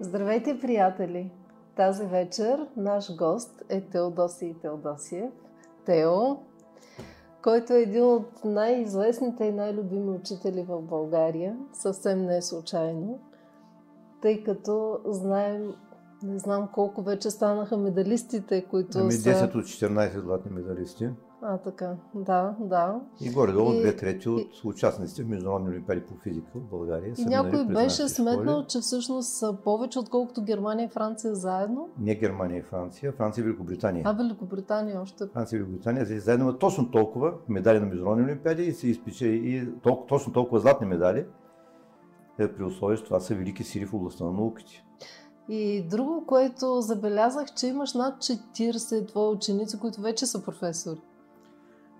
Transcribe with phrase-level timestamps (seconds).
[0.00, 1.30] Здравейте, приятели!
[1.76, 5.32] Тази вечер наш гост е Теодосий Теодосиев.
[5.86, 6.36] Тео,
[7.42, 11.56] който е един от най-известните и най-любими учители в България.
[11.72, 13.20] Съвсем не е случайно,
[14.22, 15.74] тъй като знаем,
[16.22, 19.44] не знам колко вече станаха медалистите, които ами 10 са...
[19.44, 21.10] от 14 златни медалисти.
[21.42, 21.96] А, така.
[22.14, 23.00] Да, да.
[23.20, 27.12] И горе-долу две трети от участниците в Международни олимпиади по физика в България.
[27.12, 31.88] И са някой беше сметнал, че всъщност са повече, отколкото Германия и Франция заедно.
[31.98, 34.02] Не Германия и Франция, Франция и Великобритания.
[34.06, 35.24] А Великобритания още.
[35.26, 39.68] Франция и Великобритания за- заедно точно толкова медали на Международни олимпиади и се изпече и
[39.82, 41.26] толкова, точно толкова златни медали,
[42.38, 44.84] е, при условие, че това са велики сили в областта на науките.
[45.48, 51.00] И друго, което забелязах, че имаш над 40 твои ученици, които вече са професори.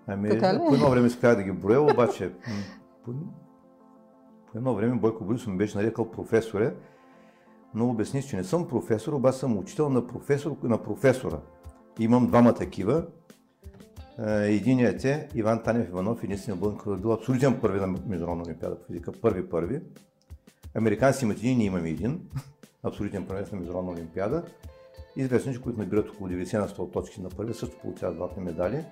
[0.09, 0.57] Ами, Така ли?
[0.57, 2.33] по едно време спрях да ги броя, обаче
[3.05, 3.11] по,
[4.51, 6.75] по едно време Бойко Борисов ми беше нарекал професоре,
[7.73, 11.39] но обясних, че не съм професор, обаче съм учител на, професор, на професора.
[11.99, 13.05] Имам двама такива.
[14.27, 18.43] Е, Единият е Иван Танев Иванов, единственият българин, който е бил абсолютен първи на Международна
[18.43, 19.11] олимпиада по физика.
[19.21, 19.81] Първи, първи.
[20.75, 22.21] Американците имат един, ние имаме един.
[22.83, 24.43] Абсолютен първенец на Международна олимпиада.
[25.15, 28.85] Известно, че които набират около 90 на 100 точки на първи, също получават златни медали.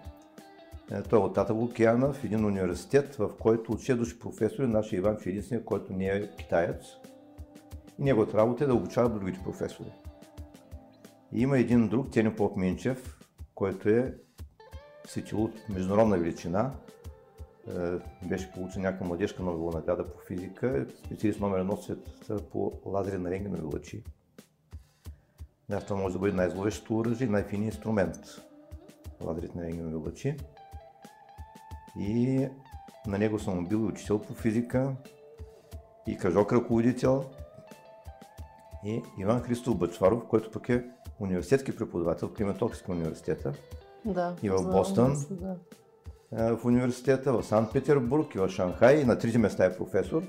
[0.91, 4.67] Е, Той е от Тата Лукиана в един университет, в който от 6 души професори,
[4.67, 6.85] нашия Иван е единственият, който не е китаец.
[7.99, 9.91] И неговата работа е да обучава другите професори.
[11.33, 13.19] И има един друг, Тени Поп Минчев,
[13.55, 14.15] който е
[15.07, 16.71] светил от международна величина.
[17.67, 23.17] Е, Беше получен някаква младежка Нобелова награда по физика, специалист номер едно света по лазери
[23.17, 24.03] на рентгенови лъчи.
[25.69, 28.17] Да, това може да бъде най-зловещото оръжие, най-фини инструмент.
[29.21, 30.37] Лазерите на рентгенови лъчи.
[31.99, 32.47] И
[33.07, 34.95] на него съм бил и учител по физика,
[36.07, 37.23] и кръжок ръководител,
[38.85, 40.83] и Иван Христов Бъчваров, който пък е
[41.19, 43.53] университетски преподавател в Климатопския университета,
[44.05, 44.35] Да.
[44.43, 45.15] И в Бостън?
[45.31, 46.57] Да.
[46.57, 50.23] в университета, в Санкт Петербург и в Шанхай, и на трите места е професор.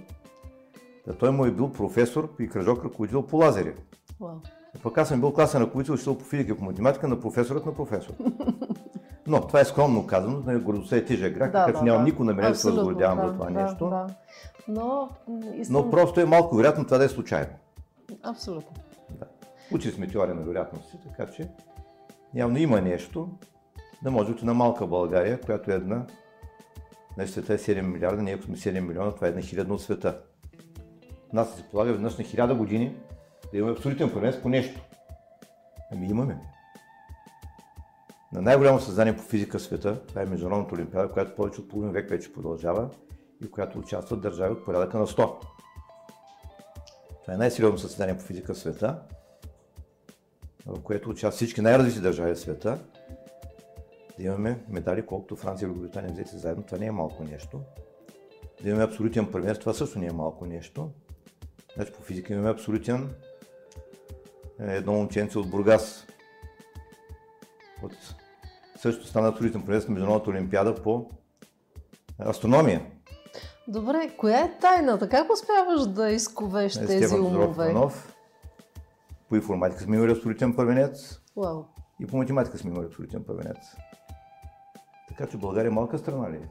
[1.05, 3.75] Та той му е бил професор и кръжок ръководител по лазери.
[4.21, 4.37] Вау.
[4.83, 7.75] Пък аз съм бил класен ръководител, учител по физика и по математика на професорът на
[7.75, 8.15] професор.
[9.29, 12.53] Но това е скромно казано, нали, гордостта е тежък грях, така че нямам никакво намерение
[12.53, 13.91] да се възгордявам да, за това да, нещо.
[13.91, 14.07] Да.
[14.69, 15.09] Но,
[15.55, 15.77] искам...
[15.77, 17.51] Но просто е малко вероятно това да е случайно.
[18.23, 18.77] Абсолютно.
[19.11, 19.27] Да.
[19.73, 21.49] Учили сме теория на вероятности, така че
[22.35, 23.29] явно има нещо,
[24.03, 26.07] да може от една малка България, която е една,
[27.15, 29.83] значи света е 7 милиарда, ние ако сме 7 милиона, това е една хилядна от
[29.83, 30.21] света.
[31.33, 32.97] Нас се полага веднъж на хиляда години
[33.53, 34.81] да имаме абсолютен първенец по нещо.
[35.93, 36.39] Ами имаме.
[38.33, 41.93] На най-голямо създание по физика в света, това е Международната олимпиада, която повече от половин
[41.93, 42.91] век вече продължава
[43.43, 45.15] и в която участват държави от порядъка на 100.
[47.23, 49.03] Това е най-сериозно състезание по физика в света,
[50.67, 52.79] в което участват всички най-развити държави в света.
[54.19, 57.61] Да имаме медали, колкото Франция и Великобритания взети заедно, това не е малко нещо.
[58.63, 60.91] Да имаме абсолютен първенец, това също не е малко нещо.
[61.75, 63.15] Значи по физика имаме абсолютен
[64.61, 66.07] е, едно момченце от Бургас.
[67.83, 67.93] От...
[68.79, 71.11] Също стана абсолютен първенец на Международната олимпиада по
[72.19, 72.87] астрономия.
[73.69, 75.09] Добре, коя е тайната?
[75.09, 77.71] Как успяваш да изковеш Е, тези Стефан умове?
[77.71, 78.17] Иванов.
[79.29, 81.21] По информатика сме имали абсолютен първенец.
[81.37, 81.65] Вау.
[82.01, 83.57] И по математика сме имали абсолютен първенец.
[85.09, 86.49] Така че България е малка страна ли е?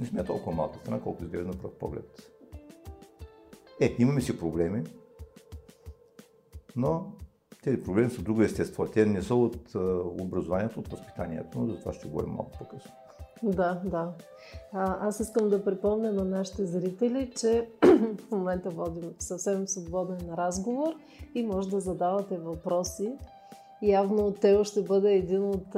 [0.00, 2.32] Не сме толкова малка страна, колко изглежда на пръв поглед.
[3.80, 4.84] Е, имаме си проблеми,
[6.76, 7.12] но
[7.68, 8.86] тези проблеми са от друго естество.
[8.86, 9.74] Те не са от
[10.20, 12.90] образованието, от възпитанието, но за това ще говорим малко по-късно.
[13.42, 14.12] Да, да.
[14.72, 17.68] А, аз искам да припомня на нашите зрители, че
[18.28, 20.94] в момента водим съвсем свободен разговор
[21.34, 23.12] и може да задавате въпроси.
[23.82, 25.74] Явно Тео ще бъде един от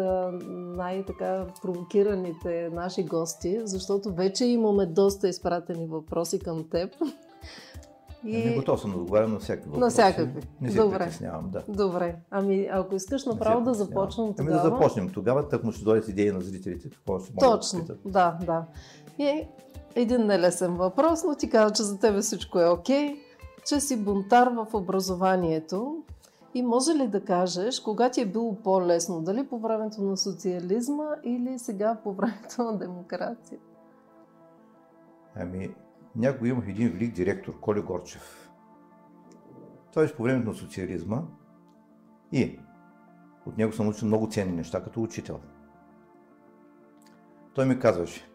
[0.77, 6.91] най-така провокираните наши гости, защото вече имаме доста изпратени въпроси към теб.
[8.25, 8.45] И...
[8.45, 9.81] Не готов съм да отговарям на всякакви въпроси.
[9.81, 10.43] На всякакви.
[10.61, 10.99] Не се Добре.
[10.99, 11.63] притеснявам, да.
[11.69, 13.89] Добре, ами ако искаш направо да притеснявам.
[13.89, 14.57] започнем Ами тогава.
[14.57, 18.39] да започнем тогава, так му ще дойдат идеи на зрителите, какво ще Точно, да да,
[18.47, 18.65] да.
[19.19, 19.49] И
[19.95, 23.17] един нелесен въпрос, но ти каза, че за тебе всичко е окей,
[23.67, 26.03] че си бунтар в образованието.
[26.55, 31.09] И може ли да кажеш, кога ти е било по-лесно, дали по времето на социализма
[31.25, 33.59] или сега по времето на демокрация?
[35.37, 35.75] Ами,
[36.17, 38.51] някой имах един велик директор, Коли Горчев.
[39.93, 41.23] Той беше по времето на социализма
[42.33, 42.61] и
[43.47, 45.41] от него съм научил много ценни неща като учител.
[47.55, 48.31] Той ми казваше,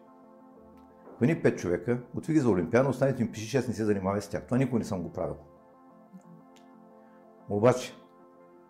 [1.20, 4.28] Вани пет човека, готви ги за Олимпиада, останете им пиши 6, не се занимавай с
[4.28, 4.44] тях.
[4.44, 5.36] Това никога не съм го правил.
[7.48, 7.94] Обаче,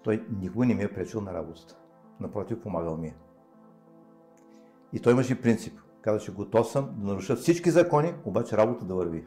[0.03, 1.77] той никога не ми е пречил на работата.
[2.21, 3.17] Напротив, помагал ми е.
[4.93, 5.81] И той имаше принцип.
[6.07, 9.27] Казваше, готов съм да наруша всички закони, обаче работа да върви.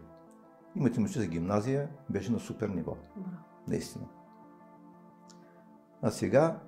[0.75, 2.97] И математическа гимназия беше на супер ниво.
[3.15, 3.37] Браво.
[3.67, 4.05] Наистина.
[6.01, 6.59] А сега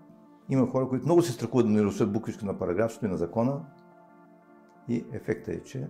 [0.49, 3.65] има хора, които много се страхуват да нарушат буквичка на параграф, и на закона.
[4.87, 5.87] И ефектът е, че е,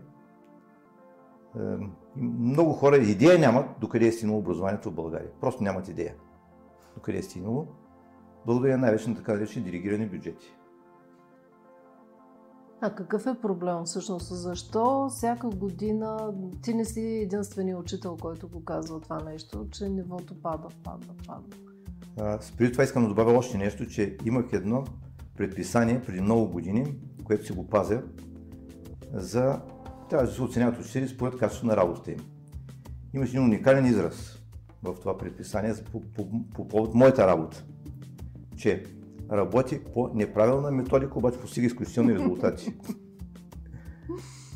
[2.16, 5.32] много хора идея нямат докъде е стигнало образованието в България.
[5.42, 6.16] Просто нямат идея
[6.96, 7.68] докъде е стигнало.
[8.46, 10.56] Благодаря най-вече на така наречени диригирани бюджети.
[12.84, 14.28] А какъв е проблем всъщност?
[14.36, 20.42] Защо всяка година ти не си единствения учител, който го казва това нещо, че нивото
[20.42, 21.56] пада, пада, пада?
[22.20, 24.84] А, преди това искам да добавя още нещо, че имах едно
[25.38, 28.04] предписание преди много години, което си го пазя,
[29.14, 29.62] за
[30.10, 32.20] трябва да се оценяват учители според качеството на работата им.
[33.14, 34.40] Имаше един уникален израз
[34.84, 37.64] в това предписание по, по, по повод моята работа,
[38.58, 38.84] че
[39.32, 42.74] работи по неправилна методика, обаче постига изключителни резултати.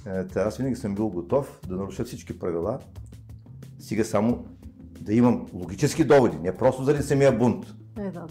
[0.06, 2.80] Е, аз винаги съм бил готов да наруша всички правила,
[3.80, 4.46] стига само
[5.02, 7.76] да имам логически доводи, не просто заради самия бунт.
[7.98, 8.28] Е, да, да.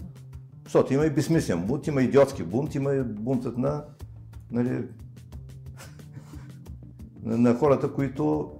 [0.63, 3.83] Защото има и безсмислен бунт, има идиотски бунт, има и бунтът на,
[4.51, 4.69] нали,
[7.23, 8.51] на, на хората, които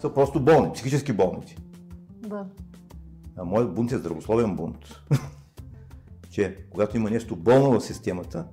[0.00, 1.56] са просто болни, психически болни.
[2.10, 2.46] Да.
[3.36, 4.78] А моят бунт е здравословен бунт.
[6.36, 8.46] че когато има нещо болно в системата,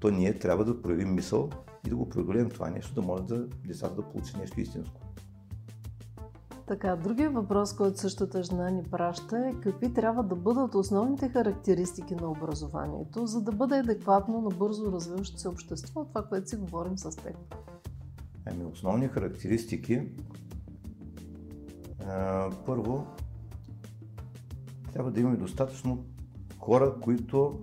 [0.00, 1.50] то ние трябва да проявим мисъл
[1.86, 5.00] и да го преодолеем това нещо, да може да децата да получи нещо истинско.
[6.66, 12.14] Така, другия въпрос, който същата жена ни праща е какви трябва да бъдат основните характеристики
[12.14, 16.98] на образованието, за да бъде адекватно на бързо развиващото се общество, това, което си говорим
[16.98, 17.36] с теб.
[18.46, 20.02] Ами, основни характеристики.
[22.06, 23.06] А, първо,
[24.92, 26.04] трябва да имаме достатъчно
[26.60, 27.60] хора, които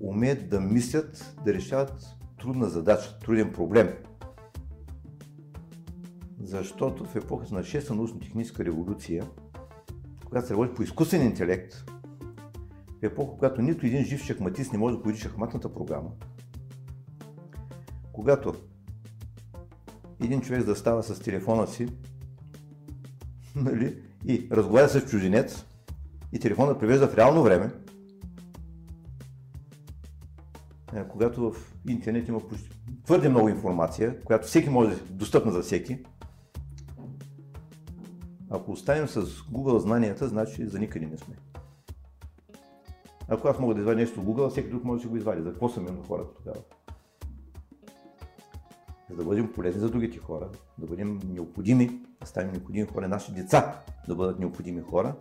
[0.00, 3.88] умеят да мислят, да решават трудна задача, труден проблем.
[6.42, 9.30] Защото в епохата на 6-та научно-техническа революция,
[10.24, 11.74] когато се работи по изкуствен интелект,
[13.00, 16.10] в епоха, когато нито един жив шахматист не може да победи шахматната програма,
[18.12, 18.54] когато
[20.22, 21.88] един човек застава с телефона си
[23.56, 25.64] нали, и разговаря с чужденец
[26.32, 27.72] и телефона превежда в реално време,
[30.94, 32.40] е, когато в интернет има
[33.04, 35.98] твърде много информация, която всеки може да е достъпна за всеки,
[38.50, 41.34] ако останем с Google знанията, значи за никъде не сме.
[43.28, 45.42] Ако аз мога да извадя нещо в Google, всеки друг може да го извади.
[45.42, 46.60] За какво са на хората тогава?
[49.10, 50.48] За да бъдем полезни за другите хора,
[50.78, 55.14] да бъдем необходими, да станем необходими хора, наши деца да бъдат необходими хора,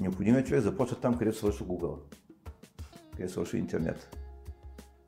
[0.00, 1.98] необходимият човек започва там, където свършва Google,
[3.10, 4.16] където свършва интернет.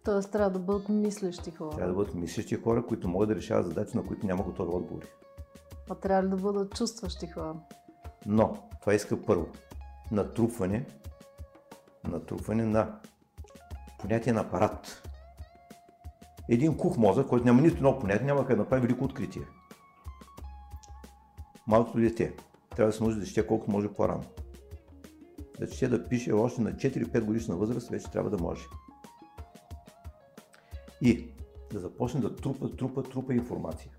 [0.04, 1.76] Тоест трябва да бъдат мислещи хора.
[1.76, 5.06] Трябва да бъдат мислещи хора, които могат да решават задачи, на които няма готови отговори.
[5.90, 7.54] А трябва да бъдат чувстващи хора.
[8.26, 9.46] Но това иска първо
[10.10, 10.86] натрупване,
[12.08, 12.98] натрупване на
[13.98, 15.08] понятие на апарат.
[16.48, 19.42] Един кух мозък, който няма нито едно понятие, няма как да направи велико откритие.
[21.66, 22.36] Малкото дете
[22.76, 24.24] трябва да се научи да чете колкото може по-рано.
[25.60, 28.62] Да чете да пише още на 4-5 годишна възраст, вече трябва да може.
[31.02, 31.28] И
[31.72, 33.90] да започне да трупа, трупа, трупа информация.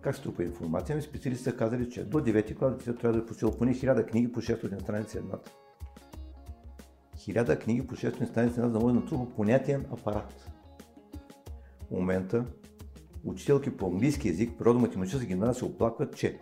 [0.00, 0.94] Как се трупа информация?
[0.94, 4.10] Ами специалисти са казали, че до 9 клас детето трябва да е почил поне 1000
[4.10, 5.50] книги по 600 страници едната.
[7.16, 10.50] 1000 книги по 600 страници едната, да може да натрупа понятиен апарат.
[11.88, 12.44] В момента
[13.24, 16.38] учителки по английски язик, природо-математическа гимназия се оплакват, че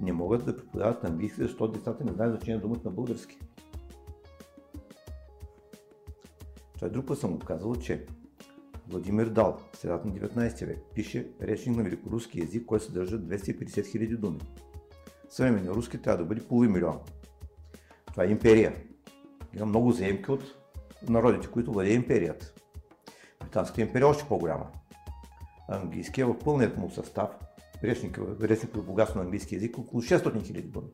[0.00, 3.38] не могат да преподават английски, защото децата не знаят значение на думата на български.
[6.82, 8.06] Е друг път съм му казал, че
[8.88, 14.16] Владимир Дал, средата на 19 век, пише речник на великоруски язик, който съдържа 250 хиляди
[14.16, 14.38] думи.
[15.28, 17.00] Съвременния руски трябва да бъде половин милион.
[18.06, 18.76] Това е империя.
[19.56, 20.42] Има много заемки от
[21.08, 22.52] народите, които владее империята.
[23.40, 24.66] Британската империя е още по-голяма.
[25.68, 27.30] Английския е в пълният му състав,
[27.84, 30.88] речник, речник по богатство на английски язик, около 600 хиляди думи.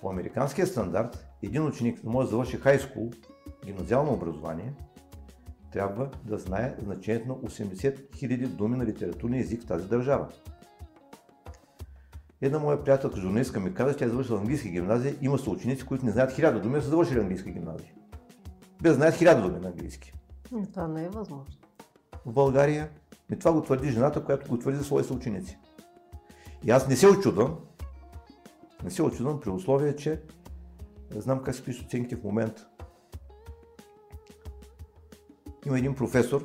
[0.00, 3.10] По американския стандарт, един ученик да може да завърши хай скул,
[3.64, 4.72] гимназиално образование,
[5.72, 10.28] трябва да знае значението на 80 000 думи на литературния език в тази държава.
[12.40, 15.86] Една моя приятелка, журналистка ми каза, че тя е завършила английски гимназия, има са ученици,
[15.86, 17.92] които не знаят хиляда думи, а са завършили английски гимназия.
[18.82, 20.12] Без знаят хиляда думи на английски.
[20.72, 21.54] Това не е възможно.
[22.26, 22.90] В България
[23.32, 25.58] и това го твърди жената, която го твърди за своите съученици.
[26.64, 27.58] И аз не се очудвам,
[28.84, 30.22] Не се очудвам при условие, че
[31.10, 32.68] знам как се пишат оценките в момента.
[35.66, 36.44] Има един професор,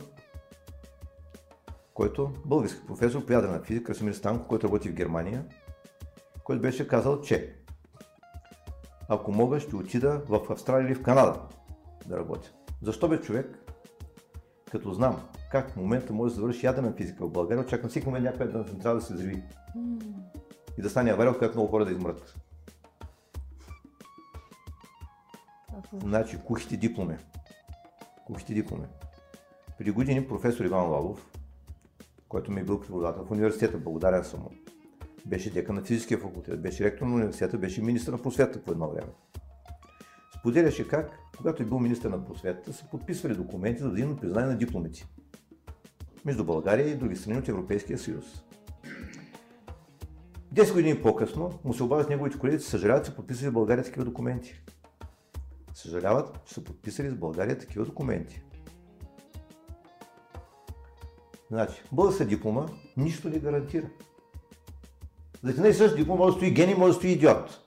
[1.93, 5.45] който, български професор по ядрена физика, Красимир Станко, който работи в Германия,
[6.43, 7.55] който беше казал, че
[9.07, 11.41] ако мога, ще отида в Австралия или в Канада
[12.05, 12.51] да работя.
[12.81, 13.62] Защо бе човек?
[14.73, 18.25] Като знам как в момента може да завърши ядрена физика в България, очаквам всеки момент
[18.25, 19.43] някаква една централа да се взриви.
[20.77, 22.35] И да стане авария, която много хора да измрат.
[26.03, 27.17] Значи, кухите дипломи.
[28.25, 28.85] Кухите дипломи.
[29.77, 31.31] Преди години професор Иван Лалов,
[32.29, 34.49] който ми е бил преподавател в университета, благодарен съм му,
[35.25, 38.89] беше дека на физическия факултет, беше ректор на университета, беше министър на просветата по едно
[38.89, 39.11] време.
[40.43, 44.57] Споделяше как, когато е бил министър на просветата, са подписвали документи за взаимно признание на
[44.57, 45.07] дипломите
[46.25, 48.25] между България и други страни от Европейския съюз.
[50.51, 53.83] Десет години по-късно му се обадят неговите колеги, че съжаляват, че са подписали в България
[53.83, 54.61] такива документи.
[55.73, 58.43] Съжаляват, че са подписали с България такива документи.
[61.51, 62.65] Значи, българска диплома
[62.97, 63.89] нищо не гарантира.
[65.43, 67.59] За да не същ диплом може да стои гений, може да стои идиот.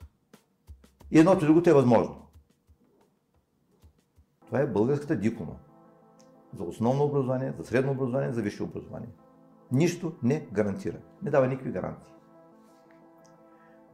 [1.11, 2.26] И едното и другото е възможно.
[4.47, 5.53] Това е българската диплома.
[6.55, 9.09] За основно образование, за средно образование, за висше образование.
[9.73, 10.97] Нищо не гарантира.
[11.23, 12.13] Не дава никакви гарантии.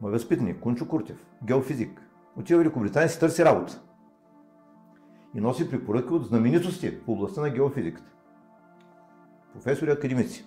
[0.01, 2.01] Мой възпитаник, Кунчо Куртев, геофизик,
[2.37, 3.81] отива в Великобритания си търси работа.
[5.35, 8.11] И носи препоръки от знаменитости в областта на геофизиката.
[9.53, 10.45] Професори и академици.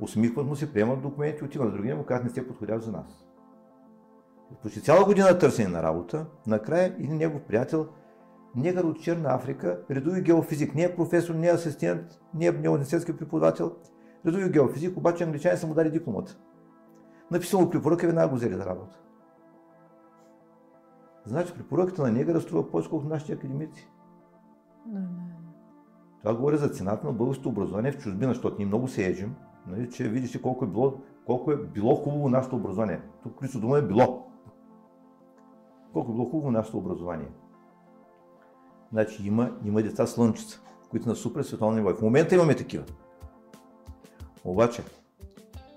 [0.00, 3.24] Усмихват му се, приемат документи, отива на другия му казват, не сте подходящ за нас.
[4.62, 7.88] Почти цяла година търсене на работа, накрая един негов приятел,
[8.56, 13.16] негър от Черна Африка, редови геофизик, не е професор, не е асистент, не е университетски
[13.16, 13.72] преподавател,
[14.26, 16.38] редови геофизик, обаче англичани са му дали дипломата.
[17.30, 18.98] Написал му препоръка, веднага го взели за работа.
[21.24, 23.90] Значи препоръката на негъра струва повече, колкото нашите академици.
[24.86, 25.38] Не, не.
[26.22, 29.34] Това говори за цената на българското образование в чужбина, защото ние много се ежим,
[29.66, 30.94] нали, че видиш колко е било,
[31.26, 33.00] колко е било хубаво нашето образование.
[33.22, 34.26] Тук ключо дума е било.
[35.92, 37.28] Колко е било хубаво нашето образование.
[38.92, 41.94] Значи има, има деца слънчица, които на супер световно ниво.
[41.94, 42.84] В момента имаме такива.
[44.44, 44.82] Обаче,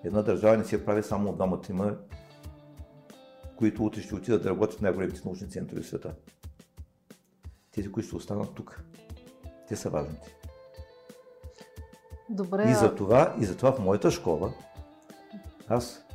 [0.04, 1.62] една държава не се прави само от двамата.
[1.70, 1.96] Има,
[3.56, 6.14] които утре ще отидат да работят в най-големите научни центрове в света.
[7.72, 8.84] Тези, които ще останат тук,
[9.68, 10.38] те са важните.
[12.30, 14.54] Добре, И за това, и за това в моята школа
[15.68, 16.06] аз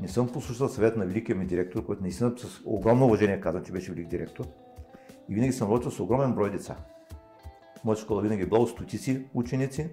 [0.00, 3.72] не съм послушал съвет на великия ми директор, който наистина с огромно уважение каза, че
[3.72, 4.46] беше велик директор.
[5.28, 6.76] И винаги съм работил с огромен брой деца.
[7.84, 9.90] Моята школа винаги е била от стотици ученици,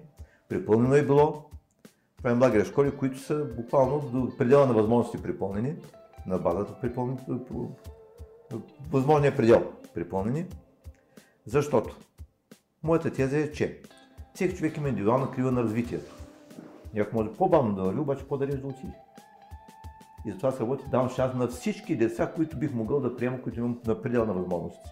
[0.48, 1.44] препълнено е било.
[2.22, 5.74] Правим лагеря школи, които са буквално до предела на възможности припълнени,
[6.26, 7.18] на базата припълнени,
[8.90, 10.46] възможният предел припълнени.
[11.46, 11.96] Защото
[12.82, 13.80] моята теза е, че
[14.34, 16.14] всеки човек има индивидуална крива на развитието.
[16.94, 18.92] Някой може по-бавно да върви, обаче по-далеч да отиде.
[20.26, 23.58] И затова се работи, давам шанс на всички деца, които бих могъл да приема, които
[23.58, 24.90] имам на предел на възможности.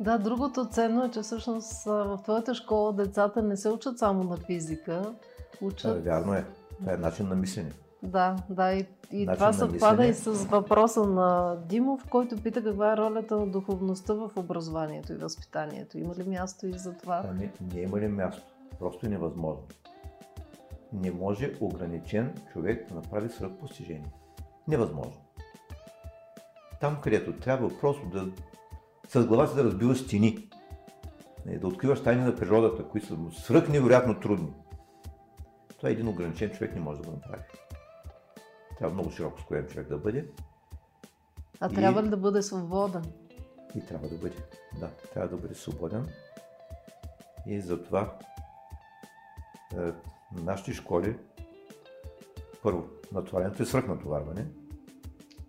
[0.00, 4.36] Да, другото ценно е, че всъщност в твоята школа децата не се учат само на
[4.36, 6.04] физика, Да, учат...
[6.04, 6.44] вярно е.
[6.78, 7.72] Това е начин на мислене.
[8.02, 12.92] Да, да, и, и Начин това съвпада и с въпроса на Димов, който пита каква
[12.92, 15.98] е ролята на духовността в образованието и възпитанието.
[15.98, 17.22] Има ли място и за това?
[17.30, 18.42] Ами, не има ли място?
[18.78, 19.62] Просто е невъзможно.
[20.92, 24.12] Не може ограничен човек да направи свръхпостижение.
[24.68, 25.16] Невъзможно.
[26.80, 28.28] Там, където трябва просто да
[29.08, 30.48] с глава си да разбиваш стени,
[31.46, 34.52] да откриваш тайни на природата, които са свръх невероятно трудни.
[35.76, 37.42] Това един ограничен човек не може да го направи.
[38.78, 40.28] Трябва много широко скроен човек да бъде
[41.60, 43.02] А И- трябва ли да бъде свободен?
[43.74, 44.36] и трябва да бъде.
[44.80, 46.06] Да, трябва да бъде свободен.
[47.46, 48.18] И затова
[49.72, 51.18] е, на нашите школи,
[52.62, 54.46] първо, натоварението е свръхнатоварване.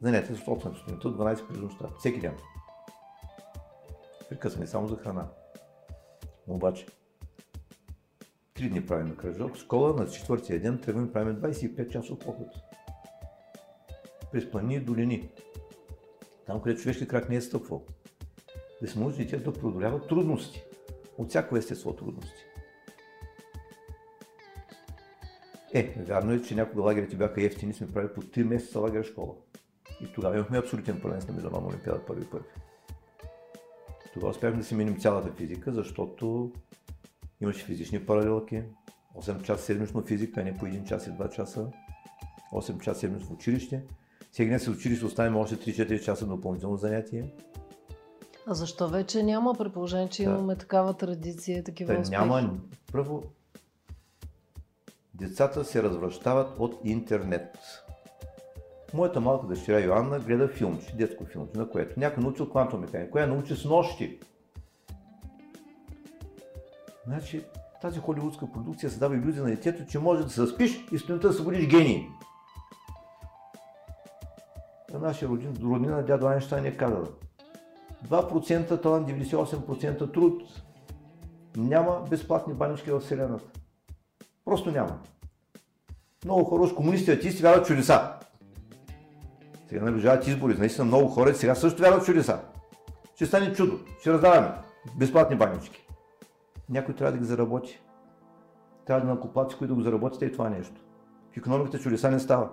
[0.01, 2.35] Занятия с 8 сутринта, 12 през нощта, всеки ден.
[4.29, 5.27] Прекъсване само за храна.
[6.47, 6.85] Обаче,
[8.53, 12.47] три дни правим кръжок, в школа на четвъртия ден тръгваме правим 25 часов поход.
[14.31, 15.29] През плани и долини.
[16.45, 17.85] Там, където човешки крак не е стъпвал.
[18.81, 20.63] Да се научи детето да преодолява трудности.
[21.17, 22.45] От всяко естество трудности.
[25.73, 29.35] Е, вярно е, че някога лагерите бяха ефтини, сме правили по 3 месеца лагер школа.
[30.01, 32.47] И тогава имахме абсолютен първенец на Международна олимпиада първи първи.
[34.19, 36.51] Тогава успяхме да си минем цялата физика, защото
[37.41, 38.63] имаше физични паралелки,
[39.17, 41.67] 8 часа седмично физика, а не по 1 час и 2 часа,
[42.53, 43.83] 8 часа седмично в училище.
[44.31, 47.33] Всеки ден се училище оставим още 3-4 часа допълнително занятие.
[48.47, 50.29] А защо вече няма, при положение, че Да.
[50.29, 52.21] имаме такава традиция, такива Та, успехи?
[52.21, 52.57] няма.
[52.91, 53.23] Първо,
[55.13, 57.57] децата се развръщават от интернет.
[58.93, 63.27] Моята малка дъщеря Йоанна гледа филмче, детско филмче, на което някой научил квантова механика, коя
[63.27, 64.19] научи с нощи.
[67.05, 67.43] Значи,
[67.81, 71.33] тази холивудска продукция създава иллюзия на детето, че може да се заспиш и сутринта да
[71.33, 72.07] се будиш гений.
[74.93, 77.05] На нашия родин, роднина дядо Айнщайн е казал
[78.07, 80.43] 2% талант, 98% труд,
[81.57, 83.45] няма безплатни банички в Вселената.
[84.45, 84.99] Просто няма.
[86.25, 88.18] Много хора, уж комунисти, атеисти вярват чудеса.
[89.69, 90.57] Сега наближават избори.
[90.57, 92.39] Наистина много хора сега също вярват в чудеса.
[93.15, 93.79] Ще стане чудо.
[93.99, 94.51] Ще раздаваме
[94.99, 95.87] безплатни банички.
[96.69, 97.81] Някой трябва да ги заработи.
[98.85, 100.81] Трябва да накоплаци, които го заработите и това нещо.
[101.31, 102.49] В економиката чудеса не става.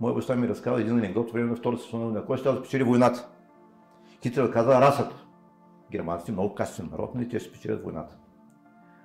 [0.00, 2.24] Моя баща ми разказва един анекдот време на Втората световна война.
[2.26, 3.28] Кой ще да спечели войната?
[4.22, 5.26] Хитлер каза расата.
[5.90, 8.16] Германците много качествен народ, нали, те ще спечелят войната.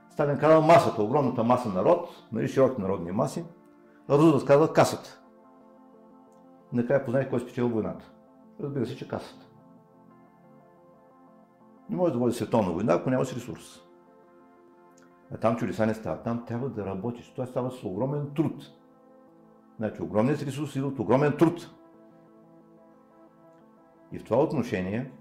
[0.10, 3.46] Сталин казва масата, огромната маса народ, нали, широки народни маси.
[4.10, 5.20] Рузвелт казва касата.
[6.75, 8.12] Накрая познай кой е спечелил войната.
[8.60, 9.46] Разбира се, че касата.
[11.89, 13.82] Не може да води световна война, ако нямаш ресурс.
[15.32, 16.24] А там чудеса не стават.
[16.24, 17.32] Там трябва да работиш.
[17.32, 18.63] Това става с огромен труд.
[19.77, 21.72] Значи огромният ресурс идва от огромен труд.
[24.12, 25.12] И в това отношение,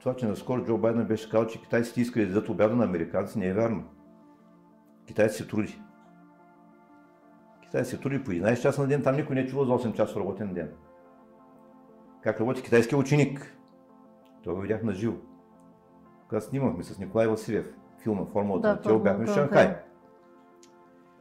[0.00, 3.38] това, че наскоро Джо Байден беше казал, че китайците искали да дадат обяда на американци,
[3.38, 3.84] не е вярно.
[5.06, 5.80] Китайците се труди.
[7.70, 9.96] Китайците се труди по 11 часа на ден, там никой не е чувал за 8
[9.96, 10.70] часа работен ден.
[12.22, 13.56] Как работи китайския ученик?
[14.42, 15.16] Това го видях на живо.
[16.28, 19.76] Когато снимахме с Николай Василев филма Формулата Да, на тело, бяхме в Шанхай.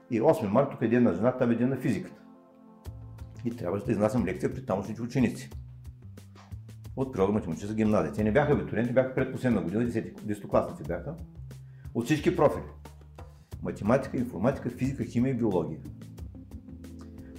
[0.10, 2.22] И 8 марта тук е ден на жена, там е ден на физиката.
[3.46, 5.50] И трябваше да изнасям лекция пред тамошните ученици.
[6.96, 8.14] От природо-математическа гимназия.
[8.14, 11.16] Те не бяха абитуриенти, бяха предпоследна година, 10 10-класници бяха.
[11.94, 12.64] От всички профили.
[13.64, 15.80] Математика, информатика, физика, химия и биология.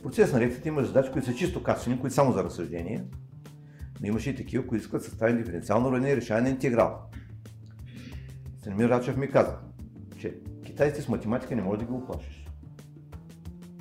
[0.01, 3.05] В процес на лекцията има задачи, които са чисто качествени, които само за разсъждение,
[4.01, 6.99] но имаше и такива, които искат съставен диференциално уравнение и решаване на интеграл.
[8.61, 9.57] Станимир Рачев ми каза,
[10.19, 10.35] че
[10.65, 12.47] китайците с математика не може да ги оплашиш.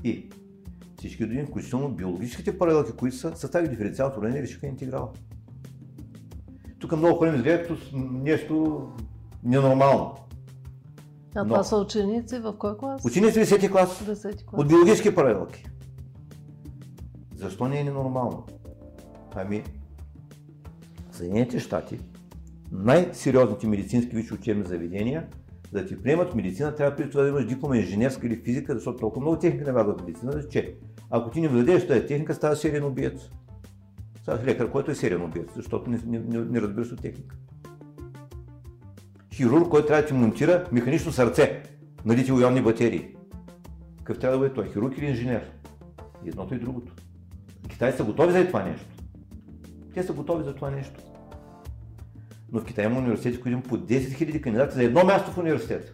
[0.03, 0.29] И
[0.97, 5.09] всички години, включително биологическите паралелки, които са, състави диференциалното уравнение и решиха интеграла.
[6.79, 8.87] Тук много хора ми изглежда като нещо
[9.43, 10.15] ненормално.
[11.35, 13.05] А Но- това са ученици в кой клас?
[13.05, 14.61] Ученици 10 клас 10 клас.
[14.61, 15.65] от биологически паралелки.
[17.39, 18.45] Защо не е ненормално?
[19.35, 19.63] Ами,
[21.11, 21.99] Съединените щати,
[22.71, 25.27] най-сериозните медицински висши учебни заведения,
[25.71, 28.97] за да ти приемат медицина, трябва преди това да имаш диплома инженерска или физика, защото
[28.97, 30.75] толкова много техника не вярват в медицина, че
[31.09, 33.29] ако ти не владееш тази техника, става сериен убиец.
[34.21, 37.35] Ставаш лекар, който е сериен убиец, защото не, не, не, не разбираш от техника.
[39.33, 41.63] Хирург, който трябва да ти монтира механично сърце
[42.05, 43.15] на литио-ионни батерии.
[43.97, 44.71] Какъв трябва да бъде той?
[44.71, 45.51] Хирург или инженер?
[46.25, 46.93] Едното и другото.
[47.79, 48.85] Китай са готови за това нещо.
[49.93, 50.99] Те са готови за това нещо.
[52.51, 55.37] Но в Китай има университети, които имат по 10 000 кандидати за едно място в
[55.37, 55.93] университета.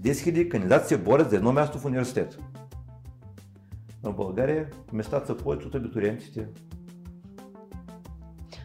[0.00, 2.38] 10 000 кандидати се борят за едно място в университета.
[4.04, 6.48] Но в България местата са повече от абитуриентите.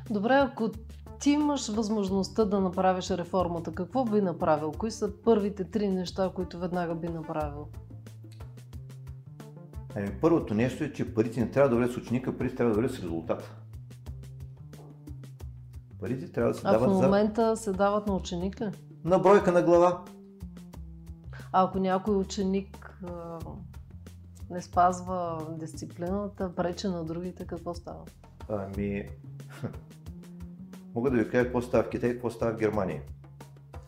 [0.10, 0.70] Добре, ако
[1.20, 4.72] ти имаш възможността да направиш реформата, какво би направил?
[4.72, 7.68] Кои са първите три неща, които веднага би направил?
[9.96, 12.76] Ами първото нещо е, че парите не трябва да вървят с ученика, парите трябва да
[12.76, 13.52] вървят с резултата.
[16.00, 17.04] Парите трябва да се А в дават за...
[17.04, 18.72] момента се дават на ученик ли?
[19.04, 20.04] на бройка на глава.
[21.52, 23.40] А ако някой ученик а,
[24.50, 28.06] не спазва дисциплината, прече на другите, какво става?
[28.50, 29.10] Ами,
[30.96, 33.02] мога да ви кажа какво става в Китай какво става в Германия.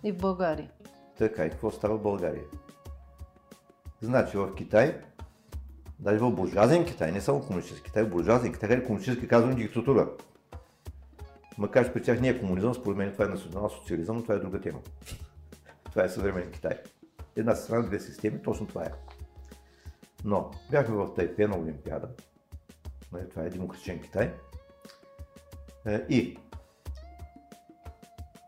[0.04, 0.72] И в България.
[1.18, 2.44] Така и какво става в България.
[4.02, 5.02] Значи в Китай,
[6.04, 10.10] даже в буржуазен Китай, не само комунистически Китай, в буржуазен Китай, където комунистически казвам диктатура.
[11.58, 14.36] Макар че при тях не е комунизъм, според мен това е национал социализъм, но това
[14.36, 14.80] е друга тема.
[15.86, 16.78] това е съвременен Китай.
[17.36, 18.92] Една страна, две системи, точно това е.
[20.26, 22.10] Но бяхме в Тайпе на Олимпиада.
[23.12, 24.34] Нали, Това е демократичен Китай.
[25.86, 26.38] Е, И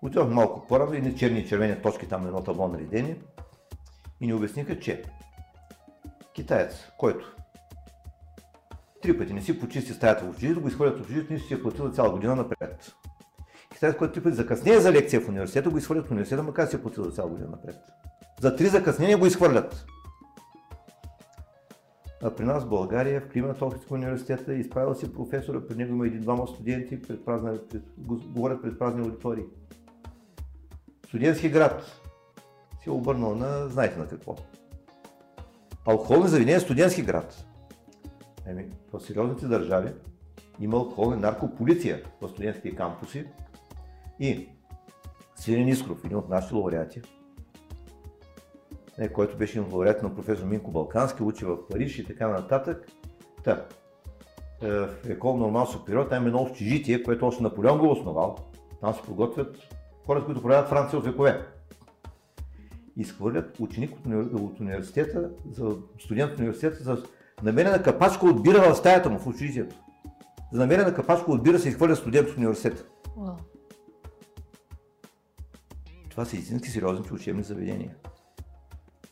[0.02, 3.16] Отидох малко по-рано, едни черни и червени точки там на едно табло наредени
[4.22, 5.04] и ни обясниха, че
[6.34, 7.35] китаец, който
[9.06, 11.62] три пъти не си почисти стаята в училището, го изхвърлят от училището и си е
[11.62, 12.96] платил за цяла година напред.
[13.74, 16.76] Китаец, който три пъти закъснее за лекция в университета, го изхвърлят в университета, макар си
[16.76, 17.76] е платил за цяла година напред.
[18.42, 19.86] За три закъснения го изхвърлят.
[22.24, 26.08] А при нас в България, в Климат Охридския университета, изправил се професора, при него има
[26.08, 29.44] един-двама студенти, пред празна, пред, говорят пред празни аудитории.
[31.08, 32.02] Студентски град
[32.84, 34.36] се е обърнал на, знаете на какво.
[35.86, 37.45] Алкохолни заведения е студентски град.
[38.48, 39.94] Еми, в сериозните държави
[40.60, 43.26] има алкохолна наркополиция в студентските кампуси
[44.20, 44.50] и
[45.36, 47.02] Сирен Искров, един от нашите лауреати,
[48.98, 52.88] не, който беше лауреат на професор Минко Балкански, учи в Париж и така нататък.
[53.44, 53.66] Та,
[54.62, 58.36] е, в Екол Нормал Супериор, там е едно общежитие, което още Наполеон го основал.
[58.82, 59.58] Там се подготвят
[60.06, 61.48] хора, които правят Франция от векове.
[62.98, 63.92] Изхвърлят ученик
[64.34, 67.04] от университета, за студент от университета, за
[67.44, 69.76] намерена капачка от бира в стаята му в общежитието.
[70.54, 72.84] За намерена капачка от бира се изхвърля студент от университета.
[73.18, 73.36] Wow.
[76.10, 77.96] Това са истински сериозни учебни заведения.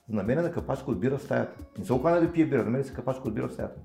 [0.10, 1.64] За намерена капачка от бира в стаята.
[1.78, 3.82] Не се окана да пие бира, намери се капачка от бира в стаята.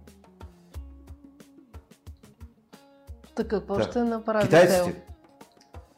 [3.35, 3.83] Така, какво да.
[3.83, 5.05] ще направи Китайците.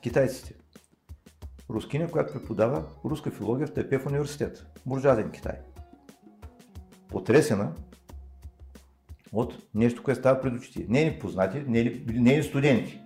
[0.02, 0.54] Китайците.
[1.70, 4.66] Рускиня, която преподава руска филология в Тайпе в университет.
[4.86, 5.58] Буржуазен Китай.
[7.08, 7.72] Потресена
[9.32, 10.86] от нещо, което става пред очите.
[10.88, 13.00] Нейни познати, нейни, нейни студенти.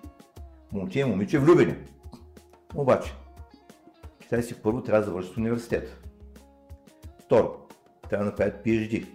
[0.73, 1.75] Момче и момиче влюбени.
[2.75, 3.15] Обаче,
[4.21, 5.99] китайци първо трябва да завършат университета.
[7.19, 7.51] Второ,
[8.11, 9.07] трябва да направят PhD.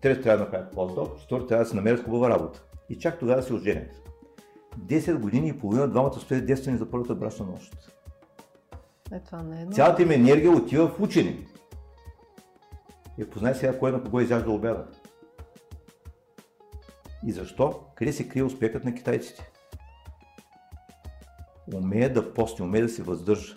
[0.00, 1.20] Трето, трябва да направят постдок.
[1.20, 2.62] Четвърто, трябва да се намерят хубава работа.
[2.88, 4.02] И чак тогава да се оженят.
[4.78, 7.92] 10 години и половина двамата стоят детствени за първата брачна нощ.
[9.12, 11.46] Е, това не е Цялата им енергия отива в учене.
[13.18, 14.86] И познай сега кой на кого изяжда обяда.
[17.26, 17.80] И защо?
[17.94, 19.50] Къде се крие успехът на китайците?
[21.74, 23.56] Умее да пости, умее да се въздържа.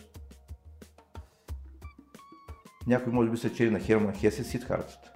[2.87, 5.13] Някой може би се чели на Херман Хесе Сидхартата.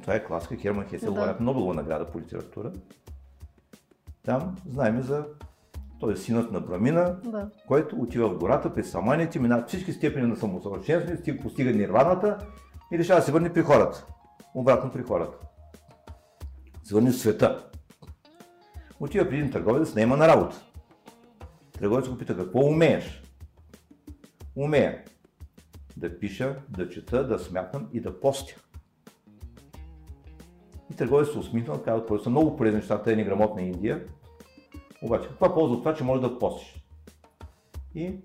[0.00, 0.56] Това е класика.
[0.56, 1.12] Херман Хесе да.
[1.12, 2.72] лауреат Нобелова награда по литература.
[4.24, 5.26] Там знаем за
[6.00, 7.50] той е синът на Брамина, да.
[7.66, 12.38] който отива в гората през саманите, минава всички степени на самосъвършенстване, постига нирваната
[12.92, 14.06] и решава да се върне при хората.
[14.54, 15.47] Обратно при хората.
[16.90, 17.70] В света.
[19.00, 20.56] Отива при един търговец се наема на работа.
[21.78, 23.22] Търговец го пита какво умееш?
[24.56, 25.04] Умея
[25.96, 28.54] да пиша, да чета, да смятам и да постя.
[30.92, 34.04] И търговец се усмихнал, казва, това са много полезни нещата, е неграмотна Индия.
[35.02, 36.84] Обаче, каква полза от това, че можеш да постиш?
[37.94, 38.16] И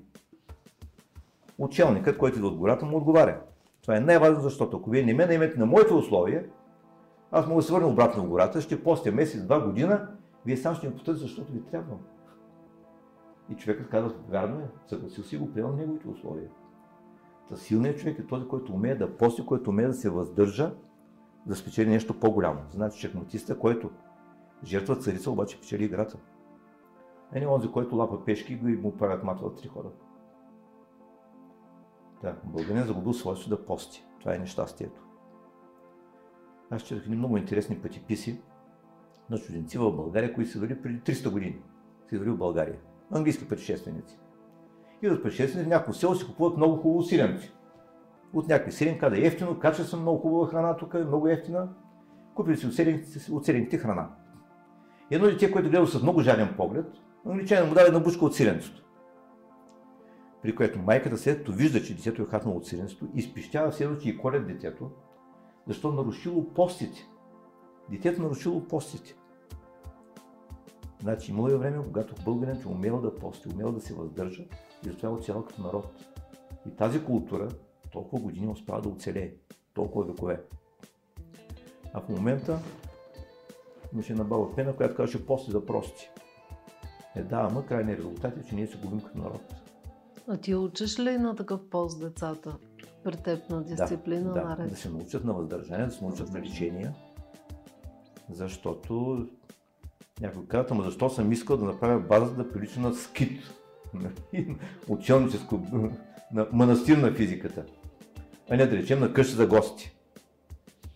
[1.58, 3.42] учелникът, който идва от гората, му отговаря.
[3.82, 6.46] Това е най-важно, защото ако вие не ме наймете на моите условия,
[7.34, 10.08] аз мога да се върна обратно в гората, ще постя месец, два година,
[10.46, 11.98] вие сам ще ми потърсите, защото ви трябва.
[13.50, 16.50] И човекът казва, вярно е, съгласил си го, приел неговите условия.
[17.50, 20.74] Та силният човек е този, който умее да пости, който умее да се въздържа,
[21.46, 22.60] да спечели нещо по-голямо.
[22.72, 23.90] Значи шахматиста, който
[24.64, 26.18] жертва царица, обаче печели играта.
[27.34, 29.90] Е не онзи, който лапа пешки и му правят мата от три хора.
[32.22, 34.06] Да, българин е загубил свойство да пости.
[34.20, 35.13] Това е нещастието.
[36.74, 38.42] Аз четох едни много интересни пътиписи
[39.30, 41.62] на чужденци в България, които са дали преди 300 години.
[42.10, 42.80] Са дали в България.
[43.12, 44.20] Английски пътешественици
[45.08, 47.54] идват предшественици, някои село си купуват много хубаво сиренци.
[48.34, 51.70] От някакви сиренка да е ефтино, качествено, много хубава храна тук, много ефтина.
[52.36, 52.68] Купили си
[53.32, 54.10] от сирените храна.
[55.12, 56.86] Едно дете, което гледа с много жаден поглед,
[57.26, 58.84] англичанин му даде една бушка от сиренцето.
[60.42, 64.48] При което майката след вижда, че детето е хапнало от сиренцето, изпищява че и колят
[64.48, 64.92] детето,
[65.68, 67.08] защо нарушило постите.
[67.90, 69.16] Детето нарушило постите.
[71.02, 74.44] Значи имало е време, когато българинът е умел да пости, умел да се въздържа
[74.86, 76.06] и затова е цял като народ.
[76.68, 77.50] И тази култура
[77.92, 79.34] толкова години успява да оцелее,
[79.74, 80.42] толкова векове.
[81.94, 82.60] А в момента
[83.94, 86.10] имаше една баба Пена, която казваше после да прости.
[87.16, 89.42] Е, да, ама крайният резултат е, че ние се губим като народ.
[90.28, 92.58] А ти учиш ли на такъв пост децата?
[93.04, 94.66] При теб на дисциплина да, наред?
[94.66, 96.92] Да, да се научат на въздържание, да се научат на лечение,
[98.30, 99.26] защото
[100.22, 103.42] някой казва, ама защо съм искал да направя база да прилича на скит,
[104.88, 105.60] ученическо,
[106.32, 107.66] на манастир на физиката,
[108.50, 109.96] а не да речем на къща за гости.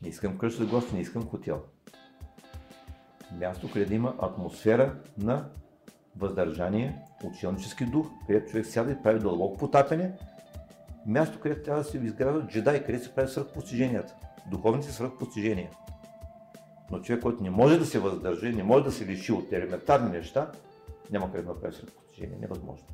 [0.02, 1.62] Не искам къща за гости, не искам хотел.
[3.40, 5.50] Място, където има атмосфера на
[6.18, 10.12] въздържание, ученически дух, където човек сяда и прави дълбоко потапяне.
[11.08, 14.16] Място, където трябва да се изграждат джедай, където се прави свръхпостиженията,
[14.52, 15.70] духовните свръхпостижения.
[16.92, 20.12] Но човек, който не може да се въздържи, не може да се лиши от елементарни
[20.12, 20.52] неща,
[21.12, 22.38] няма къде да направи свръхпостижение.
[22.42, 22.88] Невъзможно.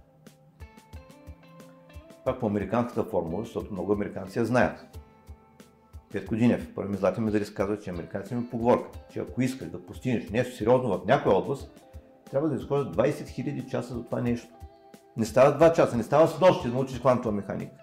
[2.25, 4.97] Пак по американската формула, защото много американци я знаят.
[6.11, 9.85] Петко Динев, първи ми златен медалист, казва, че американците има поговорка, че ако искаш да
[9.85, 11.81] постигнеш нещо сериозно в някоя област,
[12.31, 14.47] трябва да изхождат 20 000 часа за това нещо.
[15.17, 17.82] Не става 2 часа, не става с нощи да научиш квантова механика.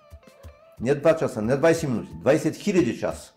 [0.80, 3.32] Не 2 часа, не 20 минути, 20 000 часа.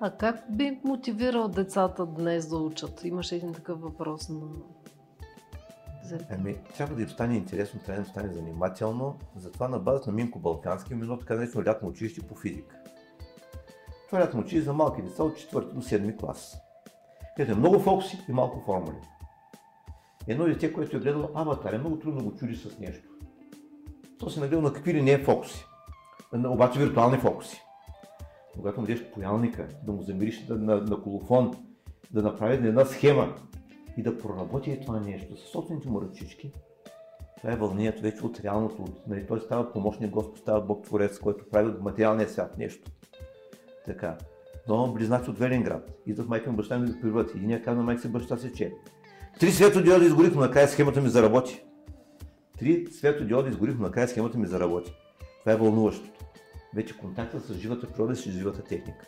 [0.00, 3.04] А как би мотивирал децата днес да учат?
[3.04, 4.40] Имаше един такъв въпрос на
[6.30, 9.16] Ами, трябва да им стане интересно, трябва да им стане занимателно.
[9.36, 12.76] Затова на базата на Минко Балкански има едно така наречено лятно училище по физика.
[14.06, 16.58] Това е лятно училище за малки деца от 4 до 7 клас.
[17.36, 18.96] Където е много фокуси и малко формули.
[20.26, 23.08] Едно дете, което е гледало аватар, е много трудно го чуди с нещо.
[24.18, 25.66] То се нагледал на какви ли не е фокуси.
[26.34, 27.62] Обаче виртуални фокуси.
[28.54, 31.54] Когато му дадеш поялника, да му замириш на, на, на колофон,
[32.10, 33.34] да направи една схема,
[33.96, 36.52] и да проработи това нещо със собствените му ръчички,
[37.36, 38.84] това е вълнението вече от реалното.
[39.06, 42.90] Нали, той става помощник Господ, става Бог Творец, който прави от материалния свят нещо.
[43.86, 44.18] Така.
[44.68, 45.90] Но близнаци от Велинград.
[46.06, 47.34] Идват майка ми баща ми да прибиват.
[47.34, 48.72] Единия казва на майка си баща си, че
[49.40, 51.64] три светодиода изгорих, но накрая схемата ми заработи.
[52.58, 54.94] Три светодиода изгорих, но накрая схемата ми заработи.
[55.40, 56.15] Това е вълнуващото.
[56.74, 59.06] Вече контакта с живата природа и с живата техника.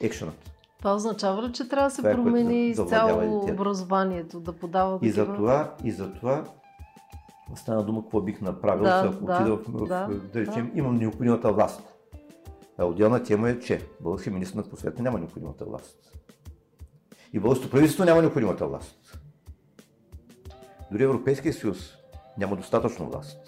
[0.00, 0.52] Екшенът.
[0.78, 5.10] Това означава ли, че трябва да се това, промени е, изцяло образованието, да подава и
[5.10, 6.44] за това, и за това
[7.54, 10.78] стана дума какво бих направил, да, ако да, отида в, да, в, да речем, да.
[10.78, 11.82] имам необходимата власт.
[12.78, 16.12] А отделна тема е, че български министр на просвета няма необходимата власт.
[17.32, 19.18] И българското правителство няма необходимата власт.
[20.92, 21.94] Дори Европейския съюз
[22.38, 23.41] няма достатъчно власт.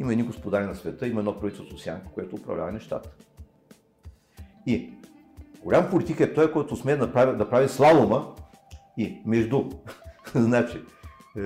[0.00, 3.10] Има едни господари на света, има едно правителство Сянка, което управлява нещата.
[4.66, 4.92] И
[5.64, 8.26] Голям политик е той, който смее да прави, да прави слалома
[8.98, 9.64] и между,
[10.34, 10.82] значи,
[11.36, 11.40] е,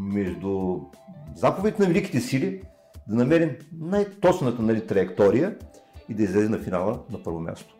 [0.00, 0.80] между
[1.34, 2.62] заповедите на великите сили
[3.08, 5.56] да намерим най-точната нали, траектория
[6.08, 7.74] и да излезе на финала на първо място.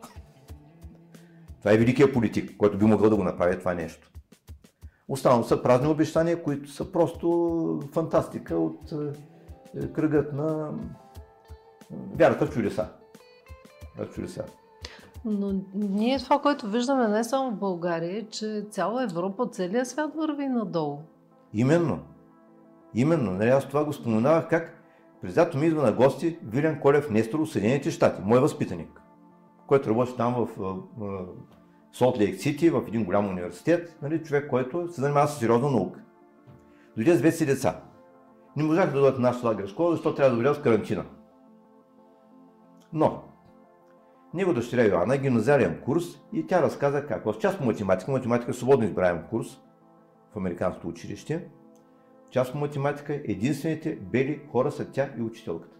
[1.59, 4.11] Това е великият политик, който би могъл да го направи това нещо.
[5.07, 8.95] Останало са празни обещания, които са просто фантастика от е,
[9.95, 10.71] кръгът на
[12.17, 12.87] вярата в чудеса.
[13.97, 14.45] В чудеса.
[15.25, 20.15] Но ние това, което виждаме не само в България, е, че цяла Европа, целият свят
[20.15, 20.99] върви надолу.
[21.53, 21.99] Именно.
[22.93, 23.31] Именно.
[23.31, 24.83] Нали, аз това го споменавах как
[25.21, 29.01] през лято ми идва на гости Вилен Колев Нестор от Съединените щати, мой възпитаник,
[29.67, 31.27] който работи там в
[31.93, 35.99] Солт Лейк Сити, в един голям университет, нали, човек, който се занимава с сериозна наука.
[36.95, 37.81] Дойде с две си деца.
[38.55, 41.05] Не можах да дойдат в нашата лагерна школа, защото трябва да дойде с карантина.
[42.93, 43.23] Но
[44.33, 48.51] него дъщеря Йоанна е гимназиален курс и тя разказа как в част по математика, математика
[48.51, 49.61] е свободно избираем курс
[50.33, 51.47] в Американското училище,
[52.29, 55.77] част по математика единствените бели хора са тя и учителката.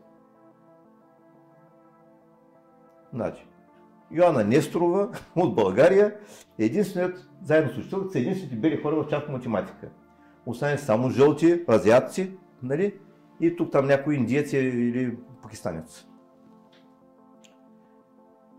[3.13, 3.47] Значи,
[4.11, 6.15] Йоанна Несторова от България
[6.59, 9.89] е единственият, заедно с учителката, са единствените бели хора в част по математика.
[10.45, 12.99] Останали само жълти, азиатци, нали?
[13.41, 16.07] И тук там някой индиец или пакистанец.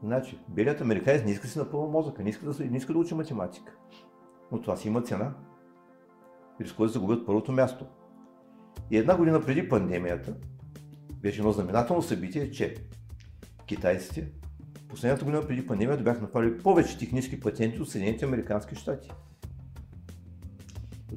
[0.02, 3.14] Значи, белият американец не иска си напълва мозъка, не иска да, не иска да учи
[3.14, 3.76] математика.
[4.52, 5.34] Но това си има цена.
[6.60, 7.86] Рискуват да загубят първото място.
[8.90, 10.36] И една година преди пандемията,
[11.20, 12.74] беше едно знаменателно събитие, че
[13.66, 14.32] китайците
[14.88, 19.10] последната година преди пандемията бяха направили повече технически патенти от Съединените Американски щати.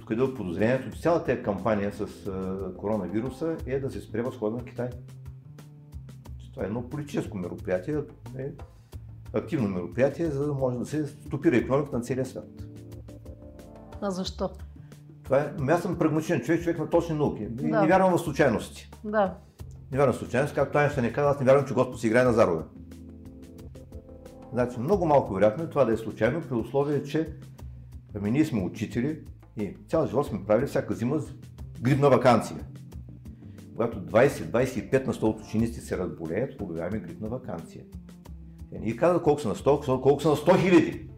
[0.05, 2.07] Откъде подозрението, че цялата тази кампания с
[2.77, 4.89] коронавируса е да се спре възхода на Китай.
[6.53, 7.95] Това е едно политическо мероприятие,
[8.37, 8.51] е
[9.33, 12.47] активно мероприятие, за да може да се стопира економиката на целия свят.
[14.01, 14.49] А защо?
[15.23, 17.47] Това е, ами аз съм прагматичен човек, човек на точни науки.
[17.49, 17.81] Да.
[17.81, 18.89] Не вярвам в случайности.
[19.03, 19.37] Да.
[19.91, 22.23] Не вярвам в случайности, както Айнщайн не казва, аз не вярвам, че Господ си играе
[22.23, 22.63] на зарове.
[24.53, 27.35] Значи много малко вероятно е това да е случайно, при условие, че
[28.15, 29.21] ами ние сме учители
[29.57, 31.19] и цял живот сме правили всяка зима
[31.81, 32.59] грибна вакансия.
[33.75, 37.83] Когато 20-25 на 100 от учениците се разболеят, обявяваме грибна вакансия.
[38.71, 41.09] Те не казват колко са на 100, колко са на 100 хиляди.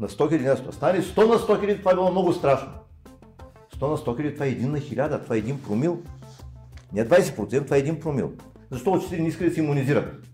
[0.00, 0.70] На 100 хиляди на 100.
[0.70, 2.72] Стане 100 на 100 хиляди, това е било много страшно.
[3.76, 6.02] 100 на 100 хиляди, това е 1 на 1000, това е 1 промил.
[6.92, 8.32] Не 20%, това е 1 промил.
[8.70, 10.26] Защо учители не искат да се иммунизират?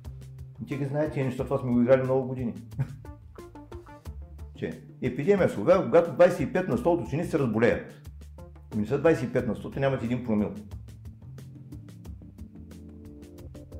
[0.68, 2.54] Ти ги знаете, неща, това сме го играли много години.
[4.58, 7.94] Че епидемия се обявява, когато 25 на 100 от ученици се разболеят.
[8.76, 10.54] Не са 25 на 100, нямат 1 промил.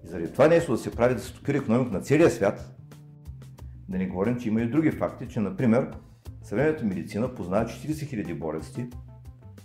[0.09, 2.75] заради това нещо да се прави да се стопира економика на целия свят,
[3.89, 5.91] да не говорим, че има и други факти, че, например,
[6.43, 8.87] съвременната медицина познава 40 000 болести.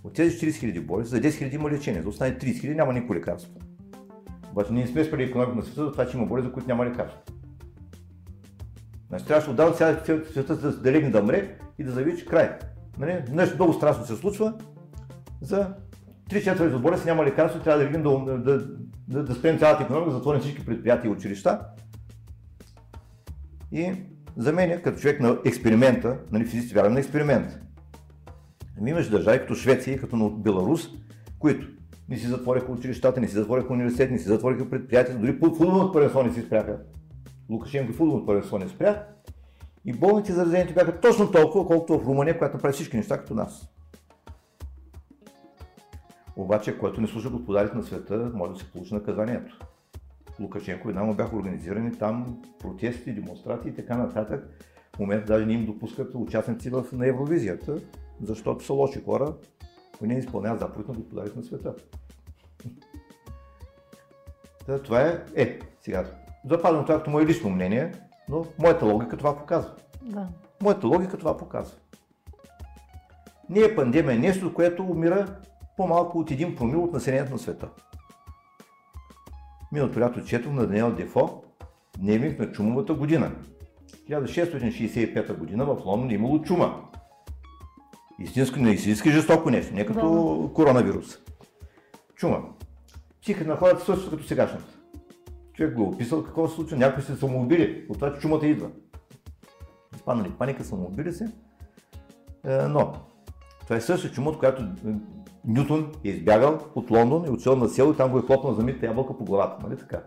[0.04, 2.94] От тези 40 000 болести за 10 000 има лечение, за останали 30 000 няма
[2.94, 3.54] никакво лекарство.
[4.52, 6.86] Обаче ние сме спрели економика на света за това, че има болести, за които няма
[6.86, 7.22] лекарство.
[9.14, 9.96] Значи трябваше отдавна цял
[10.32, 12.52] света да, да легне да мре и да заяви, че край.
[13.00, 13.24] Нали?
[13.32, 14.54] Нещо много страшно се случва.
[15.42, 15.74] За
[16.30, 18.68] 3 четвърти от болести няма лекарство, трябва да видим да, да,
[19.08, 21.60] да, да спрем цялата економика, да затворим всички предприятия и училища.
[23.72, 23.94] И
[24.38, 27.60] за мен, като човек на експеримента, нали, физиците вярвам на експеримент.
[28.80, 30.88] Ами имаш държави като Швеция и като Беларус,
[31.40, 31.68] които
[32.10, 36.24] не си затвориха училищата, не си затвориха университет, не си затвориха предприятията, дори футболното първенство
[36.24, 36.78] не си спряха.
[37.50, 39.08] Лукашенко и футболното първенство не спря.
[39.86, 43.70] И болните заразените бяха точно толкова, колкото в Румъния, която направи всички неща като нас.
[46.36, 49.60] Обаче, който не слуша господарите на света, може да се получи наказанието.
[50.40, 54.50] Лукашенко и му бяха организирани там протести, демонстрации и така нататък.
[54.96, 57.82] В момента даже не им допускат участници в, на Евровизията,
[58.22, 59.34] защото са лоши хора,
[60.00, 61.76] които не изпълняват заповед на господарите на света.
[64.66, 66.06] Та, това е, е, сега,
[66.46, 67.92] запазвам това като мое лично мнение,
[68.30, 69.72] но моята логика това показва.
[70.02, 70.28] Да.
[70.62, 71.78] Моята логика това показва.
[73.76, 75.36] Пандемия е нещо, което умира
[75.78, 77.70] по-малко от 1 промил от населението на света.
[79.72, 81.44] Миналото лято четох на Даниел Дефо
[82.00, 83.32] дневник на чумовата година.
[84.10, 86.82] 1665 година в Лондон е имало чума.
[88.20, 90.54] Истински, не истински жестоко нещо, не като да.
[90.54, 91.18] коронавирус.
[92.16, 92.40] Чума.
[93.22, 94.73] Психът на хората също като сегашната.
[95.54, 98.70] Човек го е описал какво се случва, някои се самоубили от това, че чумата идва.
[99.98, 101.32] Спаднали паника, самоубили се.
[102.46, 102.94] Е, но
[103.62, 104.64] това е също чума, от която
[105.46, 108.86] Нютон е избягал от Лондон и отишъл на село и там го е хлопнал замитата
[108.86, 110.04] ябълка по главата, нали така?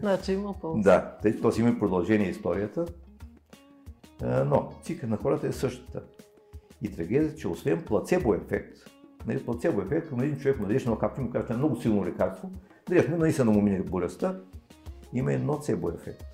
[0.00, 0.82] Значи има полза.
[0.82, 2.86] Да, тъй то си има продължение историята.
[4.22, 6.02] Но цика на хората е същата.
[6.82, 8.78] И трагедията, че освен плацебо ефект,
[9.26, 12.50] нали, плацебо ефект, на един човек младеж на капки му каже, е много силно лекарство,
[12.88, 14.40] дали сме наистина му минали болестта,
[15.12, 16.24] има едно цебо ефект.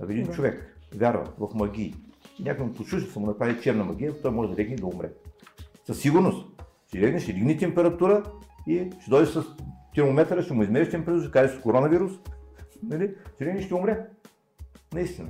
[0.00, 0.32] Ако един да.
[0.32, 1.94] човек вярва в магии,
[2.40, 5.12] някой му почуша, да му направи черна магия, той може да легне и да умре.
[5.86, 6.48] Със сигурност.
[6.86, 8.22] Ще легне, ще дигне температура
[8.66, 9.44] и ще дойде с
[9.94, 12.12] термометъра, ще му измериш температура, ще каже с коронавирус,
[12.82, 13.14] нали?
[13.34, 14.06] ще легне ще умре.
[14.94, 15.28] Наистина.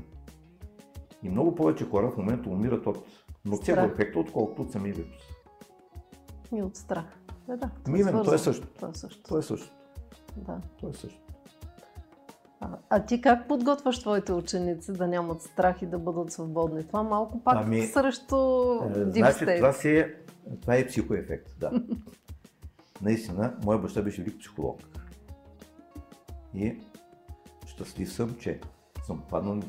[1.23, 2.99] И много повече хора в момента умират от
[3.45, 5.23] ноцебо ефекта, отколкото от самия вирус.
[6.57, 7.05] И от страх.
[7.49, 7.71] Да, да.
[7.89, 8.67] Ми, именно, то е също.
[8.67, 9.23] Това е също.
[9.29, 9.78] То е също.
[10.37, 10.61] Да.
[10.81, 11.21] То е също.
[12.61, 16.87] А, а ти как подготвяш твоите ученици да нямат страх и да бъдат свободни?
[16.87, 18.37] Това малко пак ами, срещу
[18.97, 20.15] е, значи, това си е
[20.61, 21.71] това е психоефект, да.
[23.03, 24.81] Наистина, моя баща беше велик психолог.
[26.55, 26.77] И
[27.67, 28.61] щастлив съм, че
[29.07, 29.63] съм паднал на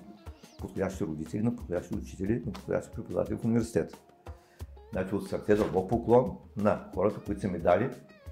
[0.59, 3.97] подходящи родители, на подходящи учители, на подходящи преподаватели в университета.
[4.91, 7.89] Значи от сърце дълбок поклон на хората, които са ми дали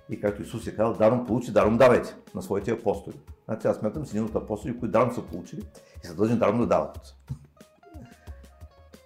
[0.09, 3.19] и както Исус е казал, даром получи, даром давайте на своите апостоли.
[3.45, 5.61] Значи аз смятам с един от апостоли, които даром са получили
[6.03, 7.15] и са дължни даром да дават.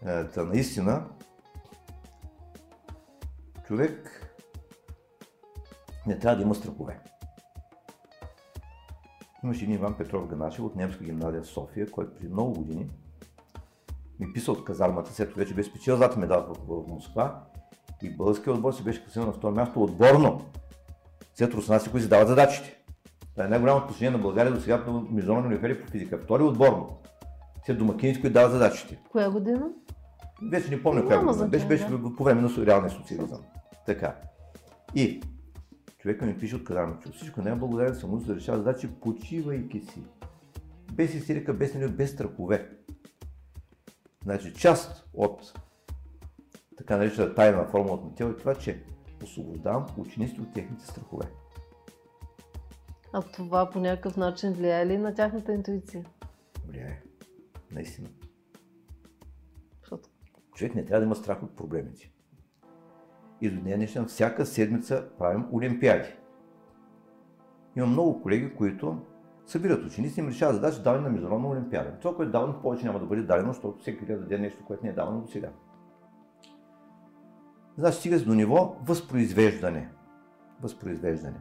[0.05, 1.05] Е, та наистина,
[3.67, 4.27] човек
[6.07, 6.99] не трябва да има страхове.
[9.43, 12.89] Имаше един Иван Петров Ганашев от немска гимназия в София, който преди много години
[14.21, 17.43] ми писа от казармата, след вече беше спечел златен медал в, Москва
[18.03, 20.41] и българският отбор си беше класиран на второ място отборно.
[21.41, 22.77] След руснаци, които си дават задачите.
[23.31, 26.17] Това е най-голямото постижение на България до сега на международни олимпиади по физика.
[26.17, 26.99] Втори отборно.
[27.65, 28.99] След домакините, които дават задачите.
[29.11, 29.69] Коя година?
[30.51, 31.47] Вече не помня коя година.
[31.47, 32.15] Беше, беше да.
[32.15, 33.39] по време на реалния социализъм.
[33.85, 34.15] Така.
[34.95, 35.21] И
[35.99, 38.89] човека ми пише от казарма, че всичко не е благодарен само за да решава задачи,
[39.01, 40.03] почивайки си.
[40.93, 42.69] Без истерика, без нерви, без страхове.
[44.23, 45.53] Значи част от
[46.77, 48.83] така наречената тайна формулата на тело е това, че
[49.23, 51.25] освобождавам учениците от техните страхове.
[53.13, 56.05] А това по някакъв начин влияе ли на тяхната интуиция?
[56.67, 57.01] Влияе.
[57.71, 58.09] Наистина.
[59.81, 60.09] Защото...
[60.55, 62.11] Човек не трябва да има страх от проблемите.
[63.41, 66.09] И до днес днешен всяка седмица правим олимпиади.
[67.75, 68.97] Има много колеги, които
[69.45, 71.99] събират ученици и им решават задача даване на международна олимпиада.
[71.99, 74.83] Това, което е давано, повече няма да бъде дадено, защото всеки да даде нещо, което
[74.83, 75.49] не е давано до сега.
[77.77, 79.89] Значи стига до ниво възпроизвеждане.
[80.61, 81.39] Възпроизвеждане.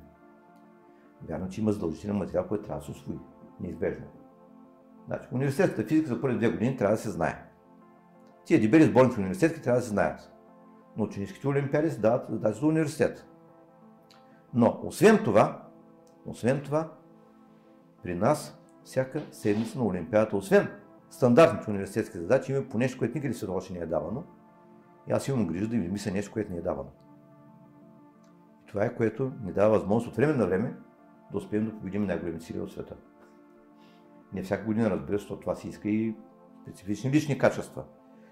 [1.29, 3.19] Вярно, че има задължителен материал, който трябва да се освои.
[3.61, 4.07] Неизбежно.
[5.07, 7.45] Значи, университетската физика за първи две години трябва да се знае.
[8.45, 10.33] Тия дебели с болнични университетки трябва да се знаят
[10.97, 13.27] на ученическите олимпиади се дават задачи за университет.
[14.55, 15.63] Но, освен това,
[16.27, 16.93] освен това,
[18.03, 20.69] при нас всяка седмица на Олимпиадата, освен
[21.11, 24.25] стандартните университетски задачи, има по нещо, което никъде се не е давано.
[25.09, 26.91] И аз имам грижа да ви мисля нещо, което не е давано.
[28.65, 30.77] И това е което ни дава възможност от време на време
[31.33, 32.97] да успеем да победим най-големите сили от света.
[34.33, 36.15] Не всяка година, разбира се, това си иска и
[36.63, 37.85] специфични лични качества.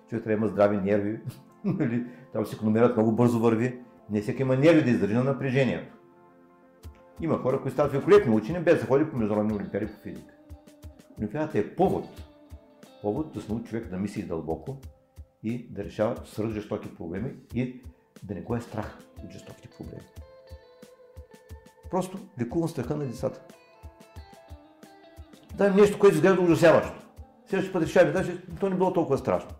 [0.08, 1.20] Човек трябва да има здрави нерви,
[1.64, 2.06] нали?
[2.32, 3.82] трябва да се икономират много бързо върви.
[4.10, 5.94] Не всеки има нерви да издържи на напрежението.
[7.20, 10.34] Има хора, които стават великолепни учени, без да ходи по международни олимпиади по физика.
[11.18, 12.04] Олимпиадата е повод.
[13.02, 14.76] Повод да се човек да мисли дълбоко
[15.42, 16.16] и да решава
[16.50, 17.82] жестоки проблеми и
[18.22, 20.02] да не го е страх от жестоките проблеми.
[21.90, 23.40] Просто лекувам страха на децата.
[25.54, 26.98] Дай нещо, което изглежда ужасяващо.
[27.46, 29.50] Следващия път решаваме, даже то не било толкова страшно.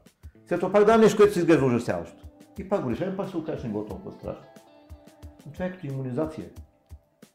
[0.48, 2.16] След това пак дам нещо, което се изглежда ужасяващо.
[2.58, 4.44] И пак го решаваме, пак се окаже, не било толкова страшно.
[5.46, 6.48] Но това е като иммунизация.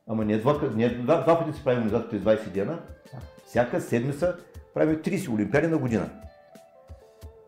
[0.07, 2.79] Ама ние два, ние два, два пъти се прави иммунизация през 20 дена.
[3.45, 4.37] Всяка седмица
[4.73, 6.09] правим 30 олимпиади на година.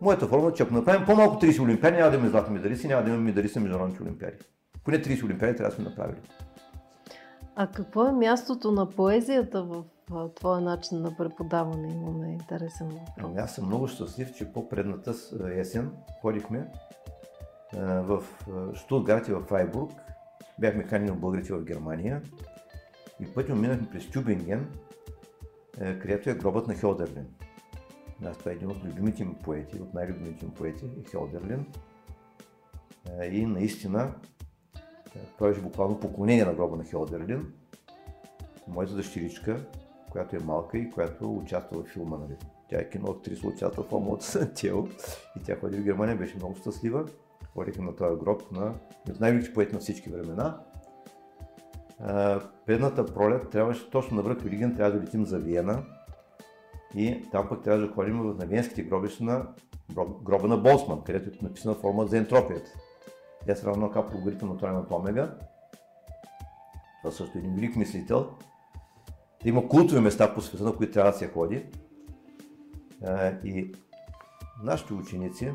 [0.01, 3.03] Моята форма е, че ако направим по-малко 30 олимпиади, няма да имаме златни медалисти, няма
[3.03, 4.37] да имаме медалисти на международните олимпиади.
[4.83, 6.17] Поне 30 олимпиади трябва да сме направили.
[7.55, 9.83] А какво е мястото на поезията в
[10.35, 11.93] твоя начин на преподаване?
[11.93, 13.09] Имаме интересен въпрос.
[13.23, 15.13] Ами аз съм много щастлив, че по-предната
[15.55, 15.91] есен
[16.21, 16.67] ходихме
[17.77, 18.23] в
[18.73, 19.91] Штутгарт и в Фрайбург.
[20.59, 22.21] Бяхме канени от българите в Германия
[23.19, 24.67] и пътно минахме през Тюбинген,
[25.77, 27.25] където е гробът на Хелдерлин.
[28.23, 31.65] Аз това е един от любимите ми поети, от най-любимите ми поети е Хелдерлин.
[33.31, 34.13] И наистина
[35.37, 37.53] той беше буквално поклонение на гроба на Хелдерлин.
[38.67, 39.65] Моята дъщеричка,
[40.11, 42.35] която е малка и която участва в филма, нали?
[42.69, 44.87] Тя е киноактриса, участва в моето тело
[45.39, 47.05] и тя ходи в Германия, беше много щастлива.
[47.53, 48.73] Ходихме на този гроб на
[49.19, 50.59] най-велики поет на всички времена.
[52.65, 55.83] предната пролет трябваше точно на връх Велиген, трябва да летим за Виена
[56.95, 59.47] и там пък трябва да ходим на венските гробища на
[60.23, 62.71] гроба на Болсман, където е написана форма за ентропията.
[63.45, 65.35] Тя се равно как логаритъм на тройната омега.
[67.01, 68.29] Това също е един велик мислител.
[69.43, 71.65] Да има култови места по света, на които трябва да се ходи.
[73.43, 73.71] И
[74.63, 75.51] нашите ученици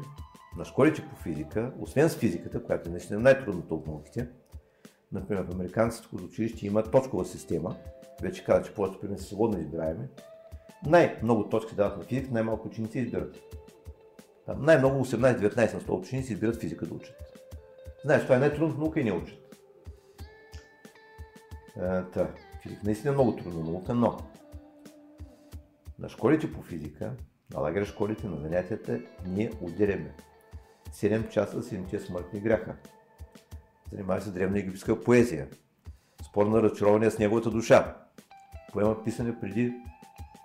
[0.57, 4.28] на школите по физика, освен с физиката, която е наистина най-трудната от науките,
[5.12, 7.76] например в американските училище има точкова система,
[8.22, 10.05] вече каза, че повечето примери са свободно избираеми,
[10.87, 13.39] най-много точки дават на физика, най-малко ученици избират.
[14.47, 17.14] Там най-много 18-19 на 100 ученици избират физика да учат.
[18.05, 19.39] Знаеш, това е най-трудната наука и не учат.
[22.12, 24.18] та, физика наистина е много трудна наука, но
[25.99, 27.12] на школите по физика,
[27.55, 30.14] на лагер школите, на занятията, ние отделяме
[30.93, 32.76] 7 часа 7 смъртни гряха.
[33.93, 35.49] Занимава се древна египетска поезия.
[36.31, 37.97] Спор на разочарование с неговата душа.
[38.72, 39.74] Поема писане преди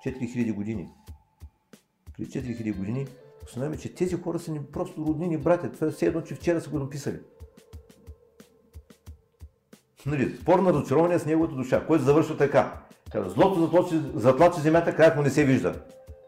[0.06, 0.90] 4000 години.
[2.18, 3.08] Преди 4000 години
[3.46, 5.72] установяваме, че тези хора са ни просто роднини братя.
[5.72, 7.20] Това е все едно, че вчера са го написали.
[10.06, 12.82] Нали, спор на разочарование с неговата душа, който завършва така.
[13.12, 15.84] Казва, злото затлачи, затлачи земята, краят му не се вижда.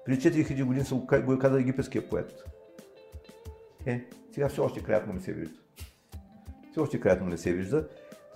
[0.05, 2.43] При 4000 години са го е казал египетския поет.
[3.85, 5.55] Е, сега все още краят му не се вижда.
[6.71, 7.87] Все още краят му не се вижда.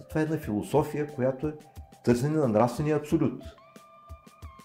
[0.10, 1.54] Това е една философия, която е
[2.04, 3.44] търсене на нравствения абсолют.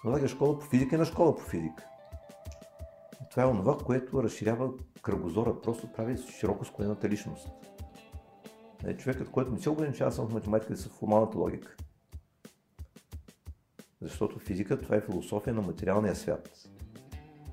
[0.07, 1.85] Налага школа по физика и на школа по физика.
[3.29, 4.69] Това е онова, което разширява
[5.01, 7.49] кръгозора, просто прави широко склонената личност.
[8.85, 11.75] Е, човекът, който не се ограничава само в математика и с формалната логика.
[14.01, 16.49] Защото физика това е философия на материалния свят.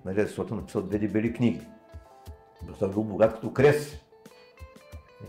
[0.05, 1.66] Нали, е написал две дебели книги.
[2.78, 4.00] Той е бил богат като Крес.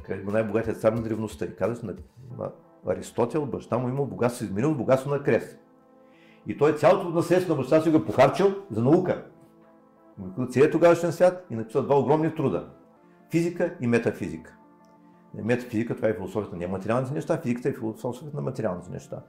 [0.04, 1.46] Крес бил най-богатият цар на древността.
[1.46, 1.96] И казах на,
[2.88, 5.58] Аристотел, баща му имал богатство, изменил богатство на Крес.
[6.48, 9.26] И той цялото наследство на баща си го е похарчил за наука.
[10.50, 12.68] Целият тогавашен свят и написал два огромни труда.
[13.32, 14.58] Физика и метафизика.
[15.44, 19.22] Метафизика, това е философията на нематериалните неща, физиката е философията на материалните неща.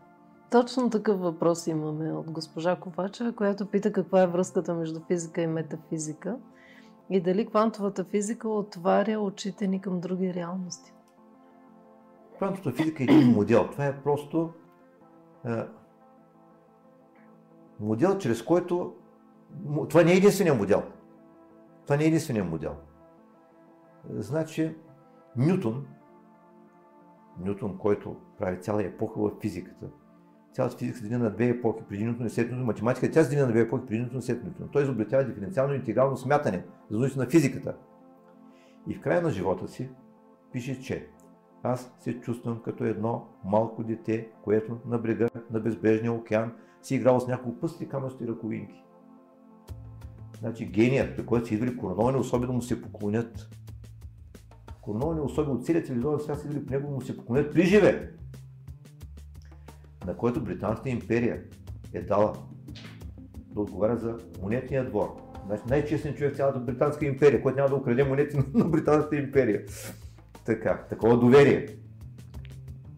[0.51, 5.47] Точно такъв въпрос имаме от госпожа Ковачева, която пита каква е връзката между физика и
[5.47, 6.37] метафизика
[7.11, 10.93] и дали квантовата физика отваря очите ни към други реалности.
[12.37, 13.69] Квантовата физика е един модел.
[13.73, 14.51] Това е просто
[15.45, 15.51] е,
[17.81, 18.95] модел, чрез който...
[19.89, 20.83] Това не е единствения модел.
[21.85, 22.77] Това не е единствения модел.
[24.11, 24.77] Значи,
[25.37, 25.87] Нютон,
[27.41, 29.87] Нютон, който прави цяла епоха в физиката,
[30.53, 33.49] цялата физика се на две епохи, преди Нютон и след Нютон, математика, тя се на
[33.49, 34.69] две епохи, преди Нютон и след Нютон.
[34.73, 37.77] Той изобретява диференциално и интегрално смятане, за на физиката.
[38.89, 39.91] И в края на живота си
[40.53, 41.09] пише, че
[41.63, 46.53] аз се чувствам като едно малко дете, което на брега на безбрежния океан
[46.87, 48.85] си играл с няколко пъстри камъчни ръковинки.
[50.39, 53.51] Значи геният, при който са идвали короновани особено му се поклонят.
[54.83, 58.13] Короновани особи от целият телевизионен свят са идвали при него му се поклонят при живе.
[60.07, 61.43] на който Британската империя
[61.93, 62.33] е дала
[63.35, 65.17] да отговаря за монетния двор.
[65.47, 69.65] Значи най-честен човек в цялата Британска империя, който няма да украде монети на Британската империя.
[70.45, 71.67] Така, такова доверие.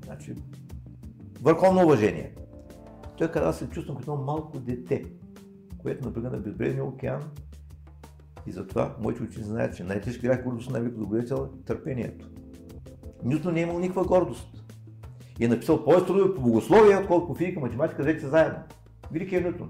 [0.05, 0.35] Значи,
[1.43, 2.35] върховно уважение.
[3.19, 5.05] Той каза, се чувствам като едно малко дете,
[5.79, 7.23] което например на безбрежния океан
[8.47, 12.29] и затова моите учени знаят, че най-тежки грях гордост на великото добродетел е търпението.
[13.25, 14.65] Нютон не е имал никаква гордост.
[15.41, 18.59] И е написал повече трудове по богословие, отколкото по физика, математика, двете заедно.
[19.13, 19.69] Великият Нютон.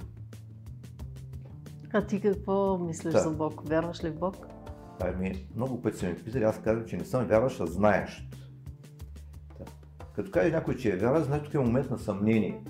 [1.93, 3.21] А ти какво мислиш да.
[3.21, 3.69] за Бог?
[3.69, 4.47] Вярваш ли в Бог?
[5.01, 8.29] Ами, много пъти са ми питали, аз казвам, че не съм вярващ, а знаеш.
[9.59, 9.65] Да.
[10.15, 12.65] Като кажеш някой, че е вярващ, значи тук е момент на съмнение.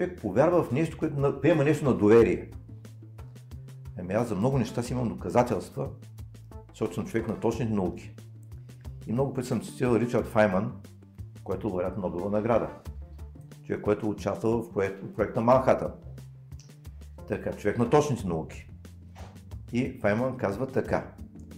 [0.00, 2.48] Човек повярва в нещо, което приема нещо на доверие.
[3.98, 5.88] Ами аз за много неща си имам доказателства,
[6.68, 8.14] защото съм човек на точни науки.
[9.06, 10.72] И много пъти съм цитирал Ричард Файман,
[11.44, 12.68] който е лауреат Нобелова награда.
[13.66, 15.92] Човек, който е участвал в, проект, в проекта Манхата.
[17.28, 18.70] Така, човек на точните науки.
[19.72, 21.12] И Файман казва така.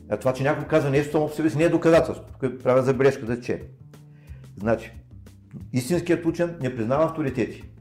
[0.09, 2.25] А това, че някой казва нещо само по себе си, не е доказателство.
[2.27, 3.63] Тук правя забележка да че.
[4.61, 4.93] Значи,
[5.73, 7.72] истинският учен не признава авторитети.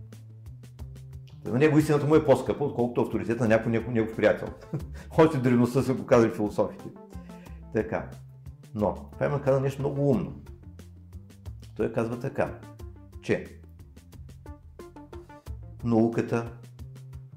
[1.44, 4.48] За него истината му е по-скъпа, отколкото авторитета на някой негов, негов приятел.
[5.18, 6.84] Още древността са го казали философите.
[7.74, 8.10] Така.
[8.76, 10.34] Но Файман каза нещо много умно.
[11.78, 12.60] Той казва така,
[13.22, 13.46] че
[15.84, 16.52] науката,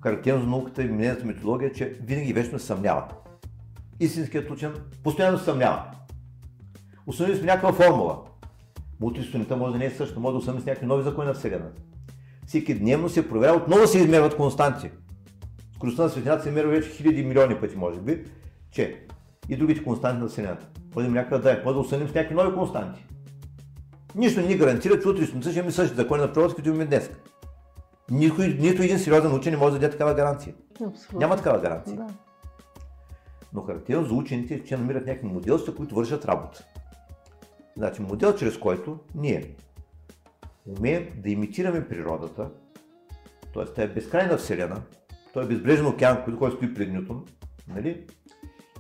[0.03, 3.09] характерно за науката и мнението методология, че винаги вечно се съмнява.
[4.01, 5.91] Истинският учен постоянно се съмнява.
[7.07, 8.25] Установили сме някаква формула.
[9.01, 11.83] Мултистонитета може да не е същата, може да установим с някакви нови закони на Вселената.
[12.47, 14.91] Всеки дневно се проверява, отново се измерват константи.
[15.75, 18.25] Скоростта на светлината се мерва вече хиляди милиони пъти, може би,
[18.71, 19.01] че
[19.49, 20.67] и другите константи на Вселената.
[20.97, 23.07] Да някакъв да е, да установим с някакви нови константи.
[24.15, 27.11] Нищо не ни гарантира, че утре ще имаме същите закони на природата, които имаме днес.
[28.11, 30.55] Никой, нито един сериозен учен не може да даде такава гаранция.
[30.87, 31.19] Абсолютно.
[31.19, 31.97] Няма такава гаранция.
[31.97, 32.07] Да.
[33.53, 36.65] Но характерно за учените е, че намират някакви моделства, които вършат работа.
[37.77, 39.55] Значи модел, чрез който ние
[40.67, 42.51] умеем да имитираме природата,
[43.55, 43.65] т.е.
[43.65, 44.83] тя е безкрайна вселена,
[45.33, 47.25] той е безбрежен океан, който стои пред Нютон,
[47.69, 48.07] нали?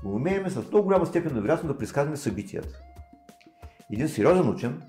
[0.04, 2.80] умеем с много голяма степен на вероятност да предсказваме събитията.
[3.92, 4.82] Един сериозен учен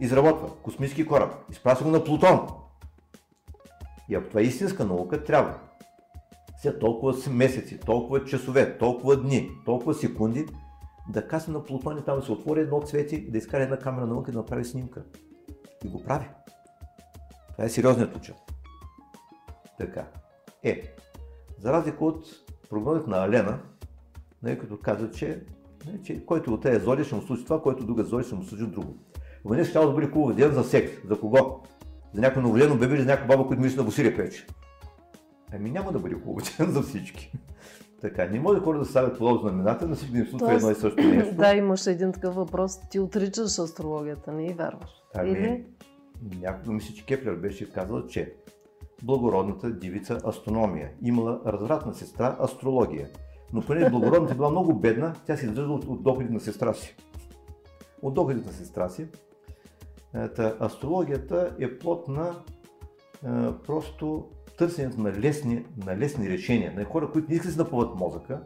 [0.00, 2.48] изработва космически кораб, изпраща го на Плутон.
[4.08, 5.58] И ако това е истинска наука, трябва
[6.62, 10.46] след толкова месеци, толкова часове, толкова дни, толкова секунди,
[11.08, 14.30] да касне на Плутон и там се отвори едно цвети, да изкара една камера наука
[14.30, 15.04] и да направи снимка.
[15.84, 16.28] И го прави.
[17.52, 18.34] Това е сериозният учен.
[19.78, 20.06] Така.
[20.62, 20.94] Е,
[21.58, 22.26] за разлика от
[22.70, 23.58] прогнозите на Алена,
[24.42, 25.42] нали, като каза, че,
[25.86, 28.42] нали, че който от тези зоди ще му случи това, който друга зоди ще му
[28.42, 28.94] случи друго.
[29.44, 30.92] Венец ще да бъде хубав ден за секс.
[31.08, 31.62] За кого?
[32.14, 34.46] За някой новолено бебе или за някой баба, който мисли на босирия пече.
[35.52, 37.32] Ами няма да бъде хубав ден за всички.
[38.06, 41.34] Така, не може хора да ставят подобно знамената, да им случва едно и също нещо.
[41.36, 42.80] Да, имаш един такъв въпрос.
[42.90, 44.90] Ти отричаш астрологията, не и вярваш.
[45.14, 45.64] Ами, Или?
[46.40, 48.34] Някой мисля, че Кеплер беше казал, че
[49.02, 53.08] благородната дивица астрономия имала развратна сестра астрология.
[53.52, 56.96] Но понеже благородната била много бедна, тя се издържа от, от доходите на сестра си.
[58.02, 59.06] От доходите на сестра си.
[60.12, 62.34] Та, астрологията е плод на
[63.26, 64.28] а, просто
[64.58, 68.40] търсенето на лесни, на лесни решения, на хора, които не искат да си напълват мозъка,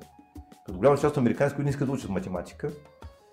[0.66, 2.70] като голяма част от американци, които не искат да учат математика,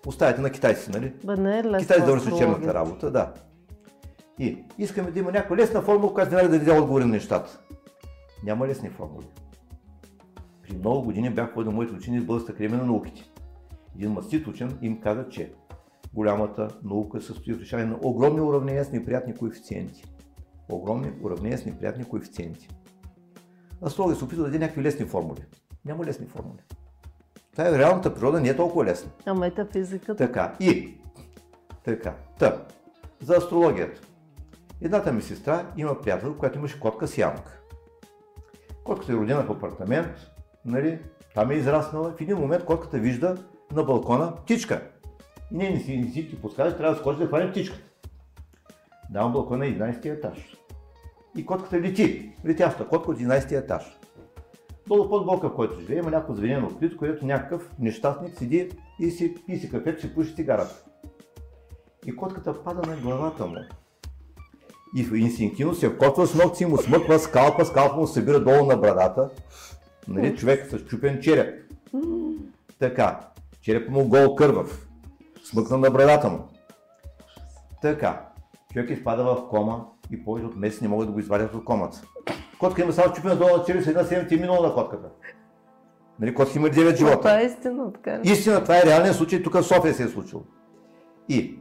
[0.06, 1.12] оставяте на китайци, нали?
[1.24, 3.34] Бе, не е лесно Китайци да вършат черната работа, да.
[4.38, 7.60] И искаме да има някаква лесна формула, която веднага да даде отговори на нещата.
[8.44, 9.26] Няма лесни формули.
[10.62, 13.30] При много години бях ходил моите учени в Българската академия на науките.
[13.96, 15.52] Един мастит учен им каза, че
[16.14, 20.04] голямата наука състои в решаване на огромни уравнения с неприятни коефициенти.
[20.68, 22.68] Огромни уравнения с неприятни коефициенти.
[23.86, 25.44] Астрология се опитва да даде някакви лесни формули.
[25.84, 26.58] Няма лесни формули.
[27.56, 29.10] Тая реалната природа не е толкова лесна.
[29.26, 30.16] А метафизиката?
[30.16, 30.56] Така.
[30.60, 30.94] И.
[31.84, 32.14] Така.
[32.38, 32.66] Та.
[33.20, 34.00] За астрологията.
[34.80, 37.60] Едната ми сестра има приятел, която имаше котка с ямка.
[38.84, 40.30] Котката е родена в апартамент,
[40.64, 40.98] нали,
[41.34, 42.10] там е израснала.
[42.10, 43.36] В един момент котката вижда
[43.72, 44.82] на балкона птичка.
[45.52, 47.82] И не, не си, не си ти подсказваш, трябва да скочи да хване птичката.
[49.10, 50.57] Давам балкона 11 етаж.
[51.36, 52.32] И котката лети.
[52.46, 53.98] Летяща котка от 11 етаж.
[54.88, 58.70] Долу под блока, в който живее, има някакво звенено открито, където някакъв нещастник седи
[59.00, 60.84] и си писи кафето, си пуши цигарата.
[62.06, 63.56] И котката пада на главата му.
[64.96, 69.30] И инстинктивно се вкотва с ногти, му смъква скалпа, скалпа му събира долу на брадата.
[70.08, 71.72] Нали, човек с чупен череп.
[72.78, 73.20] Така,
[73.62, 74.88] черепът му гол кървав
[75.44, 76.38] смъкна на брадата му.
[77.82, 78.28] Така,
[78.72, 82.02] човек изпада в кома и повече от месец не могат да го извадят от комата.
[82.58, 85.08] Котка има само чупена долу на челюст, една седмица е минала на котката.
[86.20, 87.18] Нали, котка има 9 живота.
[87.18, 88.20] Това е истина, така?
[88.24, 90.42] Истина, това е реалният случай, тук в София се е случило.
[91.28, 91.60] И,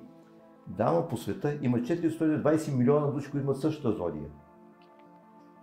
[0.67, 4.29] дама по света има 420 милиона души, които имат същата зодия.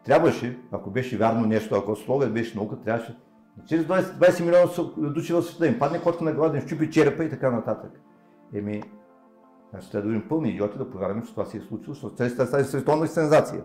[0.05, 3.17] Трябваше, ако беше вярно нещо, ако слога беше наука, трябваше
[3.63, 7.25] 420 20 милиона души в света им падне котка на глава, да им щупи черепа
[7.25, 8.01] и така нататък.
[8.55, 8.83] Еми,
[9.75, 12.59] значи трябва да бъдем пълни идиоти да повярваме, че това се е случило, защото това
[12.59, 13.65] е световна сензация.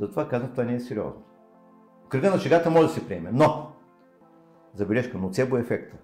[0.00, 1.22] Затова казвам, това не е сериозно.
[2.08, 3.72] Кръга на шегата може да се приеме, но,
[4.74, 5.96] забележка, ноцебо ефекта.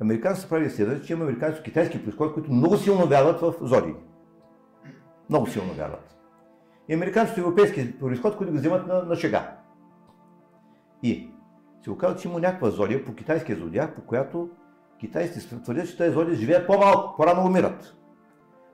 [0.00, 3.94] Американците са правили изследване, че има американско-китайски происход, които много силно вярват в зодии.
[5.30, 6.18] Много силно вярват.
[6.88, 9.56] И американците европейски происход, които го вземат на, на шега.
[11.02, 11.30] И
[11.84, 14.50] се оказва, че има някаква зодия по китайския зодиак, по която
[15.00, 17.94] китайците твърдят, че тези зодии живеят по-малко, по-рано умират.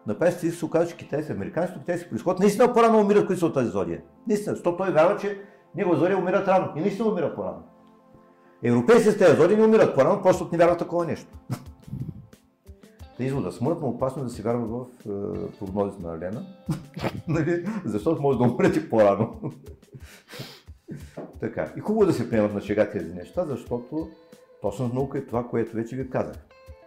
[0.07, 3.55] На практика се оказва, че китайци, американски, китайски происход, наистина по-рано умират, които са от
[3.55, 4.03] тази зодия.
[4.29, 5.41] Наистина, защото той вярва, че
[5.77, 6.73] негова зодия умират рано.
[6.77, 7.63] И наистина умира по-рано.
[8.63, 11.39] Европейците с тези зодии не умират по-рано, просто не вярват такова нещо.
[13.17, 15.11] Та извода, смъртно опасно е да се вярва в е,
[15.59, 16.47] прогнозите на Лена,
[17.29, 17.67] нали?
[17.85, 19.41] защото може да умрете по-рано.
[21.41, 21.73] така.
[21.77, 24.09] И хубаво да се приемат на шега тези неща, защото
[24.65, 26.37] точно наука е това, което вече ви казах.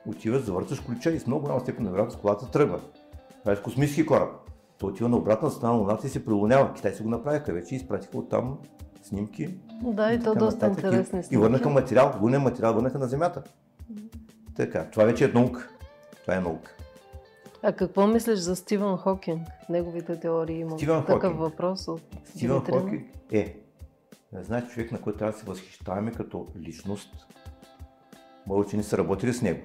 [0.08, 2.80] Отиваш, завърташ ключа и с много голяма степен на вероятност колата тръгва.
[3.40, 4.30] Това е космически кораб.
[4.78, 6.74] Той отива на обратна страна на Луната и се прилунява.
[6.74, 8.58] Китайци го направиха вече и изпратиха оттам
[9.04, 9.56] снимки.
[9.82, 10.86] Да, и то доста нататък.
[10.86, 11.36] интересни снимки.
[11.36, 13.44] И върнаха материал, лунен материал върнаха на Земята.
[14.56, 15.70] Така, това вече е наука.
[16.22, 16.76] Това е наука.
[17.64, 19.48] А какво мислиш за Стивън Хокинг?
[19.70, 21.40] Неговите теории има Стивън такъв Хокинг.
[21.40, 23.60] въпрос от Стивън Хокинг е,
[24.42, 27.28] значи човек, на който трябва да се възхищаваме като личност.
[28.48, 29.60] Мои учени са работили с него.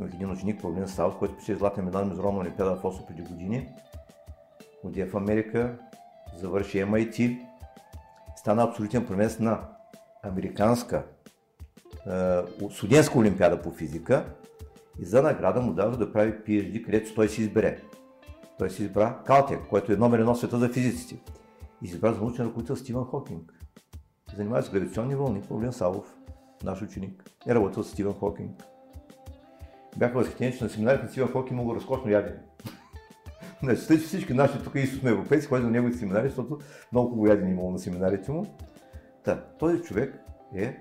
[0.00, 3.22] Имах един ученик, Павлин Саус, който пише златна медал на Международна олимпиада в Осо преди
[3.22, 3.68] години.
[4.82, 5.78] Отиде в Америка,
[6.36, 7.40] завърши MIT,
[8.36, 9.60] стана абсолютен премес на
[10.22, 11.04] американска
[12.06, 14.34] е, студентска олимпиада по физика
[14.98, 17.80] и за награда му дадох да прави PhD, където той си избере.
[18.58, 21.22] Той си избра Калтек, който е номер едно света за физиците.
[21.82, 23.52] И избра за научен ръководител Стивен Хокинг.
[24.36, 26.16] Занимава с гравитационни вълни, Павлин Савов,
[26.64, 28.64] наш ученик, е работил с Стивен Хокинг.
[29.96, 32.38] Бяха възхитени, че на семинарите на Стивен Хокинг много разкошно ядене.
[33.62, 36.58] Значи, че всички наши тук източно европейци ходят на неговите семинари, защото
[36.92, 38.46] много хубаво ядене имало на семинарите му.
[39.24, 40.20] Та, този човек
[40.56, 40.76] е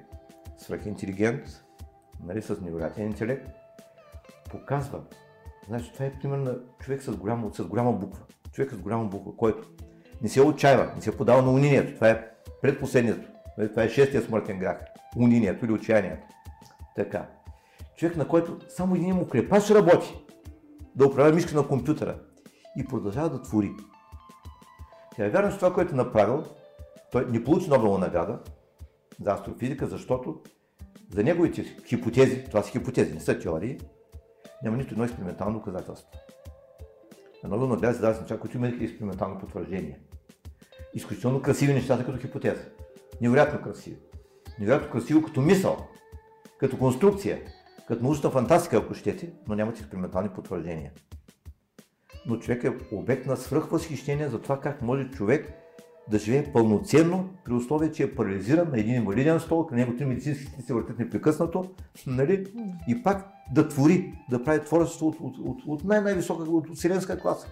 [0.58, 1.64] свръхинтелигент,
[2.26, 3.48] нали, с невероятен интелект,
[4.52, 5.02] показва.
[5.68, 8.24] Значи, това е пример на човек с голяма, с голяма буква.
[8.52, 9.68] Човек с голяма буква, който
[10.22, 11.96] не се отчаива, не се подава на унинието.
[11.96, 12.28] Това е
[12.62, 13.30] предпоследнието.
[13.58, 14.93] Нали, това е шестия смъртен грях.
[15.18, 16.28] Унинието или отчаянието.
[16.95, 17.30] Така.
[17.97, 20.24] Човек, на който само един му крепаш работи
[20.95, 22.20] да управлява мишка на компютъра
[22.78, 23.72] и продължава да твори.
[25.18, 26.43] Е вярно, че това, което е направил,
[27.11, 28.39] той не получи Нобелова награда
[29.22, 30.41] за астрофизика, защото
[31.11, 33.80] за неговите хипотези, това са хипотези, не са теории,
[34.64, 36.09] няма нито едно експериментално доказателство.
[37.43, 39.99] На Нобелова награда се дава с неща, които имат експериментално потвърждение.
[40.93, 42.61] Изключително красиви нещата като хипотеза.
[43.22, 43.97] Невероятно красиви.
[44.60, 45.88] Невероятно красиво като мисъл,
[46.60, 47.41] като конструкция,
[47.88, 50.91] като научна фантастика, ако щете, но нямат експериментални потвърждения.
[52.26, 55.54] Но човек е обект на свръхвъзхищение за това как може човек
[56.12, 60.06] да живее пълноценно, при условие, че е парализиран на един инвалиден стол, към него три
[60.06, 61.66] медицински се въртят непрекъснато,
[62.08, 62.45] нали?
[62.88, 67.20] и пак да твори, да прави творчество от, от, от, от най-най-висока, от, от вселенска
[67.20, 67.47] класа.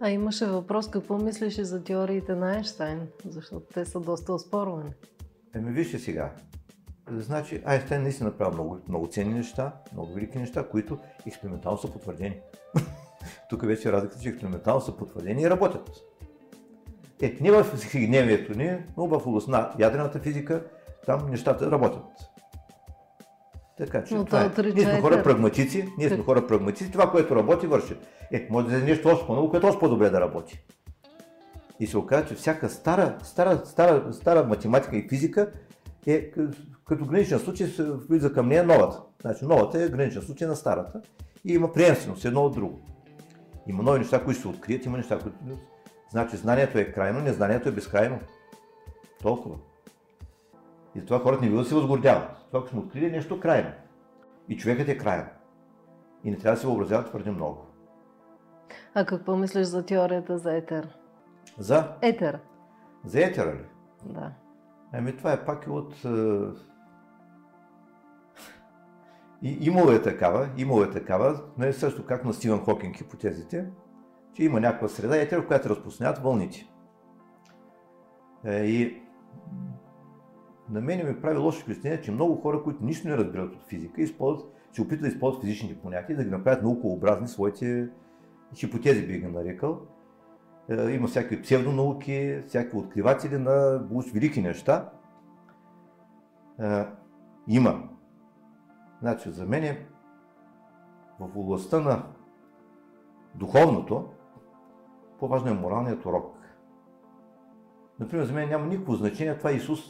[0.00, 4.90] А имаше въпрос, какво мислиш за теориите на Айнштайн, защото те са доста оспорвани.
[5.54, 6.30] Еми вижте сега,
[7.10, 12.40] значи Айнштайн наистина направи много, много ценни неща, много велики неща, които експериментално са потвърдени.
[13.50, 15.90] Тук вече разликата, че експериментално са потвърдени и работят.
[17.22, 20.64] Е, не в всекидневието ни, но в област на ядрената физика,
[21.06, 22.04] там нещата работят.
[23.76, 24.62] Така че но това е.
[24.62, 27.96] Ние сме хора прагматици, ние сме хора прагматици, това, което работи, върши.
[28.32, 30.64] Е, може да е нещо още по-ново, което още по-добре да работи.
[31.80, 35.52] И се оказа, че всяка стара, стара, стара, стара математика и физика
[36.06, 36.30] е
[36.88, 39.02] като граничен случай влиза към нея новата.
[39.22, 41.00] Значи новата е граничен случай на старата
[41.44, 42.80] и има приемственост едно от друго.
[43.66, 45.36] Има нови неща, които се открият, има неща, които
[46.10, 48.18] Значи знанието е крайно, незнанието е безкрайно.
[49.22, 49.56] Толкова.
[50.94, 52.30] И това хората не бива да се възгордяват.
[52.46, 53.70] Това, ако сме открили нещо крайно.
[54.48, 55.26] И човекът е крайен.
[56.24, 57.66] И не трябва да се въобразява твърде много.
[58.94, 60.88] А какво мислиш за теорията за етер?
[61.58, 61.96] За?
[62.02, 62.40] Етер.
[63.04, 63.64] За етера ли?
[64.04, 64.32] Да.
[64.92, 66.04] Ами това е пак от...
[66.04, 66.08] Е...
[69.42, 73.66] И, имало е такава, имало е такава, е също как на Стивен Хокинг хипотезите,
[74.34, 76.70] че има някаква среда етер, в която разпространяват вълните.
[78.44, 79.02] Е, и
[80.70, 84.02] на мен ми прави лошо впечатление, че много хора, които нищо не разбират от физика,
[84.02, 87.88] използват, се опитват да използват физичните понятия, да ги направят наукообразни своите
[88.54, 89.80] хипотези, би ги нарекал.
[90.68, 93.78] Е, има всякакви псевдонауки, всякакви откриватели на
[94.14, 94.90] велики неща.
[96.60, 96.86] Е,
[97.48, 97.88] има.
[99.00, 99.86] Значи, за мен е
[101.20, 102.06] в областта на
[103.34, 104.08] духовното,
[105.18, 106.36] по-важно е моралният урок.
[108.00, 109.80] Например, за мен няма никакво значение това Исус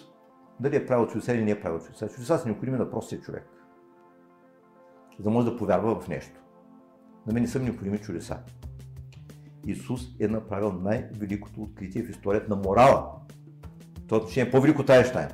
[0.61, 2.09] дали е правил чудеса или не е правил чудеса.
[2.09, 3.49] Чудеса са необходими на простия човек,
[5.19, 6.41] за да може да повярва в нещо.
[7.27, 8.39] На мен не са необходими чудеса.
[9.67, 13.11] Исус е направил най-великото откритие в историята на морала.
[14.09, 15.29] Това отношение е по-велико от Айнштайн.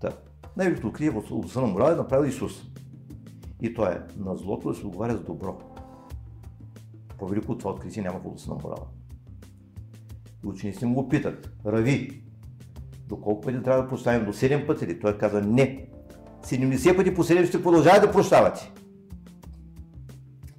[0.00, 0.16] Да.
[0.56, 2.62] Най-великото откритие в областта на морала е направил Исус.
[3.62, 5.58] И то е на злото да се отговаря с добро.
[7.18, 8.86] По-велико от това откритие няма в областта на морала.
[10.44, 12.22] И учениците му го питат, Рави,
[13.08, 14.24] доколко пъти трябва да прощаваме?
[14.24, 15.00] До 7 пъти ли?
[15.00, 15.88] Той каза не.
[16.42, 18.72] 70 пъти по 7 ще продължава да прощавате.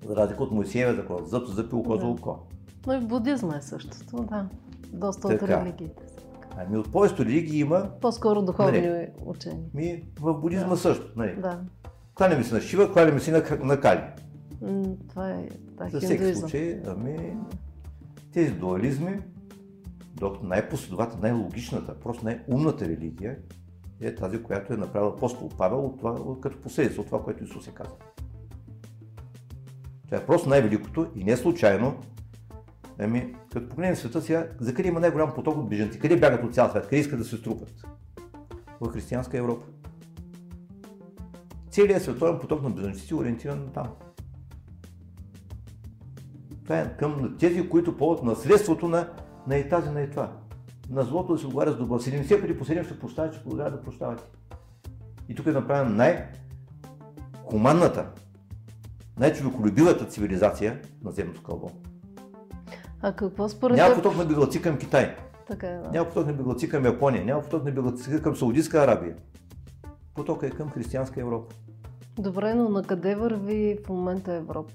[0.06, 2.39] За разлика от Моисеева закон, зъб за око за око.
[2.88, 4.45] Но и в будизма е същото, да.
[4.93, 6.03] Доста от религиите.
[6.58, 7.89] Ами от повечето религии има...
[8.01, 9.66] По-скоро духовни нали, учения.
[9.74, 10.78] Ми, в будизма да.
[10.78, 11.06] също.
[11.16, 11.36] Нали.
[11.36, 11.60] Да.
[12.16, 14.01] Кланяме се на Шива, кланяме се на, на Кали.
[14.62, 17.38] М, това е да, За всеки случай, ами,
[18.34, 19.20] тези дуализми,
[20.16, 23.38] докато най-последователна, най-логичната, просто най-умната религия
[24.01, 27.68] е тази, която е направила апостол Павел от това, като последица от това, което Исус
[27.68, 27.97] е казал.
[30.06, 31.95] Това е просто най-великото и не случайно.
[32.99, 35.99] Ами, като погледнем света сега, за къде има най-голям поток от бежанци?
[35.99, 36.84] Къде бягат от цял свят?
[36.84, 37.86] Къде искат да се струпат?
[38.82, 39.66] В християнска Европа.
[41.72, 43.88] Целият световен поток на бежанците е ориентиран там.
[46.64, 49.10] Това е към тези, които ползват наследството на,
[49.47, 50.32] на и тази, на и това.
[50.89, 51.99] На злото да се отговаря с добро.
[51.99, 54.24] 70 пъти по 7 ще прощават, ще да прощавате.
[55.30, 58.12] И тук е направена най-хуманната
[59.20, 61.72] най-човеколюбивата цивилизация на земното кълбо.
[63.01, 65.16] А какво според Няма поток на беглаци към Китай.
[65.47, 65.89] Така е, да.
[65.89, 67.26] Няма поток на беглаци към Япония.
[67.26, 69.16] Няма поток на беглаци към Саудитска Арабия.
[70.13, 71.55] Потокът е към християнска Европа.
[72.20, 74.74] Добре, но на къде върви в момента Европа?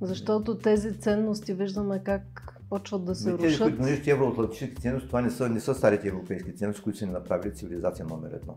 [0.00, 3.48] Защото тези ценности виждаме как почват да се тези, рушат.
[3.48, 7.06] Тези, които наричат евроатлантически ценности, това не са, не са старите европейски ценности, които са
[7.06, 8.56] ни направили цивилизация номер едно.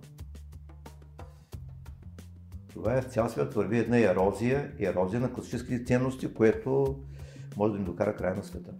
[2.73, 6.99] Това е в цял свят върви една ерозия, ерозия на класическите ценности, което
[7.57, 8.71] може да ни докара края на света.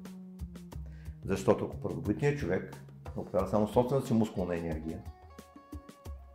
[1.25, 2.75] Защото ако първобитният човек
[3.17, 4.99] управлява само собствената си мускулна енергия,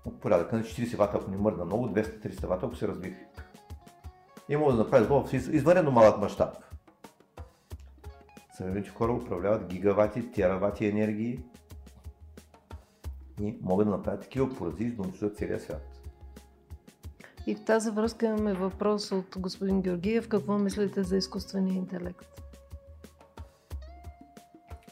[0.05, 3.15] от порядъка на 40 вата, ако ни мърда много, 200-300 вата, ако се разбих.
[4.49, 6.57] И може да направи в извънредно малък мащаб.
[8.57, 11.41] Съвременните хора управляват гигавати, теравати енергии
[13.41, 15.98] и могат да направят такива порази, да унищожат целия свят.
[17.49, 20.29] И в тази връзка имаме въпрос от господин Георгиев.
[20.29, 22.43] Какво мислите за изкуствения интелект?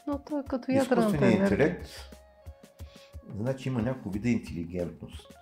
[0.07, 1.87] Но това е като ядрената Изкуственият интелект,
[3.35, 5.33] значи има няколко вида интелигентност.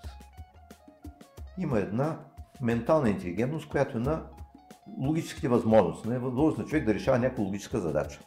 [1.57, 2.19] Има една
[2.61, 4.23] ментална интелигентност, която е на
[4.97, 6.09] логическите възможности.
[6.09, 8.19] Не е възможност на човек да решава някаква логическа задача.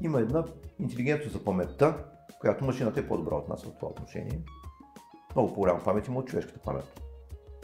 [0.00, 0.44] Има една
[0.78, 2.04] интелигентност за паметта,
[2.40, 4.40] която машината е по-добра от нас в това отношение
[5.34, 7.00] много по-голяма памет има от човешката памет.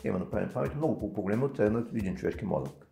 [0.04, 2.86] Има направени памет много по-големи от един човешки мозък.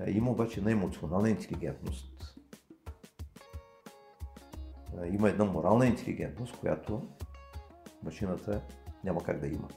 [0.00, 2.36] Е, има обаче една емоционална интелигентност.
[5.02, 7.02] Е, има една морална интелигентност, която
[8.02, 8.62] машината
[9.04, 9.68] няма как да има.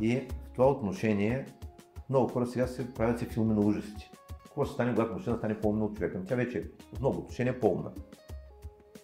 [0.00, 1.46] И в това отношение
[2.08, 4.10] много хора сега се правят се филми на ужасите.
[4.44, 6.24] Какво ще стане, когато машина стане по-умна от човека?
[6.24, 7.92] Тя вече в много отношения е по-умна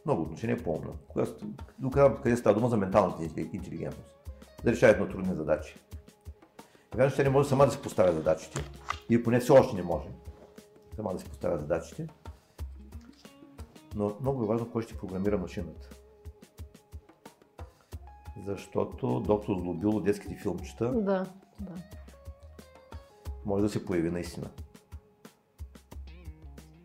[0.07, 0.93] много отношения по-умна.
[1.09, 1.47] Когато,
[2.23, 4.17] къде става дума за менталната интелигентност,
[4.65, 5.77] за решаването на трудни задачи.
[6.95, 8.65] Вярно, ще не може сама да се поставя задачите,
[9.11, 10.09] или поне все още не може
[10.97, 12.09] сама да се поставя задачите,
[13.95, 15.91] но много е важно кой ще програмира машината.
[18.47, 21.27] Защото доктор Злобил от детските филмчета да,
[21.61, 21.75] да.
[23.45, 24.51] може да се появи наистина.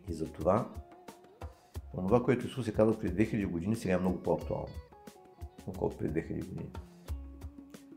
[0.08, 0.68] И затова
[1.92, 4.68] това, което Исус е казал преди 2000 години, сега е много по-актуално,
[5.66, 6.70] отколкото преди 2000 години.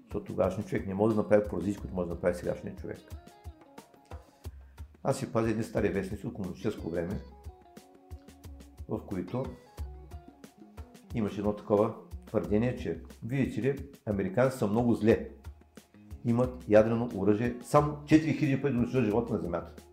[0.03, 2.97] Защото тогашният човек не може да направи поразици, които може да направи сегашният човек.
[5.03, 7.19] Аз си пазя едни стари вестници от комунистическо време,
[8.89, 9.45] в които
[11.13, 11.93] имаше едно такова
[12.25, 15.29] твърдение, че видите ли, американците са много зле.
[16.25, 19.84] имат ядрено оръжие, само 4000 пъти унищожат живота на Земята.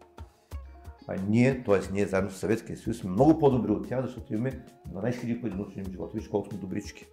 [1.09, 1.92] А ние, т.е.
[1.92, 5.57] ние заедно с Съветския съюз, сме много по-добри от тях, защото имаме 12 000 пъти
[5.57, 6.16] да унищожим живота.
[6.16, 7.07] Виж колко сме добрички.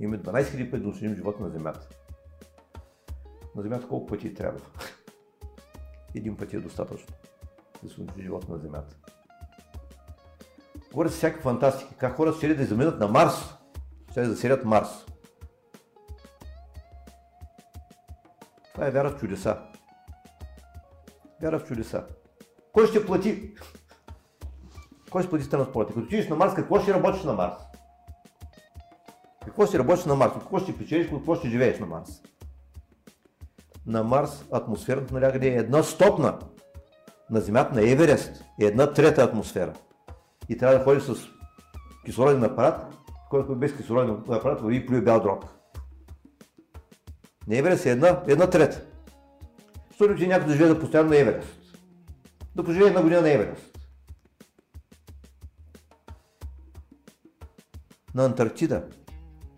[0.00, 1.88] Имаме 12 000 пъти да унищожим живота на Земята.
[3.56, 4.60] На Земята колко пъти трябва?
[6.14, 7.14] Един път е достатъчно
[7.82, 8.96] да се унищожи живота на Земята.
[10.92, 11.94] Говорят всяка фантастика.
[11.94, 13.54] Как хората ще да заминат на Марс,
[14.10, 15.06] ще да заселят Марс.
[18.74, 19.58] Това е вяра в чудеса.
[21.42, 22.06] Вяра в чудеса.
[22.72, 23.54] Кой ще плати?
[25.10, 25.94] Кой ще плати транспорта?
[25.94, 27.54] Като отидеш на Марс, какво ще работиш на Марс?
[29.44, 30.32] Какво ще работиш на Марс?
[30.32, 31.10] Какво ще печелиш?
[31.10, 32.22] Какво ще живееш на Марс?
[33.86, 36.38] На Марс атмосферата налягане е една стотна.
[37.30, 39.72] На Земята на Еверест е една трета атмосфера.
[40.48, 41.28] И трябва да ходиш с
[42.04, 42.94] кислороден апарат,
[43.30, 45.44] който без кислороден апарат върви плюе бял дроб.
[47.48, 48.82] На Еверест е една, една трета.
[49.94, 51.61] Що че някой да живее да постоянно на Еверест?
[52.56, 53.78] Да поживее една година на Еверест.
[58.14, 58.88] На Антарктида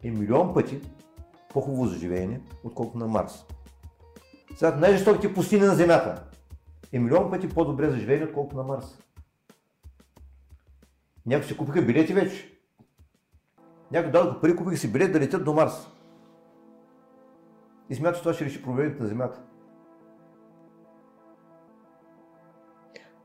[0.02, 0.80] е милион пъти
[1.52, 3.44] по-хубаво за живеене, отколкото на Марс.
[4.56, 6.24] Сега най-жестоките пустини на Земята
[6.92, 8.98] е милион пъти по-добре за живеене, отколкото на Марс.
[11.26, 12.58] Някои си купиха билети вече.
[13.92, 15.88] Някои дадоха пари, купиха си билет да летят до Марс.
[17.90, 19.42] И смятат, че това ще реши проблемите на Земята.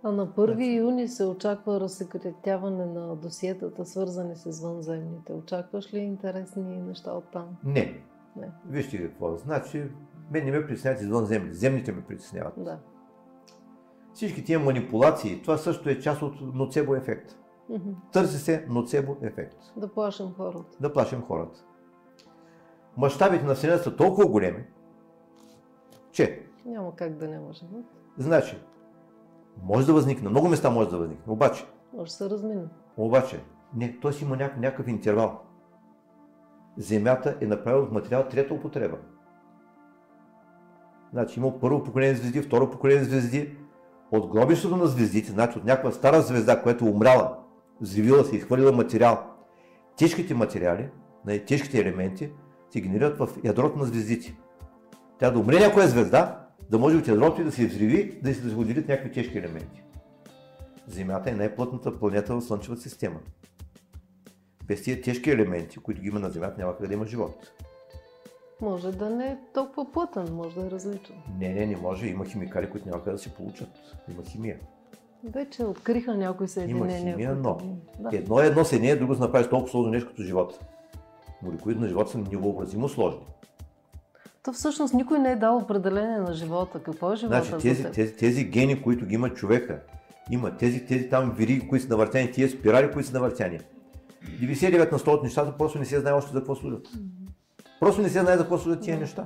[0.04, 5.34] А на 1 юни се очаква разсекретяване на досиетата, свързани с извънземните.
[5.34, 7.58] Очакваш ли интересни неща от там?
[7.64, 8.04] Не.
[8.36, 8.52] не.
[8.70, 9.36] Вижте какво.
[9.36, 9.92] Значи,
[10.32, 11.54] мен не ме притесняват извънземните.
[11.54, 12.54] Земните ме притесняват.
[12.58, 12.80] Да.
[14.14, 17.36] Всички тия манипулации, това също е част от ноцебо ефект.
[17.72, 17.94] Mm-hmm.
[18.12, 19.58] Търси се ноцебо ефект.
[19.78, 20.78] Да плашим хората.
[20.80, 21.64] Да плашим хората.
[22.98, 24.66] Мащабите на Вселената са толкова големи,
[26.12, 26.46] че...
[26.66, 27.86] Няма как да няма живот.
[28.18, 28.58] Значи,
[29.64, 31.66] може да възникне, много места може да възникне, обаче...
[31.94, 32.62] Може да се размине.
[32.98, 33.44] Обаче,
[33.76, 35.42] не, той си има някакъв, някакъв интервал.
[36.78, 38.98] Земята е направила от материал трета употреба.
[41.14, 43.58] Значи има първо поколение звезди, второ поколение звезди.
[44.12, 47.38] От гробището на звездите, значи от някаква стара звезда, която е умряла,
[47.82, 49.24] взривила се, изхвърлила материал.
[49.98, 50.90] Тежките материали,
[51.48, 52.32] тежките елементи,
[52.70, 54.38] се генерират в ядрото на звездите.
[55.20, 58.56] Тя да умре някоя звезда, да може от ядрото и да се взриви, да се
[58.56, 59.84] отделят някакви тежки елементи.
[60.88, 63.20] Земята е най-плътната планета в Слънчевата система.
[64.66, 67.52] Без тия тежки елементи, които ги има на Земята, няма къде да има живот.
[68.62, 71.16] Може да не е толкова плътен, може да е различен.
[71.40, 72.08] Не, не, не може.
[72.08, 73.70] Има химикали, които няма къде да се получат.
[74.14, 74.58] Има химия.
[75.24, 77.00] Вече откриха някои съединения.
[77.00, 77.58] Има химия, но
[78.00, 78.18] да.
[78.18, 80.60] едно е едно съединение, друго се направиш толкова сложно нещо като живота.
[81.42, 83.26] Молекулите на живота са невъобразимо сложни.
[84.44, 86.84] То всъщност никой не е дал определение на живота.
[86.84, 87.44] Какво е живота?
[87.44, 89.80] Значи, тези, тези, тези гени, които ги има човека,
[90.32, 93.60] има тези, тези там вири, които са навъртяни, тези спирали, които са навъртяни.
[94.24, 96.88] 99 на 100 от нещата просто не се знае още за какво служат.
[97.80, 99.26] Просто не се знае за какво служат тия неща.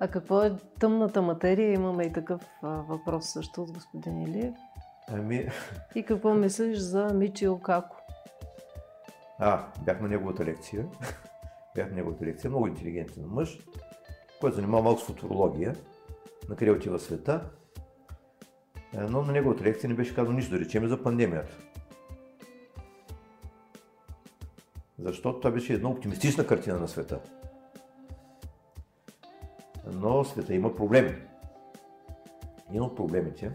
[0.00, 1.72] А какво е тъмната материя?
[1.72, 4.54] Имаме и такъв а, въпрос също от господин Илиев.
[5.08, 5.48] Ами...
[5.94, 7.96] И какво мислиш за Мичио Како?
[9.38, 10.84] А, бях на неговата лекция.
[11.74, 12.50] Бях на неговата лекция.
[12.50, 13.58] Много интелигентен мъж,
[14.40, 15.76] който занимава малко с футурология.
[16.48, 17.50] На къде отива света.
[18.94, 21.56] Е, но на неговата лекция не беше казано нищо, да речем, за пандемията.
[24.98, 27.20] Защото това беше една оптимистична картина на света.
[29.92, 31.14] Но света има проблеми.
[32.68, 33.52] Един от проблемите,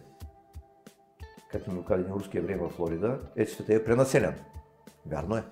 [1.51, 4.39] както ми каза един руски еврей в Флорида, е, че света е пренаселен.
[5.05, 5.43] Вярно е.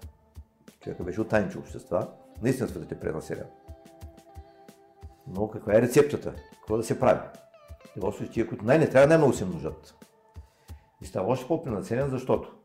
[0.84, 2.08] Човека беше от тайничи общества.
[2.42, 3.48] Наистина светът е пренаселен.
[5.28, 6.36] Но каква е рецептата?
[6.52, 7.20] Какво да се прави?
[7.94, 9.96] Те са тия, които най-не трябва най-много се множат.
[11.02, 12.56] И става още по-пренаселен, защото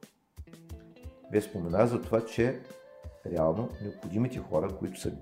[1.32, 2.60] без спомена за това, че
[3.32, 5.12] реално необходимите хора, които са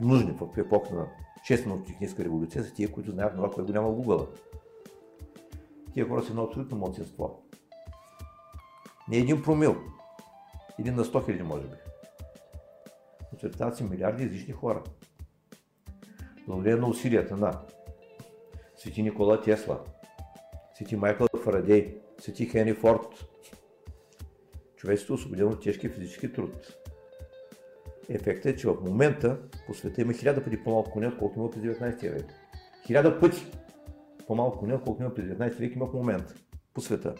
[0.00, 1.06] нужни в епоха на
[1.50, 4.28] 6 техническа революция, са тия, които знаят това, което го няма в Google.
[5.94, 7.42] Тия хора са едно абсолютно младсинство.
[9.08, 9.76] Не един промил.
[10.78, 11.76] Един на 100 хиляди, може би.
[13.34, 14.82] Очертават се милиарди излишни хора.
[16.46, 17.60] Благодарение на усилията на
[18.76, 19.80] Свети Никола Тесла,
[20.74, 23.28] Свети Майкъл Фарадей, Свети Хенри Форд.
[24.76, 26.82] Човечеството е освободено от тежки физически труд.
[28.08, 31.62] Ефектът е, че в момента по света има хиляда пъти по-малко коня, отколкото има през
[31.62, 32.26] 19 век.
[32.86, 33.46] Хиляда пъти
[34.26, 36.34] по-малко коня, отколкото има през 19 век има в момента
[36.74, 37.14] по света.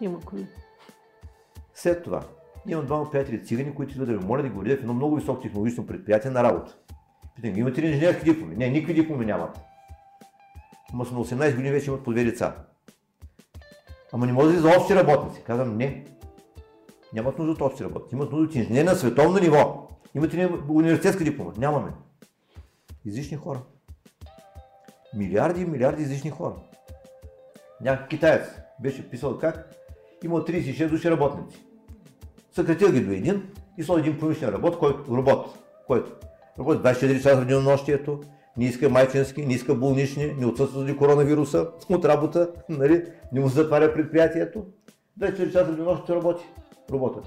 [0.00, 0.46] Има коли.
[1.74, 2.24] След това,
[2.66, 5.16] имам двама приятели цигани, които идват да ми моля да го видя в едно много
[5.16, 6.76] високо технологично предприятие на работа.
[7.36, 8.56] Питам, имате ли инженерски дипломи?
[8.56, 9.60] Не, никакви дипломи нямат.
[10.92, 12.54] Ама са на 18 години вече имат по две деца.
[14.12, 15.42] Ама не може ли за общи работници?
[15.42, 16.04] Казвам, не.
[17.14, 18.14] Нямат нужда от общи работници.
[18.14, 19.88] Имат нужда от инженер на световно ниво.
[20.14, 21.52] Имате ли университетска диплома?
[21.58, 21.92] Нямаме.
[23.04, 23.60] Излишни хора.
[25.16, 26.54] Милиарди и милиарди излишни хора.
[27.80, 28.48] Някакъв китаец
[28.82, 29.74] беше писал как
[30.24, 31.67] има 36 души работници.
[32.58, 33.42] Съкратил ги до един
[33.78, 36.12] и сложи един промишлен работ, който, робот, който
[36.58, 38.20] работи 24 часа в денонощието,
[38.56, 43.04] не иска майчински, не иска болнични, не отсъства заради коронавируса от работа, нали?
[43.32, 44.66] не му затваря предприятието.
[45.20, 46.44] 24 часа в денонощието работи
[46.90, 47.20] робота.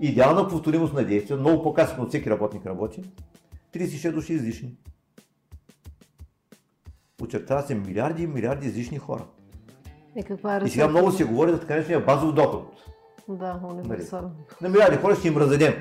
[0.00, 3.02] Идеална повторимост на действия, много по-касно от всеки работник работи,
[3.74, 4.76] 36 души излишни.
[7.22, 9.24] Очертава се милиарди и милиарди излишни хора.
[10.16, 12.78] И, каква е и сега много се говори за така наречения базов доход.
[13.28, 14.28] Да, универсално.
[14.28, 14.44] Нали?
[14.60, 15.74] На милиарди хора ще им раздадем.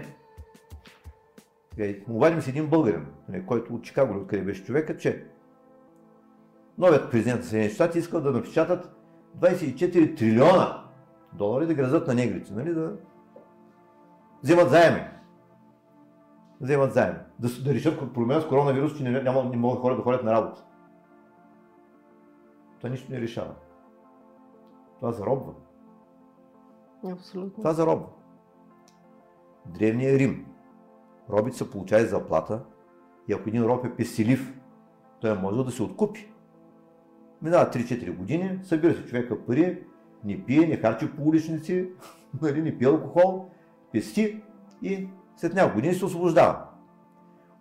[2.07, 5.25] Му обадим с един българин, нали, който от Чикаго, откъде беше човека, че
[6.77, 8.95] новият президент на Съединените щати искал да напечатат
[9.39, 10.83] 24 трилиона
[11.33, 12.93] долари да грозят на негрите, нали, да
[14.43, 15.07] вземат заеми.
[16.61, 17.19] Вземат заеми.
[17.39, 20.31] Да, да решат проблема с коронавирус, че не, няма, не могат хора да ходят на
[20.31, 20.63] работа.
[22.77, 23.53] Това нищо не решава.
[24.99, 25.53] Това заробва.
[27.05, 27.63] Абсолютно.
[27.63, 28.07] Това заробва.
[29.65, 30.45] Древния Рим.
[31.29, 32.63] Робите са получали заплата
[33.27, 34.59] и ако един роб е песелив,
[35.19, 36.33] той е можел да се откупи.
[37.41, 39.83] Минава 3-4 години, събира се човека пари,
[40.23, 41.89] не пие, не харчи по уличници,
[42.41, 43.49] нали, не пие алкохол,
[43.91, 44.43] пести
[44.81, 46.63] и след няколко години се освобождава.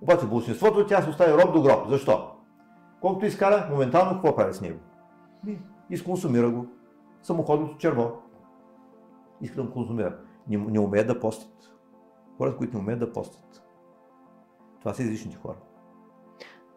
[0.01, 1.89] Обаче большинството тя се остави роб до гроб.
[1.89, 2.33] Защо?
[3.01, 4.79] Колкото изкара, моментално какво прави с него?
[5.91, 6.67] Изконсумира го.
[7.23, 8.13] Самоходното черво.
[9.57, 10.19] Го консумира.
[10.49, 11.73] Не, не умеят да постят.
[12.39, 13.63] Хората, които не умеят да постят.
[14.81, 15.57] Това са излишните хора.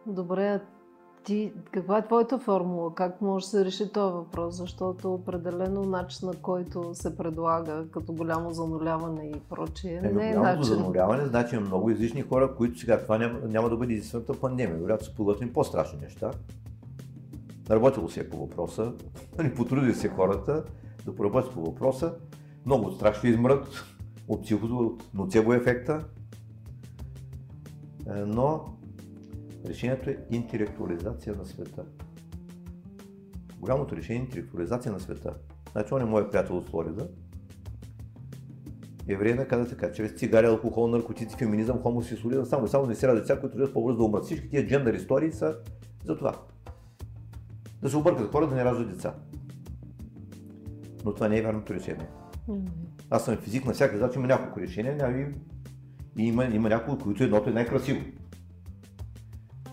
[0.05, 0.61] Добре,
[1.23, 2.95] ти, каква е твоята формула?
[2.95, 4.55] Как може да се реши този въпрос?
[4.55, 10.35] Защото определено начин, на който се предлага като голямо зануляване и прочие, е, не е
[10.35, 10.63] начин.
[10.63, 14.77] зануляване значи има много излишни хора, които сега това няма, няма да бъде единствената пандемия.
[14.77, 16.31] Вероятно са подготвени по-страшни неща.
[17.69, 18.93] Работило се е по въпроса,
[19.37, 20.63] нали, потрудили се хората
[21.05, 22.13] да поработят по въпроса.
[22.65, 23.85] Много от страх ще измрат
[24.27, 24.51] от
[25.13, 26.05] ноцебо ефекта.
[28.09, 28.65] Е, но
[29.67, 31.85] решението е интелектуализация на света.
[33.59, 35.33] Голямото решение е интелектуализация на света.
[35.71, 37.07] Значи он е моят приятел от Флорида.
[39.07, 43.39] Евреина каза така, чрез цигари, алкохол, наркотици, феминизъм, хомосексуализъм, само и само не се деца,
[43.39, 44.25] които родят по-бързо да умрат.
[44.25, 45.55] Всички тия джендър истории са
[46.05, 46.35] за това.
[47.81, 49.15] Да се объркат хора да не раждат деца.
[51.05, 52.07] Но това не е вярното решение.
[53.09, 55.25] Аз съм физик, на всяка задача има няколко решения няма и,
[56.17, 58.05] и има, има няколко, които едното е най-красиво.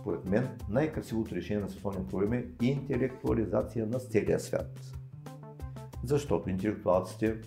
[0.01, 4.81] Според мен най-красивото решение на световния проблем е интелектуализация на целия свят.
[6.05, 7.41] Защото интелектуалците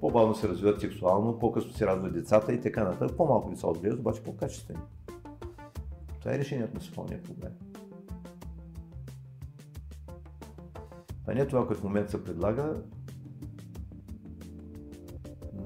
[0.00, 3.16] по-бавно се развиват сексуално, по-късно се развиват децата и така нататък.
[3.16, 4.80] По-малко деца отглеждат, обаче по-качествени.
[6.20, 7.52] Това е решението на световния проблем.
[11.26, 12.82] А не това, което в момента се предлага,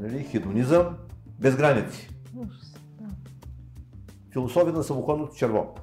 [0.03, 0.97] нали, хедонизъм
[1.41, 2.09] без граници.
[4.33, 5.75] Философия на самоходното черво.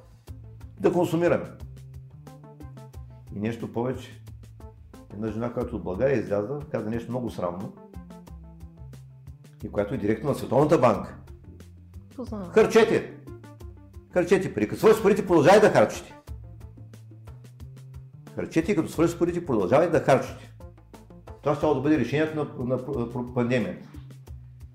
[0.80, 1.50] Да консумираме.
[3.36, 4.22] И нещо повече.
[5.14, 7.72] Една жена, която от България изляза, каза нещо много срамно.
[9.64, 11.16] И която е директно на Световната банка.
[12.16, 12.52] Познава.
[12.52, 13.16] Харчете!
[14.12, 14.68] Харчете пари.
[14.68, 16.14] Като парите, продължавай да харчите.
[18.34, 20.52] Харчете и като свършите парите, продължавай да харчите.
[21.42, 22.76] Това ще да бъде решението на, на,
[23.14, 23.90] на пандемията.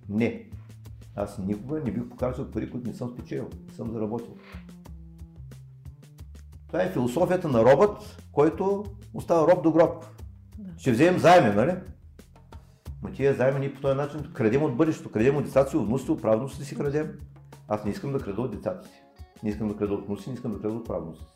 [0.10, 0.50] Не.
[1.16, 4.36] Аз никога не бих показал пари, които не съм спечелил, не съм заработил.
[6.68, 8.84] Това е философията на робът, който
[9.14, 10.06] остава роб до гроб.
[10.58, 10.80] Да.
[10.80, 11.76] Ще вземем заеми, нали?
[13.04, 15.88] Но тия заеми ние по този начин крадем от бъдещето, крадем от децата си, от
[15.88, 17.20] внуците, от правностите си крадем.
[17.68, 19.02] Аз не искам да крада от децата си.
[19.44, 21.36] Не искам да крада от внуци, не искам да крада от правностите си.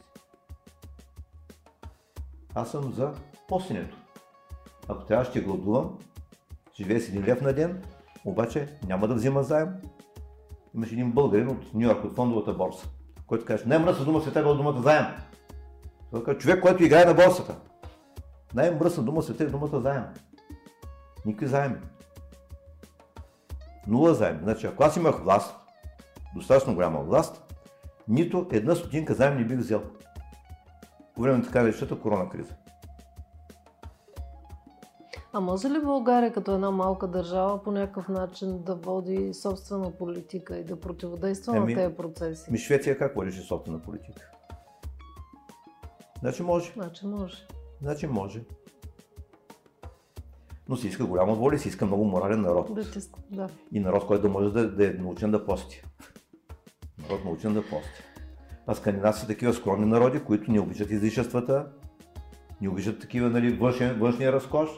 [2.56, 3.14] Аз съм за
[3.48, 3.98] постенето.
[4.88, 5.98] Ако трябва ще гладувам,
[6.76, 7.84] живея с един лев на ден,
[8.26, 9.70] обаче няма да взима заем.
[10.76, 12.88] Имаше един българин от Нью Йорк, от фондовата борса,
[13.28, 15.06] който каже, най-мръсна дума света е думата заем.
[16.12, 17.56] Това е човек, който играе на борсата.
[18.54, 20.04] Най-мръсна дума света е думата заем.
[21.26, 21.76] Никакви заеми.
[23.88, 24.40] Нула заем.
[24.44, 25.56] Значи, ако аз имах власт,
[26.36, 27.56] достатъчно голяма власт,
[28.08, 29.84] нито една стотинка заем не бих взел.
[31.16, 32.54] По време на така наречената корона криза.
[35.34, 40.58] А може ли България като една малка държава по някакъв начин да води собствена политика
[40.58, 42.52] и да противодейства Еми, на тези процеси?
[42.52, 44.32] Ми Швеция как водеше собствена политика?
[46.20, 46.74] Значи може.
[46.74, 47.48] Значи може.
[47.82, 48.42] Значи може.
[50.70, 52.76] Но се иска голяма воля и се иска много морален народ.
[52.76, 53.50] Притиск, да.
[53.72, 55.84] И народ, който да може да, да е научен да пости.
[57.02, 58.04] Народ научен да пости.
[58.68, 61.68] А скандинавци са такива скромни народи, които не обичат излишествата,
[62.62, 64.70] не обичат такива нали, външен, външния разкош,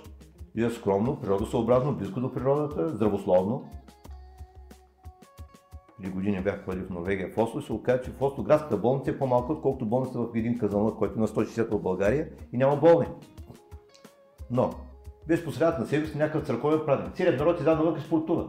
[0.55, 3.69] и е скромно, природосъобразно, близко до природата, здравословно.
[5.97, 8.77] Преди години бях ходил в Норвегия в Осло и се оказа, че в Осло градската
[8.77, 12.57] болница е по-малко, отколкото болница в един казанлък, който е на 160 в България и
[12.57, 13.07] няма болни.
[14.51, 14.69] Но,
[15.27, 17.15] без посредата на себе си някакъв църковен празник.
[17.15, 18.47] Целият народ изляза навън и спортува.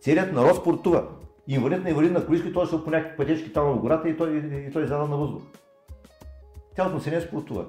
[0.00, 1.08] Целият народ спортува.
[1.48, 4.36] Инвалид на инвалид на колички, той ще по някакви пътечки там в гората и той,
[4.36, 5.42] и той изляза на въздух.
[6.76, 7.66] Цялото население спортува.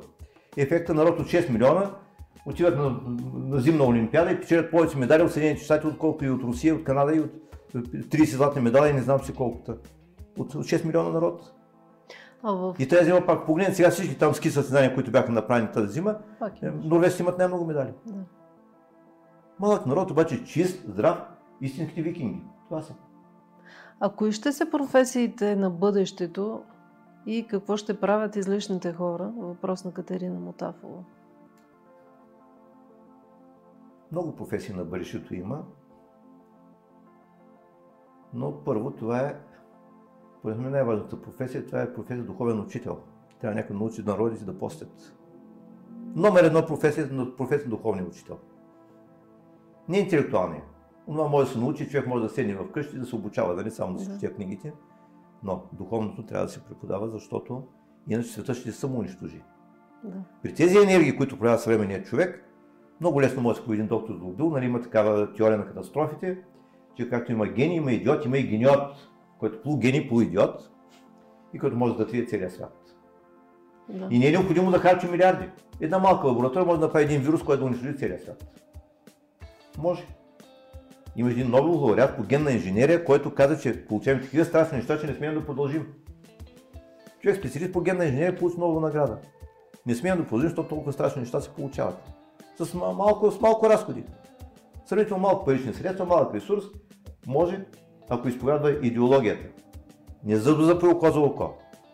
[0.58, 1.92] Ефекта народ от 6 милиона
[2.46, 3.00] отиват на,
[3.36, 6.84] на зимна олимпиада и печелят повече медали от Съединените щати, отколкото и от Русия, от
[6.84, 7.32] Канада и от
[7.74, 9.76] 30 златни медали и не знам си колкото.
[10.38, 11.54] От 6 милиона народ.
[12.44, 12.76] А в...
[12.80, 16.16] И тази зима пак погледнете сега всички там ски състезания, които бяха направени тази зима,
[16.62, 17.94] е, норвежците имат най-много медали.
[18.06, 18.14] Да.
[19.60, 21.18] Малък народ, обаче чист, здрав,
[21.62, 22.42] истинските викинги.
[22.70, 22.94] Това са.
[24.00, 26.62] А кои ще са професиите на бъдещето
[27.26, 29.32] и какво ще правят излишните хора?
[29.38, 31.04] Въпрос на Катерина Мотафова.
[34.12, 35.64] Много професии на бъдещето има.
[38.34, 39.36] Но първо това е,
[40.40, 43.00] според мен най-важната професия, това е професия духовен учител.
[43.42, 45.16] Трябва някой да научи народите да постят.
[46.16, 48.38] Номер едно професия е професия духовния учител.
[49.90, 50.64] Не интелектуалния.
[51.06, 53.72] Това може да се научи, човек може да седне вкъщи да се обучава, да не
[53.72, 54.14] само да си Да.
[54.20, 54.74] четя книгите,
[55.44, 57.64] но духовното трябва да се преподава, защото
[58.10, 59.44] иначе света ще се самоунищожи.
[60.04, 60.24] Да.
[60.44, 62.50] При тези енергии, които проявява съвременният човек,
[63.02, 66.38] много лесно може да един доктор Злобил, нали, има такава теория на катастрофите,
[66.98, 68.96] че както има гений, има идиот, има и гениот,
[69.40, 70.70] който полугений, полуидиот
[71.54, 72.96] и който може да трие целия свят.
[73.90, 74.08] Да.
[74.12, 75.50] И не е необходимо да харчи милиарди.
[75.82, 78.62] Една малка лаборатория може да направи един вирус, който да унищожи целия свят.
[79.78, 80.08] Може.
[81.16, 85.08] Има един Нобел лауреат по генна инженерия, който каза, че получаваме такива страшни неща, че
[85.08, 85.94] не смеем да продължим.
[87.20, 89.18] Човек специалист по генна инженерия получи нова награда.
[89.86, 92.15] Не смеем да продължим, защото толкова страшни неща се получават.
[92.58, 94.04] С ма- малко, с малко разходи.
[94.86, 96.64] Сравнително малко парични средства, малък ресурс,
[97.28, 97.66] може,
[98.10, 99.48] ако изповядва идеологията.
[100.24, 101.54] Не зъб за око за око.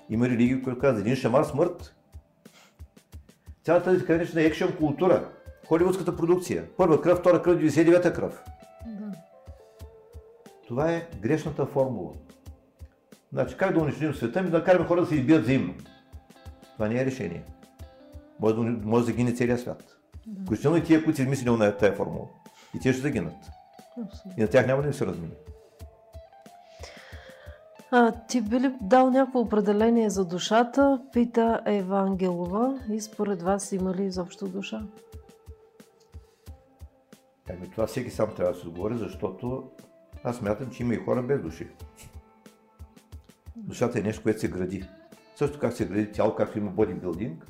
[0.09, 1.95] Има религии, които казват един шамар смърт.
[3.63, 5.29] Цялата тази така наречена екшен култура,
[5.67, 8.43] холивудската продукция, първа кръв, втора кръв, 99-та кръв.
[8.85, 9.11] Да.
[10.67, 12.11] Това е грешната формула.
[13.33, 15.73] Значи, как да унищожим света, ми да караме хора да се избият взаимно.
[16.73, 17.43] Това не е решение.
[18.39, 19.90] Може да, може да загине целият свят.
[20.45, 22.27] Включително и тия, които са измислили на тази формула.
[22.75, 23.35] И те ще загинат.
[24.05, 24.31] Абсолютно.
[24.37, 25.33] И на тях няма да им се размине.
[27.91, 31.01] А, ти би ли дал някакво определение за душата?
[31.13, 32.79] Пита Ева Ангелова.
[32.91, 34.83] И според вас има ли изобщо душа?
[37.49, 39.69] Ами това всеки сам трябва да се отговори, защото
[40.23, 41.67] аз смятам, че има и хора без души.
[43.55, 44.83] Душата е нещо, което се гради.
[45.35, 47.47] Също как се гради тяло, както има бодибилдинг,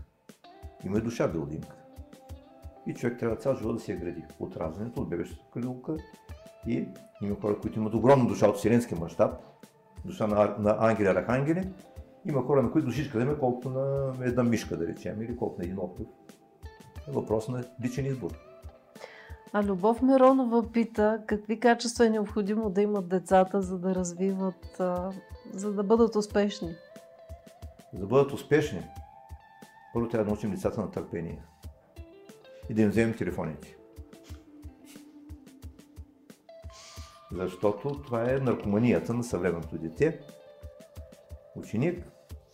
[0.85, 1.80] има и душа билдинг.
[2.91, 4.23] И човек трябва цял живот да се я гради.
[4.39, 5.97] От раждането, от бебешката калюлка.
[6.67, 6.87] И
[7.21, 9.33] има хора, които имат огромна душа от вселенски мащаб,
[10.05, 11.69] душа на, на ангели, архангели.
[12.25, 15.61] Има хора, на които душичка да има колкото на една мишка, да речем, или колкото
[15.61, 16.07] на един отров.
[17.07, 18.31] Е въпрос на личен избор.
[19.53, 24.81] А Любов Миронова пита какви качества е необходимо да имат децата, за да развиват,
[25.53, 26.75] за да бъдат успешни.
[27.93, 28.81] За да бъдат успешни,
[29.93, 31.41] първо трябва да научим децата на търпение.
[32.69, 33.77] И да им вземем телефоните.
[37.31, 40.19] Защото това е наркоманията на съвременното дете.
[41.55, 42.05] Ученик,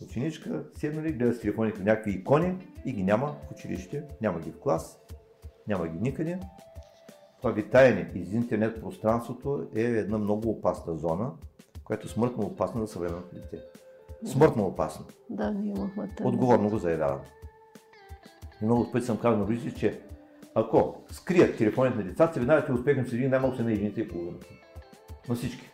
[0.04, 4.60] ученичка, седнали, гледат с телефоните някакви икони и ги няма в училище, няма ги в
[4.60, 5.00] клас,
[5.68, 6.40] няма ги никъде.
[7.38, 11.32] Това витаене из интернет пространството е една много опасна зона,
[11.84, 13.58] която е смъртно опасна за съвременното дете.
[14.26, 15.06] Смъртно опасна.
[15.30, 16.16] Да, ние имахме.
[16.24, 17.20] Отговорно го заявявам.
[18.62, 20.02] И много пъти съм казал на родителите, че
[20.56, 24.08] ако скрият телефоните на децата, веднага ще успехнем с един най-малко се на единица и
[24.08, 24.38] половина.
[25.30, 25.70] На всички.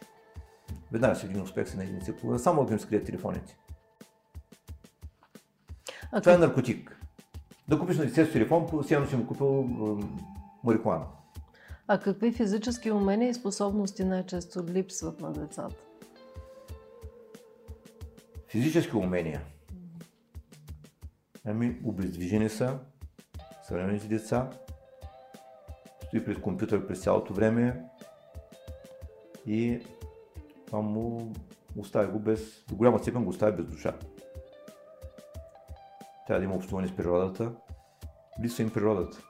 [0.92, 3.58] Веднага ще един успех се на единица и половина, само ако им скрият телефоните.
[6.12, 7.00] А Това е наркотик.
[7.68, 9.64] Да купиш на детето телефон, сигурно си му купил
[10.64, 11.06] марихуана.
[11.88, 15.76] А какви физически умения и способности най-често липсват на децата?
[18.48, 19.42] Физически умения.
[21.46, 22.80] Ами, обездвижени са
[23.64, 24.50] съвременните деца.
[26.08, 27.84] стои пред компютър през цялото време
[29.48, 29.80] и
[30.66, 31.34] това му
[31.78, 33.94] оставя го без, до голяма степен го оставя без душа.
[36.28, 37.52] Трябва да има общуване с природата.
[38.44, 39.22] Липсва им природата.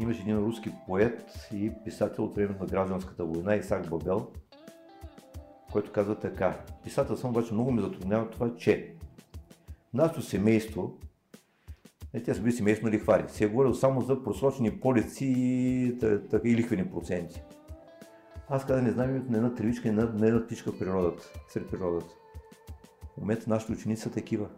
[0.00, 4.32] Имаше един руски поет и писател от времето на гражданската война, Исак Бабел,
[5.72, 6.60] който казва така.
[6.84, 8.95] Писател съм, обаче много ме затруднява това, че
[9.94, 10.98] нашето семейство,
[12.14, 15.86] не, те са били семейство лихвари, се е говорил само за просрочени полици и,
[16.44, 17.42] и лихвени проценти.
[18.48, 21.70] Аз казах, не знам името на една тревичка и на една птичка в природата, сред
[21.70, 22.14] природата.
[23.16, 24.48] В момента нашите ученици са такива.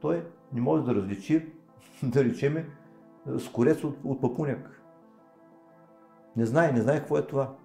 [0.00, 1.52] Той не може да различи,
[2.02, 2.66] да речеме,
[3.38, 4.82] скорец от, от папуняк.
[6.36, 7.56] Не знае, не знае какво е това.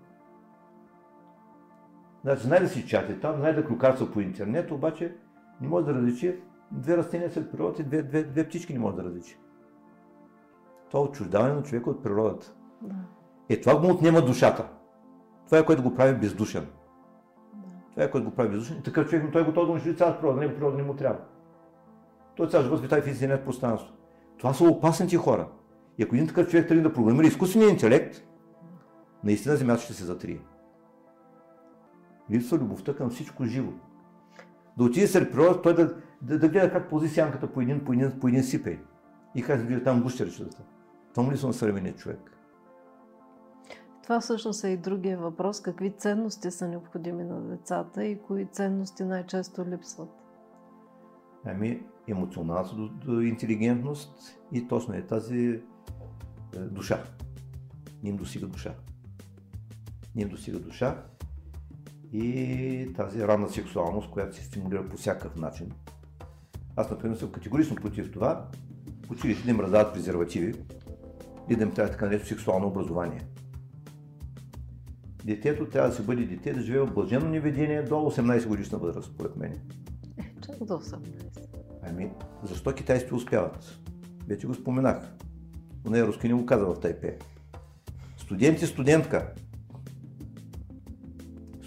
[2.26, 5.16] Значи, знае да си чати там, знае да клюкарца по интернет, обаче
[5.62, 6.40] не може да различи
[6.72, 9.40] две растения след природата и две, две, две птички не може да различи.
[10.90, 12.54] Това е отчуждаване на човека от природата.
[12.82, 12.96] Да.
[13.50, 14.68] Е, това му отнема душата.
[15.46, 16.68] Това е което го прави бездушен.
[17.54, 17.68] Да.
[17.92, 18.78] Това е което го прави бездушен.
[18.78, 21.20] И такъв човек, той е готов да унищожи цялата природа, него природа не му трябва.
[22.36, 23.94] Той цял живот витай в интернет пространство.
[24.38, 25.48] Това са опасните хора.
[25.98, 28.24] И ако един такъв човек тръгне да програмира изкуствения интелект,
[29.24, 30.40] наистина земята ще се затрие.
[32.32, 33.72] Липсва любовта към всичко живо.
[34.78, 37.94] Да отиде сред природа, той да, да, да гледа как пози сянката по един, по
[37.94, 38.80] един, по един сипей.
[39.36, 40.64] И как да гледа там гущерчетата.
[41.14, 42.32] Това му ли са на съвременния човек?
[44.04, 45.62] Това всъщност е и другия въпрос.
[45.62, 50.10] Какви ценности са необходими на децата и кои ценности най-често липсват?
[51.46, 55.62] Ами, емоционалната интелигентност и точно е тази
[56.56, 57.04] е, душа.
[58.04, 58.74] Не им достига душа.
[60.16, 61.04] Не им достига душа
[62.16, 65.72] и тази ранна сексуалност, която се стимулира по всякакъв начин.
[66.76, 68.48] Аз, например, съм категорично против това
[69.12, 70.54] училище да им раздават презервативи
[71.50, 73.22] и да им трябва така наречено сексуално образование.
[75.26, 79.14] Детето трябва да се бъде дете, да живее в блажено неведение до 18 годишна възраст,
[79.14, 79.52] според мен.
[79.52, 81.00] Е, чак до 18.
[81.84, 82.10] Ами,
[82.44, 83.80] защо китайците успяват?
[84.28, 85.14] Вече го споменах.
[85.84, 87.18] Поне руски не го каза в Тайпе.
[88.18, 89.34] Студент и студентка.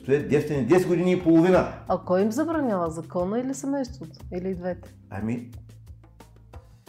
[0.08, 1.72] Студент 10, 10 години и половина.
[1.88, 2.90] А кой им забранява?
[2.90, 4.18] Закона или семейството?
[4.32, 4.94] Или двете?
[5.10, 5.50] Ами,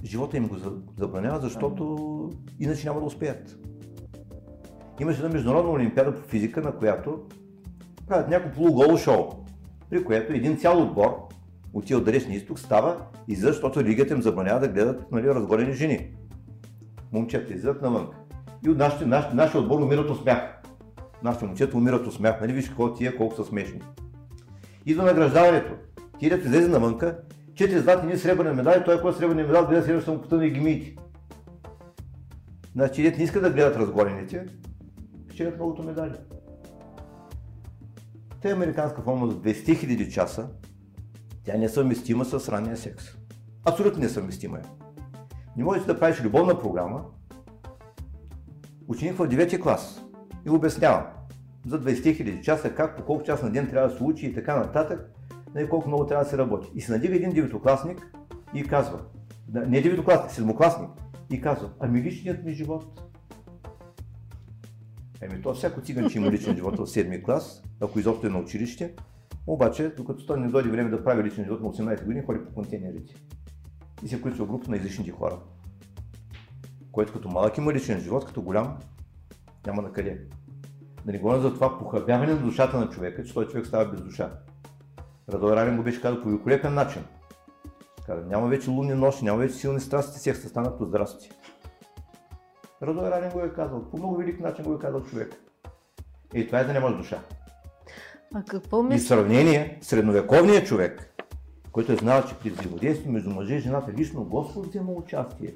[0.03, 0.55] живота им го
[0.97, 3.57] забранява, защото иначе няма да успеят.
[4.99, 7.19] Имаше една международна олимпиада по физика, на която
[8.07, 9.25] правят някакво полуголо шоу,
[9.89, 11.27] при което един цял отбор
[11.73, 12.97] от тия далечния изток става
[13.27, 16.15] и защото религията им забранява да гледат нали, разгорени жени.
[17.11, 18.07] Момчета излизат навън.
[18.65, 20.58] И от нашите, наш, нашия отбор умират от смях.
[21.23, 22.41] Нашите момчета умират от смях.
[22.41, 23.81] Нали виж какво тия, колко са смешни.
[24.85, 25.73] Идва награждаването.
[26.19, 27.19] Ти да излезе навънка,
[27.55, 30.95] четири златни, сребърни медали, той който сребърни медал гледа сребърни само потъна и ги миите.
[32.75, 34.45] Значи, не искат да гледат разгорените,
[35.27, 36.13] печелят многото медали.
[38.41, 40.49] Те американска форма за 200 000 часа
[41.45, 43.05] тя не е съвместима с ранния секс.
[43.65, 44.61] Абсолютно несъвместима е.
[45.57, 47.05] Не можеш да правиш любовна програма,
[48.87, 50.01] ученик в 9 клас
[50.45, 51.05] и обяснява
[51.65, 54.33] за 20 000 часа как, по колко час на ден трябва да се учи и
[54.33, 55.11] така нататък,
[55.55, 56.71] не колко много трябва да се работи.
[56.75, 58.11] И се надига един деветокласник
[58.53, 58.99] и казва,
[59.53, 60.89] не деветокласник, седмокласник,
[61.31, 63.01] и казва, ами личният ми живот.
[65.21, 68.93] Еми, то всяко циганче има личен живот в 7 клас, ако изобщо е на училище,
[69.47, 72.53] обаче, докато той не дойде време да прави личен живот на 18 години, ходи по
[72.53, 73.15] контейнерите.
[74.03, 75.39] И се включва група на излишните хора.
[76.91, 78.77] Който като малък има личен живот, като голям
[79.69, 80.21] няма на къде.
[81.05, 84.01] Да не говоря за това похабяване на душата на човека, че той човек става без
[84.01, 84.31] душа.
[85.29, 87.03] Радой Ранен го беше казал по великолепен начин.
[88.05, 91.31] Каза, няма вече лунни нощи, няма вече силни страсти, секста станат по здрасти.
[92.81, 95.35] Радой Ранен го е казал, по много велик начин го е казал човек.
[96.33, 97.19] И това е да нямаш душа.
[98.35, 98.95] А какво мисля?
[98.95, 101.13] И в сравнение, средновековният човек,
[101.71, 105.53] който е знал, че при взаимодействие между мъже и жената лично Господ взема участие.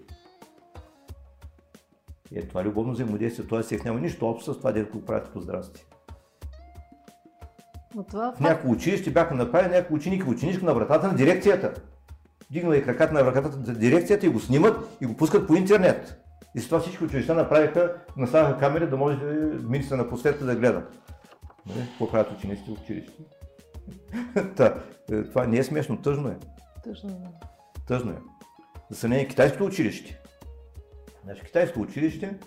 [2.35, 3.63] И е, това любовно взаимодействие, т.е.
[3.63, 5.85] секс няма нищо общо с това, дето го правят по здрасти.
[7.95, 11.73] Но това в някои училище бяха направили някои ученики, ученичка на вратата на дирекцията.
[12.51, 16.23] Дигнала и краката на вратата на дирекцията и го снимат и го пускат по интернет.
[16.55, 19.17] И с това всички училища направиха, наставяха камери да може
[19.69, 20.85] министра на просвета да гледа.
[21.65, 21.87] Нали?
[21.89, 23.13] Какво правят учениците в училище?
[24.55, 24.73] Та,
[25.11, 26.37] е, това не е смешно, тъжно е.
[26.83, 27.13] Тъжно е.
[27.87, 28.17] Тъжно е.
[28.89, 30.22] За сравнение китайското училище.
[31.23, 32.39] Значи, китайското училище,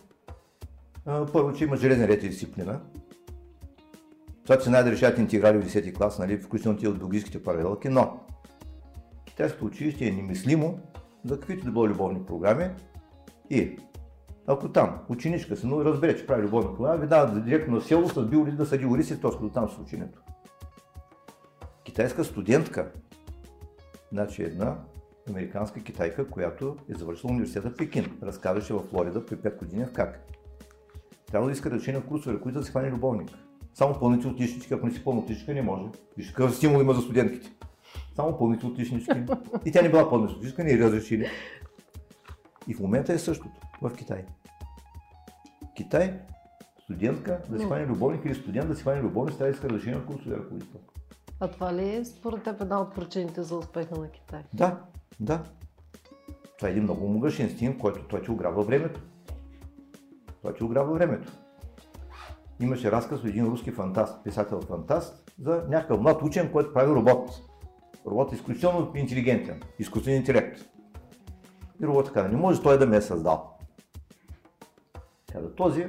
[1.05, 2.81] първо, че има железен ред и дисциплина.
[4.45, 8.21] Това, знаят да решават интеграли в 10 клас, нали, включително тия от биологическите паралелки, но
[9.25, 10.81] китайското училище е немислимо
[11.25, 12.71] за каквито да било любовни програми
[13.51, 13.79] и
[14.47, 18.09] Ако там ученичка се но разбере, че прави любовна тогава, ви дава директно на село
[18.09, 20.21] с биоли да съди ориз и точно до там с ученето.
[21.85, 22.93] Китайска студентка,
[24.13, 24.79] значи една
[25.31, 28.19] американска китайка, която е завършила университета Пекин.
[28.23, 30.27] Разказваше в Флорида при 5 години в как.
[31.27, 33.31] Трябва да иска да на курсове, които да се хване любовник.
[33.75, 35.85] Само пълните отличнички, ако не си пълна отличничка, не може.
[36.17, 37.53] Виж какъв стимул има за студентките.
[38.17, 39.25] Само пълните отличнички.
[39.65, 41.27] И тя не била пълна отличничка, не е разрешили.
[42.69, 44.25] И в момента е същото в Китай.
[45.77, 46.21] Китай,
[46.85, 49.99] студентка да си хване любовник или студент да си хване любовник, трябва да иска разрешение
[49.99, 50.81] от курсове ръководител.
[51.41, 54.43] А това ли е според теб една от причините за успеха на Китай?
[54.55, 54.81] Да,
[55.21, 55.43] да.
[56.57, 59.01] Това е един много могъщ инстинкт, който той ти ограбва времето.
[60.43, 61.33] Той ти ограбва времето.
[62.61, 67.31] Имаше разказ от един руски фантаст, писател-фантаст, за някакъв млад учен, който прави робот.
[68.07, 70.61] Робот е изключително интелигентен, изкуствен интелект.
[71.83, 73.59] И робот каза, не може той да ме е създал.
[75.33, 75.87] Каза, този,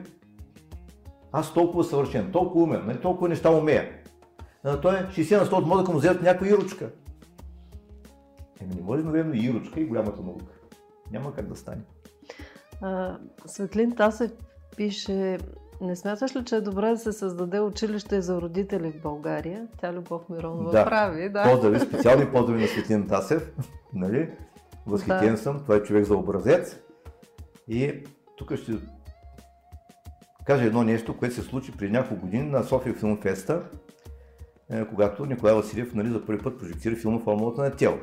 [1.32, 3.90] аз толкова съвършен, толкова умен, нали, толкова неща умея.
[4.64, 6.92] А той е 60 на 100 от мозъка му вземат някаква ирочка.
[8.62, 10.46] Еми не може едновременно и ирочка и голямата наука.
[11.12, 11.82] Няма как да стане.
[12.82, 14.32] А, Светлин Тасев
[14.78, 15.38] пише,
[15.82, 19.68] не смяташ ли, че е добре да се създаде училище за родители в България?
[19.78, 20.86] Тя Любов Миронова да.
[20.86, 21.44] прави, да.
[21.44, 23.52] Поздрави, специални поздрави на Светлин Тасев.
[23.94, 24.30] нали?
[24.88, 25.38] Възхитен да.
[25.38, 26.80] съм, това е човек за образец.
[27.68, 28.04] И
[28.38, 28.72] тук ще
[30.46, 33.64] кажа едно нещо, което се случи преди няколко години на София Филм Феста,
[34.72, 37.98] е, когато Николай Василев нали, за първи път прожектира филма Формулата на тело.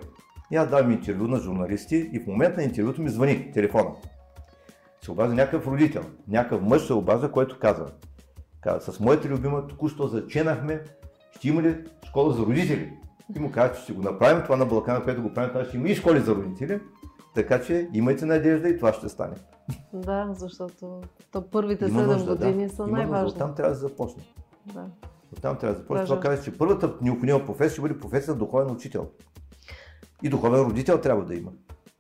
[0.55, 3.91] И аз давам интервю на журналисти и в момента на интервюто ми звъни телефона.
[5.03, 7.87] Се обажда някакъв родител, някакъв мъж се обажда, който казва,
[8.61, 10.83] казва, с моята любима току-що заченахме,
[11.37, 11.77] ще има ли
[12.07, 12.93] школа за родители?
[13.37, 15.77] И му казва, че ще го направим това на Балкана, което го правим, това ще
[15.77, 16.81] има и школи за родители,
[17.35, 19.35] така че имайте надежда и това ще стане.
[19.93, 21.01] Да, защото
[21.33, 22.75] то първите има 7 нужда, години да.
[22.75, 23.39] са най-важни.
[23.39, 24.23] Там трябва да започне.
[24.75, 24.87] Да.
[25.33, 26.05] Оттам трябва да започне.
[26.05, 29.09] Това казва, че първата необходима професия ще бъде професия духовен учител.
[30.23, 31.51] И духовен родител трябва да има,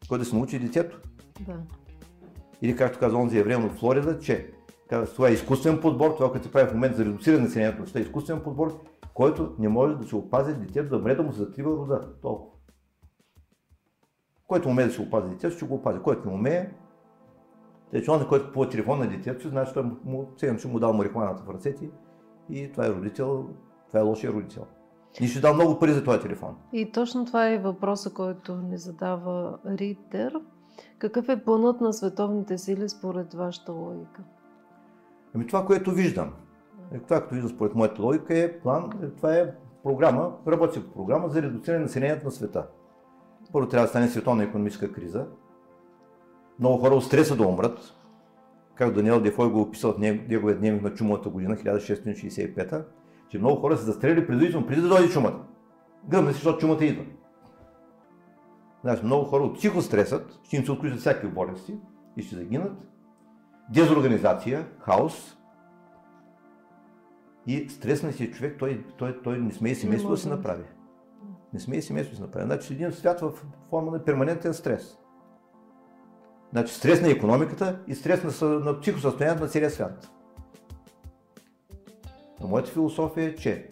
[0.09, 1.01] който да се научи детето.
[1.41, 1.57] Да.
[2.62, 4.53] Или както каза онзи евреен в Флорида, че
[4.89, 7.85] казва, това е изкуствен подбор, това, което се прави в момента за редуциране на населението,
[7.85, 8.81] това е изкуствен подбор,
[9.15, 12.15] който не може да се опази детето да вреда му се затрива рода.
[12.23, 12.55] Толкова.
[14.47, 15.99] Който умее да се опази детето, ще го опази.
[15.99, 16.70] Който не умее,
[17.91, 21.43] тъй че онзи, който купува телефон на детето, значи той му, сега му дал марихуаната
[21.43, 21.91] в ръцете
[22.51, 23.49] и това е родител,
[23.86, 24.66] това е лошия родител.
[25.20, 26.57] И ще дам много пари за този телефон.
[26.73, 30.35] И точно това е въпроса, който ни задава Ритер.
[30.99, 34.23] Какъв е планът на световните сили според вашата логика?
[35.35, 36.32] Ами това, което виждам.
[36.93, 40.93] Е, това, което виждам според моята логика е план, е, това е програма, работи по
[40.93, 42.66] програма за редуциране на населението на света.
[43.53, 45.27] Първо трябва да стане световна економическа криза.
[46.59, 47.78] Много хора от стреса да умрат,
[48.74, 52.85] как Даниел Дефой го описал в неговия дневник на чумата година, 1665
[53.35, 55.40] че много хора се застрели предварително, преди да дойде чумата.
[56.09, 57.05] Гръмне се, защото чумата идва.
[58.82, 61.78] Значи, много хора от психостресът ще им се отключат всякакви болести
[62.16, 62.73] и ще загинат.
[63.70, 65.39] Дезорганизация, хаос.
[67.47, 70.65] И стресна си човек, той, той, той не смее семейство да се направи.
[71.52, 72.47] Не смее семейство да се направи.
[72.47, 73.32] Значи един свят в
[73.70, 74.98] форма на перманентен стрес.
[76.52, 80.11] Значи стрес на економиката и стрес на, на психосъстоянието на целия свят.
[82.45, 83.69] Но моята философия е, че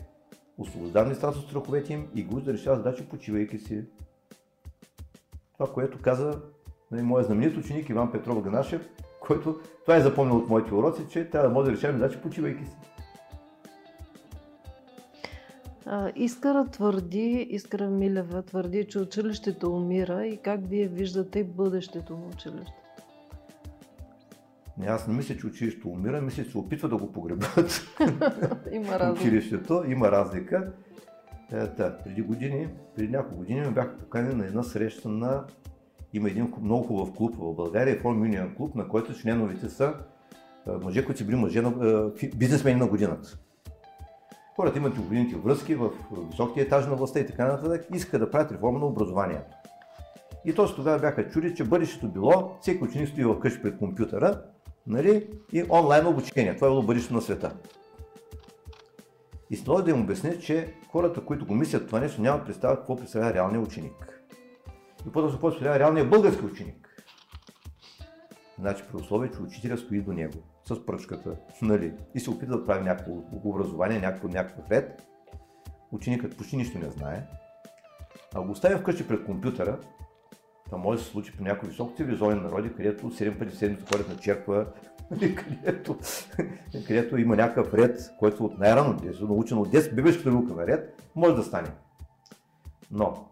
[0.59, 3.85] освобождавам децата от страховете им и го да решава задачи, почивайки си.
[5.53, 6.41] Това, което каза
[6.91, 8.89] нали, моят знаменит ученик Иван Петров Ганашев,
[9.21, 12.65] който това е запомнил от моите уроци, че трябва да може да решаваме задачи, почивайки
[12.65, 12.77] си.
[16.17, 22.82] Искара твърди, Искара Милева твърди, че училището умира и как вие виждате бъдещето на училището?
[24.79, 27.83] Не, аз не мисля, че училището умира, мисля, че се опитва да го погребат.
[28.73, 29.21] има разлика.
[29.21, 30.73] Училището, има разлика.
[31.53, 35.45] Е, да, преди години, преди няколко години ме бях поканен на една среща на...
[36.15, 39.95] Има един много хубав клуб в България, Форум Union клуб, на който членовете са
[40.69, 43.39] е, мъже, които са били мъже на, е, бизнесмени на годината.
[44.57, 45.91] Хората имат необходимите връзки в
[46.31, 49.57] високия етаж на властта и така нататък, искаха да правят реформа на образованието.
[50.45, 54.43] И точно тогава бяха чуди, че бъдещето било, всеки ученик стои вкъщи пред компютъра
[54.87, 56.57] нали, и онлайн обучение.
[56.57, 57.57] Това е било бъдещето на света.
[59.51, 62.97] И с да им обясня, че хората, които го мислят това нещо, нямат представа какво
[62.97, 64.23] представлява реалният ученик.
[65.07, 67.05] И по-да се представлява реалният български ученик.
[68.59, 72.65] Значи при условие, че учителя стои до него с пръчката нали, и се опитва да
[72.65, 73.13] прави някакво
[73.45, 75.03] образование, някакво, някакъв ред,
[75.93, 77.27] ученикът почти нищо не знае,
[78.35, 79.79] а го оставя вкъщи пред компютъра,
[80.73, 84.09] Това може да се случи при някои високо цивилизовани народи, където 7 пъти седмица ходят
[84.09, 84.67] на черква,
[85.11, 85.99] където,
[86.87, 91.03] където има някакъв ред, който от най-рано детство, научен от детство, бебешката наука на ред,
[91.15, 91.69] може да стане.
[92.91, 93.29] Но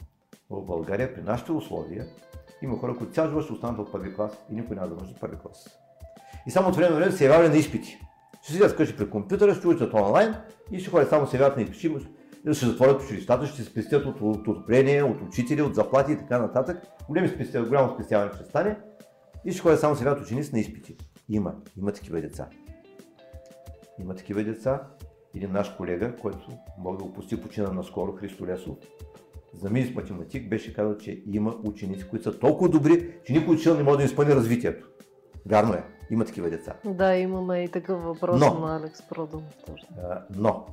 [0.51, 2.07] в България при нашите условия
[2.63, 5.15] има хора, които цял живот ще останат в първи клас и никой няма да може
[5.15, 5.69] в първи клас.
[6.47, 7.99] И само от време на време се явявали на изпити.
[8.43, 10.35] Ще седят вкъщи при компютъра, ще учат онлайн
[10.71, 12.07] и ще ходят само се явяват на изпити,
[12.53, 16.83] ще затворят училищата, ще спестят от, от отопление, от учители, от заплати и така нататък.
[17.09, 18.77] Големи спестя, голямо спестяване ще стане
[19.45, 20.97] и ще ходят само се явяват ученици на изпити.
[21.29, 22.49] Има, има такива деца.
[24.01, 24.83] Има такива деца.
[25.35, 26.49] Един наш колега, който
[26.79, 28.77] мога да опусти почина наскоро, Христо Лесов,
[29.55, 33.77] за мис математик беше казал, че има ученици, които са толкова добри, че никой учител
[33.77, 34.89] не може да изпълни развитието.
[35.47, 36.77] Вярно е, има такива деца.
[36.85, 39.43] Да, имаме и такъв въпрос но, на Алекс Продон.
[40.37, 40.67] Но,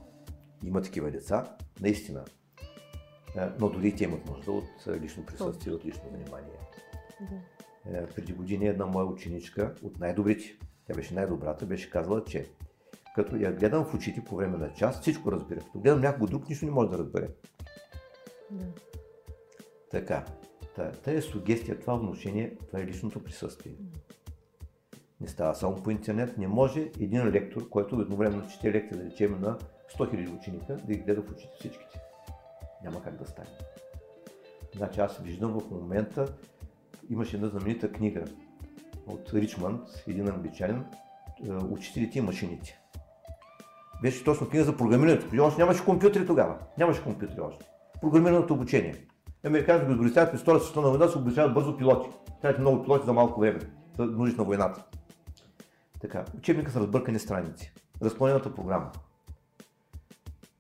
[0.64, 2.26] има такива деца, наистина.
[3.60, 6.60] Но дори те имат нужда от лично присъствие, от лично внимание.
[7.22, 7.98] Да.
[7.98, 10.58] Е, преди години една моя ученичка от най-добрите,
[10.88, 12.50] тя беше най-добрата, беше казала, че
[13.16, 15.60] като я гледам в очите по време на час, всичко разбира.
[15.60, 17.28] Като гледам някого друг, нищо не може да разбере.
[18.52, 18.66] Да.
[19.92, 20.26] Така.
[20.76, 23.74] Тая, е сугестия, това вношение, това е личното присъствие.
[25.22, 26.38] Не става само по интернет.
[26.38, 29.58] Не може един лектор, който едновременно чете лекция, да речем, на
[29.96, 32.02] 100 000 ученика, да ги гледа в очите всичките.
[32.84, 33.50] Няма как да стане.
[34.76, 36.26] Значи аз виждам в момента,
[37.10, 38.24] имаше една знаменита книга
[39.08, 40.86] от Ричмонд, един англичанин,
[41.48, 42.80] е, Учителите и машините.
[44.02, 45.44] Беше точно книга за програмирането.
[45.44, 46.58] Още нямаше компютри тогава.
[46.78, 47.66] Нямаше компютри още
[48.02, 48.96] програмираното обучение.
[49.46, 52.10] Американците го изобретяват през Втората световна война, се обучават бързо пилоти.
[52.42, 53.60] Трябват много пилоти за малко време,
[53.98, 54.84] за нужди на войната.
[56.02, 57.74] Така, учебника са разбъркани страници.
[58.02, 58.92] Разклонената програма.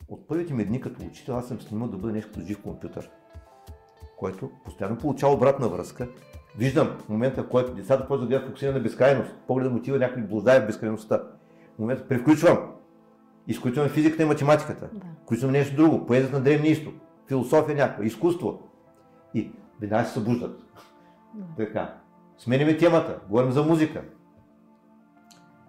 [0.09, 3.09] От първите ми дни като учител аз съм снимал да бъда нещо като жив компютър,
[4.17, 6.07] който постоянно получава обратна връзка.
[6.57, 9.97] Виждам в момента, в който децата почват да гледат фокусиране на безкрайност, погледът му отива
[9.97, 11.23] някакви блуждае в безкрайността.
[11.75, 12.57] В момента превключвам.
[13.47, 14.89] Изключваме физиката и математиката.
[14.93, 15.05] Да.
[15.23, 16.93] Включвам нещо друго, поезията на древния изток
[17.27, 18.59] философия някаква, изкуство.
[19.33, 19.51] И
[19.81, 20.63] веднага се събуждат.
[21.57, 21.93] Така.
[22.37, 24.03] Смениме темата, говорим за музика.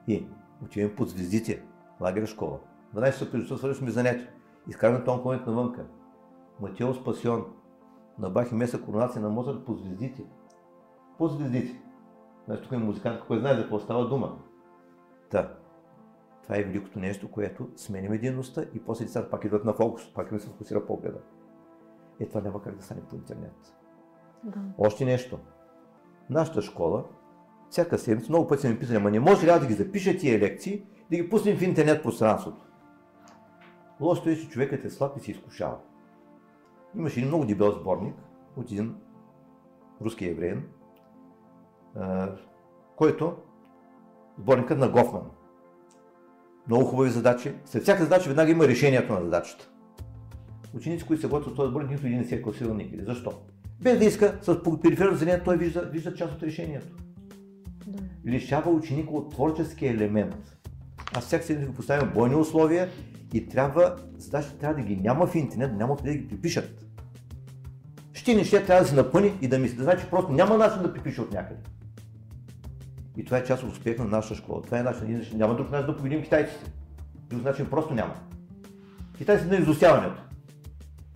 [0.09, 0.27] И
[0.65, 1.63] отиваме под звездите,
[2.01, 2.59] лагера школа.
[2.99, 4.29] 12 часа преди свършваме занятия.
[4.69, 5.87] Изкарваме тонковете навънка.
[6.61, 7.45] Матео Спасион,
[8.19, 10.25] на Бахи Меса коронация на Моцарт по звездите.
[11.19, 11.83] По звездите.
[12.47, 14.39] Значи тук е музикант, който знае за какво става дума.
[15.31, 15.55] Та,
[16.43, 20.33] това е великото нещо, което сменим единността и после децата пак идват на фокус, пак
[20.33, 21.19] ми се фокусира погледа.
[22.21, 23.75] Е, това няма как да стане по интернет.
[24.45, 24.61] Да.
[24.79, 25.39] Още нещо.
[26.31, 27.05] Нашата школа,
[27.71, 30.39] всяка седмица, много пъти са ми писали, ама не може ли да ги запиша тия
[30.39, 32.68] лекции, да ги пуснем в интернет пространството.
[34.01, 35.77] Лошото е, че човекът е слаб и се изкушава.
[36.97, 38.15] Имаше един много дебел сборник
[38.57, 38.95] от един
[40.01, 40.63] руски евреин,
[42.97, 43.37] който
[44.39, 45.31] сборникът на Гофман.
[46.67, 47.55] Много хубави задачи.
[47.65, 49.69] След всяка задача веднага има решението на задачата
[50.75, 53.05] ученици, които се готвят този болен, нито един не се е класирал никъде.
[53.05, 53.33] Защо?
[53.81, 56.87] Без да иска, с периферно зрение, той вижда, вижда част от решението.
[57.87, 58.03] Да.
[58.27, 60.57] Лишава ученика от творчески елемент.
[61.15, 62.89] Аз всяка седмица го поставям бойни условия
[63.33, 66.85] и трябва, задачите трябва да ги няма в интернет, няма къде да ги припишат.
[68.13, 69.77] Ще не ще трябва да се напъни и да мисли.
[69.77, 71.61] Да значи просто няма начин да припише от някъде.
[73.17, 74.63] И това е част от успеха на нашата школа.
[74.63, 75.27] Това е начин.
[75.35, 76.71] Няма друг начин да победим китайците.
[77.15, 78.15] Друг начин просто няма.
[79.19, 80.23] Китайците на изостяването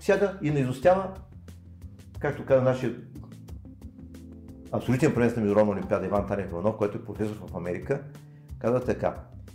[0.01, 1.15] сяда и не изостява,
[2.19, 2.95] както каза нашия
[4.73, 8.03] абсолютен пренес на Международна олимпиада Иван Танев Иванов, който е професор в Америка,
[8.59, 9.15] казва така.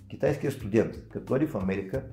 [0.09, 2.03] Китайският студент, като дойде в Америка,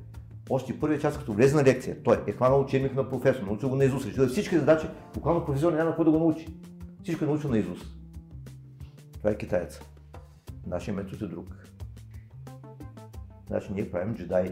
[0.50, 3.76] още първият час, като влезе на лекция, той е хванал учебник на професор, научил го
[3.76, 6.48] на Изус, решил всички задачи, буквално професор няма какво да го научи.
[7.02, 7.78] Всичко е научил на Изус.
[9.12, 9.80] Това е китаец.
[10.66, 11.46] Нашия метод е друг.
[13.46, 14.50] Значи ние правим джедаи.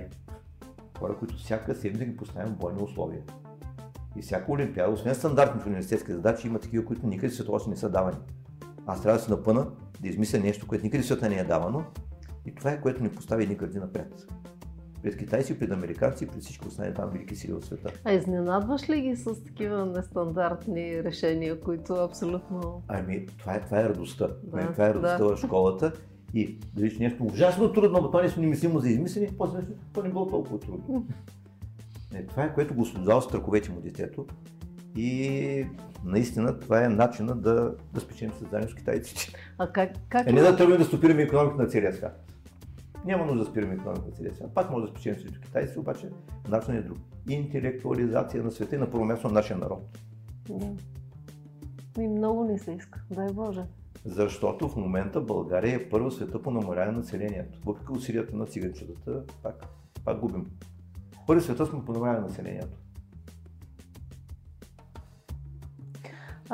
[0.99, 3.23] Хора, които всяка седмица ги поставим в бойни условия.
[4.17, 7.77] И всяка олимпиада, освен стандартните университетски задачи, има такива, които никъде в света още не
[7.77, 8.17] са давани.
[8.87, 9.67] Аз трябва да се напъна,
[10.01, 11.85] да измисля нещо, което никъде в света не е давано.
[12.47, 14.27] И това е което ни постави гърди напред.
[15.03, 17.93] Пред китайци, пред американци, пред всички останали там велики сили от света.
[18.05, 22.83] А изненадваш ли ги с такива нестандартни решения, които абсолютно...
[22.89, 24.27] Ами, това е, това е радостта.
[24.27, 25.37] Да, ами, това е радостта да.
[25.37, 25.93] в школата.
[26.35, 29.73] И да видиш нещо ужасно трудно, но това е нещо немислимо за измислене, после нещо,
[29.93, 31.07] това не било толкова трудно.
[32.15, 34.27] Е, това е което го освобождава страховете му детето.
[34.97, 35.67] И
[36.05, 39.33] наистина това е начина да, да спечелим създанието с китайците.
[39.59, 40.27] А как, как...
[40.27, 42.32] Е, не да тръгнем да стопираме економиката на целия свят.
[43.05, 44.55] Няма нужда да спираме економиката целия свят.
[44.55, 46.11] Пак може да спечелим срещу китайците, обаче
[46.49, 46.99] начинът е друг.
[47.29, 49.99] Интелектуализация на света и на първо място на нашия народ.
[51.99, 53.63] И много не се иска, дай Боже.
[54.05, 57.59] Защото в момента България е първа света по намаляване на населението.
[57.65, 59.67] Въпреки усилията на циганчетата, пак,
[60.05, 60.47] пак губим.
[61.27, 62.82] Първи света сме по намаляване на населението.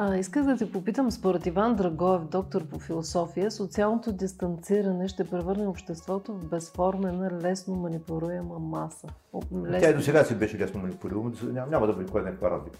[0.00, 5.66] А, исках да те попитам, според Иван Драгоев, доктор по философия, социалното дистанциране ще превърне
[5.66, 9.06] обществото в безформена, лесно манипулируема маса.
[9.34, 9.80] Лесно...
[9.80, 12.78] Тя и до сега си беше лесно манипулируема, няма, няма да бъде кой някаква разлика.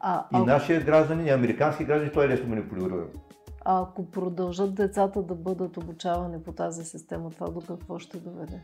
[0.00, 0.44] А, и а...
[0.44, 3.08] нашия граждани, и американски граждани, той е лесно манипулируем.
[3.64, 8.60] А ако продължат децата да бъдат обучавани по тази система, това до какво ще доведе?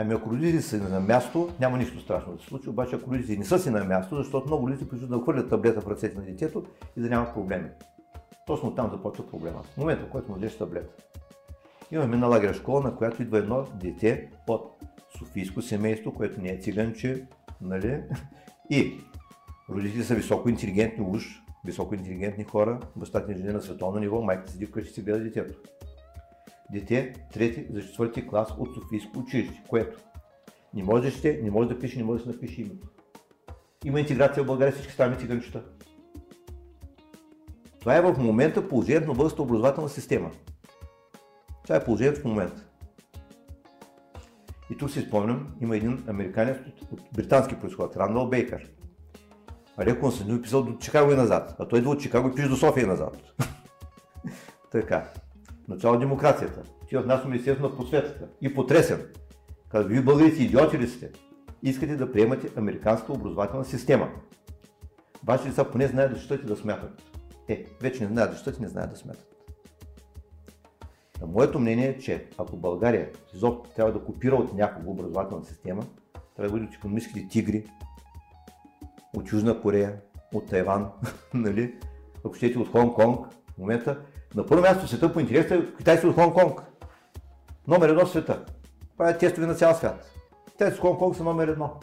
[0.00, 3.38] Ами ако родителите са на място, няма нищо страшно да се случи, обаче ако родителите
[3.38, 6.24] не са си на място, защото много родители предпочитат да хвърлят таблета в ръцете на
[6.24, 6.64] детето
[6.96, 7.68] и да няма проблеми.
[8.46, 9.62] Точно там започва проблема.
[9.62, 11.02] В момента, в който му дадеш таблета.
[11.90, 14.82] Имаме на лагера школа, на която идва едно дете от
[15.18, 17.26] Софийско семейство, което не е циганче,
[17.60, 18.02] нали?
[18.70, 19.00] И
[19.70, 24.66] родителите са високо интелигентни уж, високо интелигентни хора, бащата жени на световно ниво, майката седи
[24.66, 25.54] вкъщи си гледа детето
[26.72, 29.98] дете трети за четвърти клас от Софийско училище, което
[30.74, 32.88] не може да чете, не може да пише, не може да се напише името.
[33.84, 35.62] Има интеграция в България, всички ставаме циганчета.
[37.80, 40.30] Това е в момента положението на българската образователна система.
[41.62, 42.64] Това е положението в момента.
[44.70, 48.70] И тук си спомням, има един американец от, от британски происход, Рандал Бейкър.
[50.10, 52.56] Съм не писал до Чикаго и назад, а той идва от Чикаго и пише до
[52.56, 53.22] София и назад.
[54.72, 55.12] така
[55.68, 56.62] начало на демокрацията.
[56.88, 58.28] Ти от нас Министерство на просветата.
[58.40, 59.06] И потресен.
[59.68, 61.10] Казва, вие българите идиоти ли сте?
[61.62, 64.10] Искате да приемате американската образователна система.
[65.24, 67.02] Вашите деца поне знаят да четат и да смятат.
[67.48, 69.34] Е, вече не знаят да четат и не знаят да смятат.
[71.20, 75.82] На моето мнение е, че ако България изобщо трябва да копира от някого образователна система,
[76.36, 77.64] трябва да бъде от економическите тигри,
[79.16, 80.00] от Южна Корея,
[80.34, 80.90] от Тайван,
[81.34, 81.74] нали?
[82.24, 84.00] ако щете от Хонг-Конг, в момента
[84.34, 86.60] на първо място в света по интерес е китайци от Хонг-Конг.
[87.68, 88.44] Номер едно в света.
[88.96, 90.10] Правят тестове на цял свят.
[90.58, 91.74] Те от Хонг-Конг са номер едно.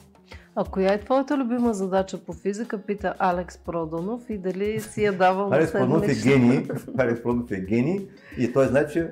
[0.55, 5.13] А коя е твоята любима задача по физика, пита Алекс Продонов и дали си я
[5.13, 6.67] давал Алекс Продонов е гений.
[6.97, 8.07] Алекс Продонов е гений
[8.37, 9.11] и той знае, че,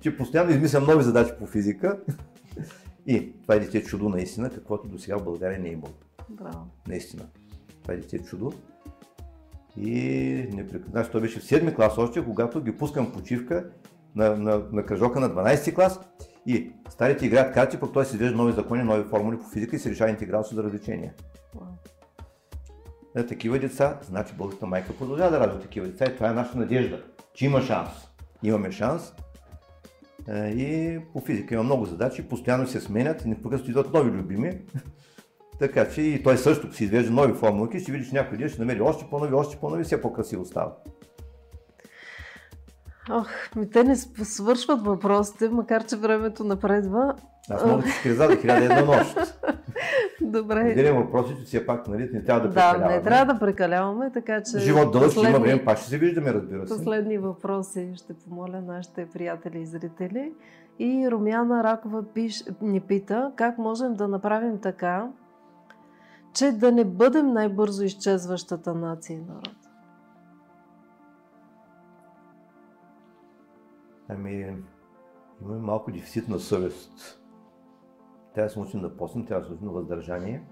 [0.00, 1.98] че постоянно измисля нови задачи по физика.
[3.06, 5.94] И това е дете чудо наистина, каквото до сега в България не е имало.
[6.28, 6.66] Браво.
[6.88, 7.22] Наистина.
[7.82, 8.52] Това е дете чудо.
[9.76, 9.90] И
[10.52, 13.64] не Значи той беше в 7 клас още, когато ги пускам почивка
[14.16, 16.00] на, на, на кръжока на 12 клас
[16.46, 19.78] и старите играят карти, пък той си извежда нови закони, нови формули по физика и
[19.78, 21.14] се решава интегралство за развлечения.
[21.56, 21.66] Wow.
[23.16, 26.58] За такива деца, значи българската майка продължава да ражда такива деца и това е нашата
[26.58, 27.02] надежда,
[27.34, 27.90] че има шанс.
[28.42, 29.12] Имаме шанс
[30.28, 34.58] е, и по физика има много задачи, постоянно се сменят и непрекъснато идват нови любими.
[35.58, 38.80] Така че и той също си извежда нови формулки, ще видиш някой ден ще намери
[38.80, 40.72] още по-нови, още по-нови, все по-красиво става.
[43.10, 47.14] Ох, ми те не свършват въпросите, макар че времето напредва.
[47.50, 49.16] Аз мога да ти скриза за хиляда една нощ.
[50.20, 50.70] Добре.
[50.70, 52.88] Един въпрос че все пак, нали, не трябва да прекаляваме.
[52.88, 54.58] Да, не трябва да прекаляваме, така че...
[54.58, 55.36] Живот дълъг, последни...
[55.36, 56.74] има време, пак ще се виждаме, разбира се.
[56.74, 60.32] Последни въпроси ще помоля нашите приятели и зрители.
[60.78, 65.08] И Румяна Ракова пиш, ни пита, как можем да направим така,
[66.34, 69.56] че да не бъдем най-бързо изчезващата нация и народ?
[74.08, 74.56] Ами,
[75.42, 77.20] имаме малко дефицит на съвест.
[78.34, 80.44] Трябва да се научим да постим, трябва да се научим на въздържание.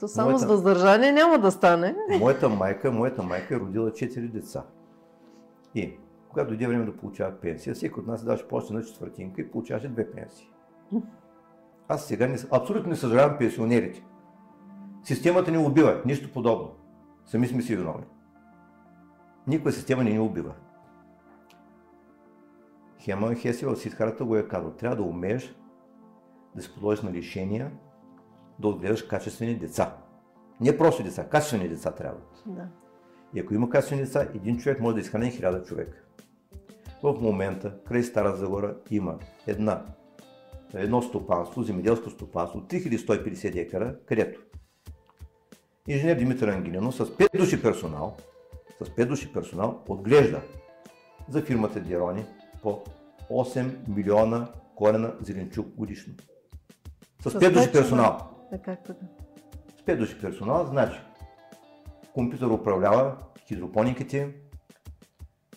[0.00, 1.96] То само моята, с въздържание няма да стане.
[2.20, 4.64] Моята майка, моята майка е родила четири деца.
[5.74, 5.98] И
[6.28, 9.88] когато дойде време да получава пенсия, всеки от нас даваше повече на четвъртинка и получаваше
[9.88, 10.52] две пенсии.
[11.92, 14.04] Аз сега не, абсолютно не съжалявам пенсионерите.
[15.04, 16.70] Системата ни убива, нищо подобно.
[17.26, 18.04] Сами сме си виновни.
[19.46, 20.54] Никоя система не ни убива.
[23.00, 24.70] Хеман Хеси в Сидхарата го е казал.
[24.70, 25.56] Трябва да умееш
[26.56, 27.72] да се подложиш на лишения,
[28.58, 29.96] да отгледаш качествени деца.
[30.60, 32.42] Не просто деца, качествени деца трябват.
[32.46, 32.68] Да.
[33.34, 35.98] И ако има качествени деца, един човек може да изхрани хиляда човека.
[37.02, 39.84] В момента, край Стара Загора, има една
[40.74, 44.40] едно стопанство, земеделско стопанство, 3150 декара, където
[45.88, 48.16] инженер Димитър Ангелино с 5 души персонал,
[48.84, 50.42] с 5 души персонал отглежда
[51.28, 52.24] за фирмата Дерони
[52.62, 52.82] по
[53.30, 56.14] 8 милиона корена зеленчук годишно.
[57.22, 58.18] С, с 5 души персонал.
[58.50, 58.76] Така?
[59.78, 61.00] С 5 души персонал, значи
[62.14, 63.16] компютър управлява
[63.48, 64.34] хидропониките,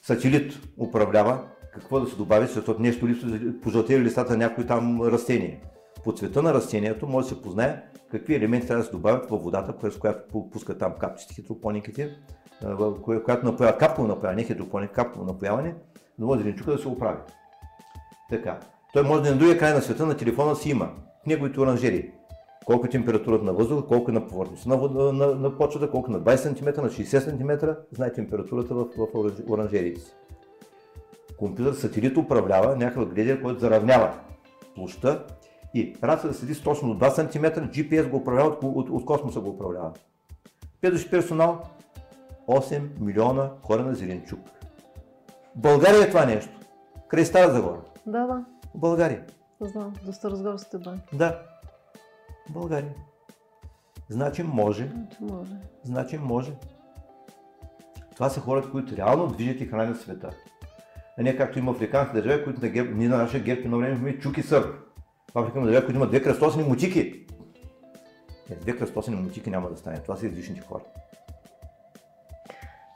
[0.02, 5.62] сателит управлява какво да се добави, защото нещо липсва, пожълтели листата някои там растение.
[6.04, 9.44] по цвета на растението може да се познае какви елементи трябва да се добавят във
[9.44, 12.18] водата, през която пускат там капчите, хидропониките,
[13.26, 15.76] която напоява капково напояване, не хидропоник, капково напояване,
[16.20, 17.18] да може зеленчука да се оправи.
[18.30, 18.60] Така.
[18.94, 20.90] Той може да на другия край на света на телефона си има
[21.28, 22.12] неговите оранжери.
[22.66, 26.12] Колко е температурата на въздуха, колко е на повърхността на, на, на, на почвата, колко
[26.12, 29.08] е на 20 см, на 60 см, знае температурата в, в
[29.50, 30.12] оранжериите си.
[31.38, 34.14] Компютър сателит управлява някакъв гледер, който заравнява
[34.76, 35.26] площа
[35.74, 39.06] и рация да седи с точно до 2 см, GPS го управлява, от, от, от
[39.06, 39.92] космоса го управлява.
[40.82, 41.62] Педощ персонал
[42.48, 44.40] 8 милиона корена зеленчук.
[45.56, 46.60] В България е това нещо.
[47.08, 47.82] Край Стара Загора.
[48.06, 48.46] Да, да.
[48.76, 49.24] България.
[49.62, 51.18] Знам, до Старозгорските банки.
[51.18, 51.42] Да.
[52.50, 52.94] България.
[54.10, 54.88] Значи може.
[54.88, 55.56] Значи може.
[55.84, 56.52] Значи може.
[58.14, 60.30] Това са хората, които реално движат и хранят света.
[61.20, 63.96] А не както има африкански държави, които на герб, ние на нашия герб едно време
[63.96, 64.74] имаме чуки сър.
[65.34, 67.26] В Африка има държави, които имат две кръстосани мутики.
[68.50, 69.98] Не, две кръстосани мутики няма да стане.
[69.98, 70.84] Това са излишните хора.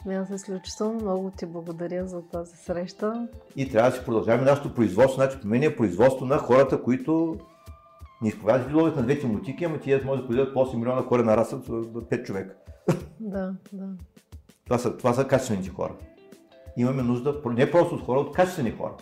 [0.06, 3.28] Ами аз изключително много ти благодаря за тази среща.
[3.56, 5.22] И трябва да си продължаваме нашето производство.
[5.22, 7.38] Значи, мен е производство на хората, които
[8.22, 11.38] не изповядат логиката на двете мутики, ама тия може да произведат по 8 милиона корена
[11.38, 12.56] раса от 5 човека.
[13.20, 13.88] Да, да.
[14.66, 15.94] Това са, това са качествените хора.
[16.80, 18.94] Имаме нужда не просто от хора, от качествени хора.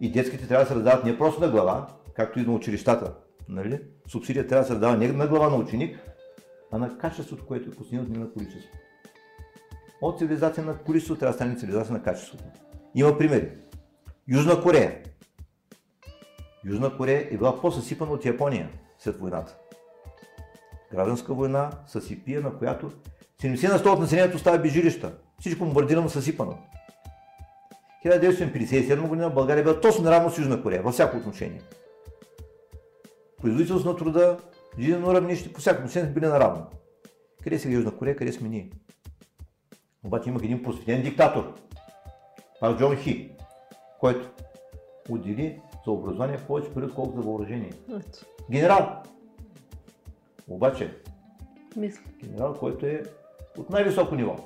[0.00, 3.14] И детските трябва да се раздават не просто на глава, както и на училищата.
[3.48, 3.80] Нали?
[4.08, 5.98] Субсидия трябва да се раздава не на глава на ученик,
[6.72, 8.70] а на качеството, което е постигнато, не на количество.
[10.02, 12.44] От цивилизация на количество трябва да стане цивилизация на качеството.
[12.94, 13.50] Има примери.
[14.28, 15.02] Южна Корея.
[16.64, 19.56] Южна Корея е била по-съсипана от Япония след войната.
[20.92, 22.92] Гражданска война, съсипия, на която
[23.42, 25.12] 70 на 100 от населението става без жилища.
[25.40, 26.58] Всичко бомбардирано, съсипано.
[28.04, 31.62] 1957 година България била точно наравно с Южна Корея, във всяко отношение.
[33.42, 34.38] Производителство на труда,
[34.78, 36.66] жизнено равнище, по всяко отношение били наравно.
[37.44, 38.70] Къде сега Южна Корея, къде сме ние?
[40.04, 41.54] Обаче имах един просветен диктатор,
[42.60, 43.30] Пак Джон Хи,
[44.00, 44.30] който
[45.10, 47.72] отдели за образование повече пари, отколкото за въоръжение.
[48.50, 49.02] Генерал!
[50.48, 50.94] Обаче,
[51.76, 52.02] Мисля.
[52.24, 53.02] генерал, който е
[53.58, 54.36] от най-високо ниво.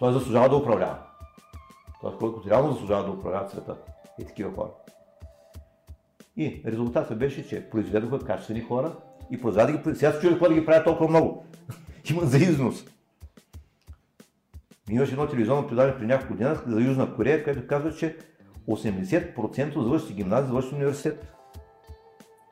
[0.00, 0.98] Той заслужава да управлява.
[2.00, 3.76] Той, който реално заслужава да управлява света.
[4.18, 4.70] И такива хора.
[6.36, 8.92] И резултатът беше, че произведоха качествени хора
[9.30, 9.94] и продаваха ги.
[9.94, 11.44] Сега се чуя какво да ги правят толкова много.
[12.10, 12.84] Има за износ.
[14.90, 18.16] Имаше едно телевизионно предаване при няколко година за Южна Корея, където казва, че
[18.68, 21.26] 80% от завършите гимназия завършат университет.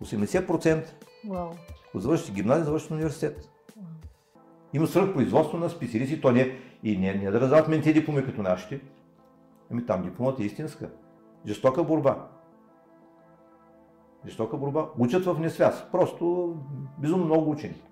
[0.05, 0.85] 80%
[1.29, 1.51] Вау.
[1.95, 3.49] от завършите гимназия завършат университет.
[4.73, 8.43] Има свръхпроизводство на специалисти, то не, и не, не да раздават мен тези дипломи като
[8.43, 8.81] нашите.
[9.71, 10.91] Ами там дипломата е истинска.
[11.47, 12.29] Жестока борба.
[14.27, 14.89] Жестока борба.
[14.99, 15.85] Учат в несвяз.
[15.93, 16.55] Просто
[16.99, 17.83] безумно много учени.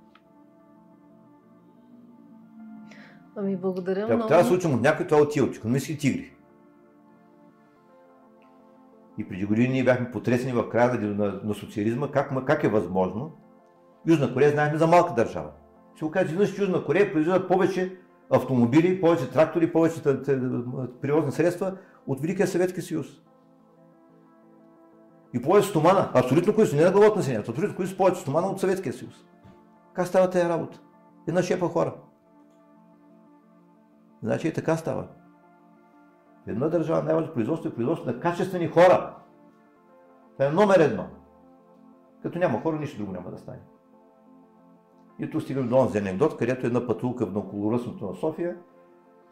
[3.37, 4.29] Ами благодаря Ако много.
[4.29, 6.33] трябва да се учим от някой, това е от от тигри.
[9.19, 12.69] И преди години ние бяхме потресени в края на, на, на социализма, как, как е
[12.69, 13.33] възможно.
[14.07, 15.51] Южна Корея знаехме за малка държава.
[15.95, 17.97] Ще го кажа, че Южна Корея произвежда повече
[18.31, 20.03] автомобили, повече трактори, повече
[21.03, 21.77] превозни средства
[22.07, 23.07] от Великия Съветски съюз.
[25.35, 28.21] И повече стомана, абсолютно кои са, не на глава от населението, абсолютно кои са повече
[28.21, 29.15] стомана от Съветския съюз.
[29.93, 30.81] Как става тази работа?
[31.29, 31.95] Една шепа хора.
[34.23, 35.09] Значи и така става.
[36.47, 39.15] Една държава най-важно производство е производство на качествени хора.
[40.33, 41.07] Това е номер едно.
[42.23, 43.59] Като няма хора, нищо друго няма да стане.
[45.19, 48.57] И тук стигам до онзи анекдот, където една пътулка на околоръстното на София,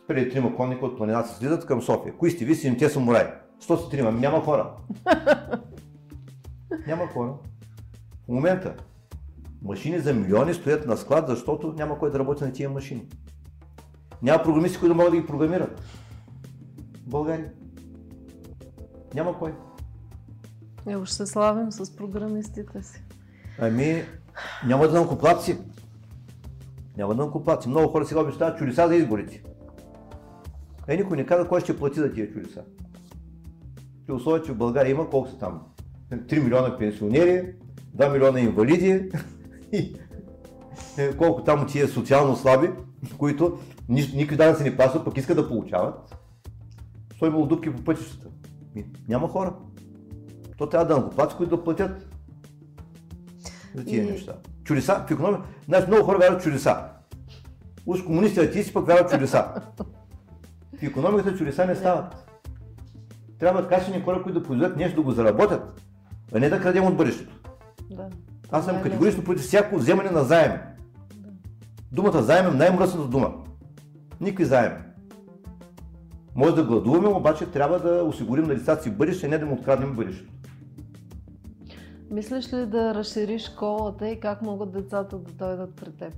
[0.04, 2.16] спрели трима конника от планината слизат към София.
[2.16, 3.26] Кои сте ви, седемте самураи?
[3.62, 4.70] 103, ами няма хора.
[6.86, 7.34] няма хора.
[8.24, 8.74] В момента
[9.62, 13.06] машини за милиони стоят на склад, защото няма кой да работи на тия машини.
[14.22, 15.80] Няма програмисти, които могат да ги програмират.
[17.06, 17.52] В България.
[19.14, 19.54] Няма кой.
[20.86, 23.02] Ево ще се славим с програмистите си.
[23.58, 24.02] Ами,
[24.66, 25.58] няма да накоплаци.
[26.96, 27.68] Няма да накоплаци.
[27.68, 29.42] Много хора сега обещават чудеса за изборите.
[30.88, 32.64] Е, никой не каза кой ще плати за тия чудеса.
[34.06, 35.62] При условие, че в България има колко са там?
[36.12, 37.54] 3 милиона пенсионери,
[37.96, 39.10] 2 милиона инвалиди
[39.72, 39.96] и
[40.98, 42.70] е, колко там тия социално слаби,
[43.18, 43.58] които
[43.88, 46.16] никой данъци не плащат, пък искат да получават.
[47.16, 48.28] Стой имало дупки по пътищата.
[49.08, 49.54] Няма хора.
[50.58, 52.08] То трябва да накоплаци, които да платят
[53.74, 54.10] за тия и...
[54.10, 54.34] неща.
[54.64, 55.40] Чудеса в економия.
[55.68, 56.76] Значи много хора вярват чудеса.
[57.86, 59.44] Уж комунистите, ти си пък вярват чудеса.
[60.78, 62.24] В економиката чудеса не стават.
[63.38, 65.80] Трябва качествени хора, които да произведат нещо, да го заработят.
[66.34, 67.40] а не да крадем от бъдещето.
[67.90, 68.08] Да.
[68.50, 70.58] Аз съм е категорично против всяко вземане на заеми.
[71.14, 71.28] Да.
[71.92, 73.32] Думата заем е най-мръсната дума.
[74.20, 74.76] Никакви заеми.
[76.34, 79.92] Може да гладуваме, обаче трябва да осигурим на децата си бъдеще, не да му откраднем
[79.92, 80.32] бъдещето.
[82.14, 86.14] Мислиш ли да разшириш школата и как могат децата да дойдат при теб?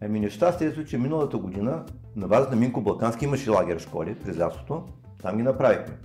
[0.00, 1.84] Ами нещастието, че миналата година
[2.16, 4.84] на базата на Минко Балкански имаше лагер школи през лятото.
[5.22, 5.98] Там ги направихме.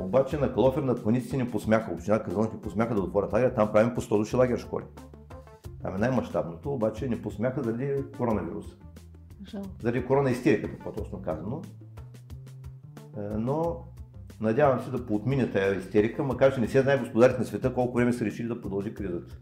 [0.00, 3.72] Обаче на Калофер на планиците ни посмяха, община Казанлък ни посмяха да отворят лагер, там
[3.72, 4.84] правим по 100 души лагер школи.
[5.82, 8.74] Там е най-мащабното, обаче не посмяха заради коронавируса.
[9.44, 9.68] Жалко.
[9.82, 11.62] Заради корона истериката, по-точно казано.
[13.16, 13.84] Е, Но
[14.40, 17.96] надявам се да поотмине тази истерика, макар че не се знае господарите на света колко
[17.96, 19.36] време са решили да продължи кризата.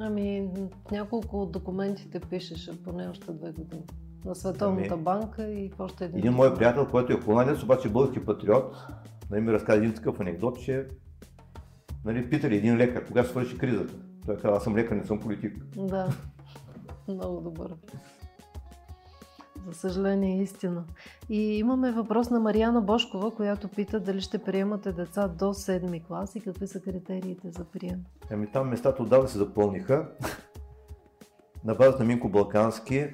[0.00, 0.48] Ами,
[0.92, 3.82] няколко от документите пишеше поне още две години.
[4.24, 6.18] На Световната Ами, банка и още един.
[6.18, 8.76] Един мой приятел, който е холандец, обаче български патриот,
[9.30, 10.86] нали, ми разказа един такъв анекдот, че
[12.04, 13.94] нали, питали един лекар, кога свърши кризата.
[14.26, 15.64] Той каза, аз съм лекар, не съм политик.
[15.76, 16.08] Да,
[17.08, 17.74] много добър.
[19.68, 20.84] За съжаление, е истина.
[21.28, 26.34] И имаме въпрос на Марияна Бошкова, която пита дали ще приемате деца до 7 клас
[26.34, 28.04] и какви са критериите за прием.
[28.30, 30.08] Ами там местата отдавна се запълниха.
[31.64, 33.06] На базата на Минко Балкански,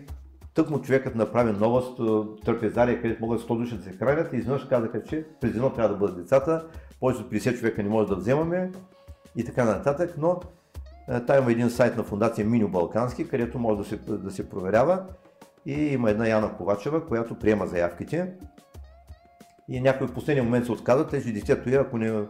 [0.54, 2.00] тъкмо човекът направи новост,
[2.44, 5.94] трапезария, където могат 100 души да се хранят и изведнъж казаха, че през едно трябва
[5.94, 6.66] да бъдат децата,
[7.00, 8.72] повече от 50 човека не може да вземаме
[9.36, 10.40] и така нататък, но
[11.26, 15.06] там има един сайт на фундация Миньо Балкански, където може да се, да се проверява
[15.66, 18.32] и има една Яна Ковачева, която приема заявките
[19.68, 22.22] и някой в последния момент се отказва, тези детето е, ако не е,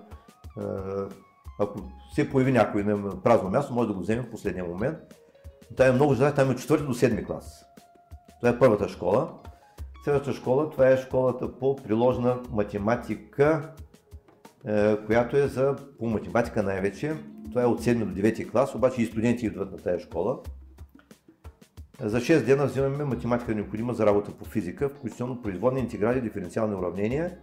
[1.61, 1.79] ако
[2.15, 4.99] се появи някой на празно място, може да го вземе в последния момент.
[5.77, 7.65] Та е много желая, там е 4 до 7 клас.
[8.41, 9.33] Това е първата школа.
[10.05, 13.73] Следващата школа, това е школата по приложна математика,
[14.67, 17.15] е, която е за по математика най-вече.
[17.51, 20.39] Това е от 7 до 9 клас, обаче и студенти идват на тази школа.
[22.01, 27.39] За 6 дена взимаме математика необходима за работа по физика, включително производни интеграли, диференциални уравнения.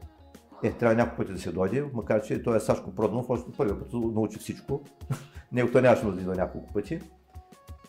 [0.64, 3.80] Е, трябва няколко пъти да се дойде, макар че той е Сашко Проданов, още първият
[3.80, 4.82] път научи всичко.
[5.52, 7.00] Него той нямаше да идва няколко пъти.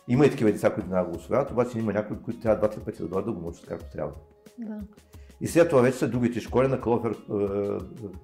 [0.07, 3.01] Има и такива деца, които да го освояват, обаче има някои, които трябва два-три пъти
[3.01, 4.13] да дойдат да го научат както трябва.
[4.57, 4.79] Да.
[5.41, 7.33] И след това вече са другите школи на Калофер, е,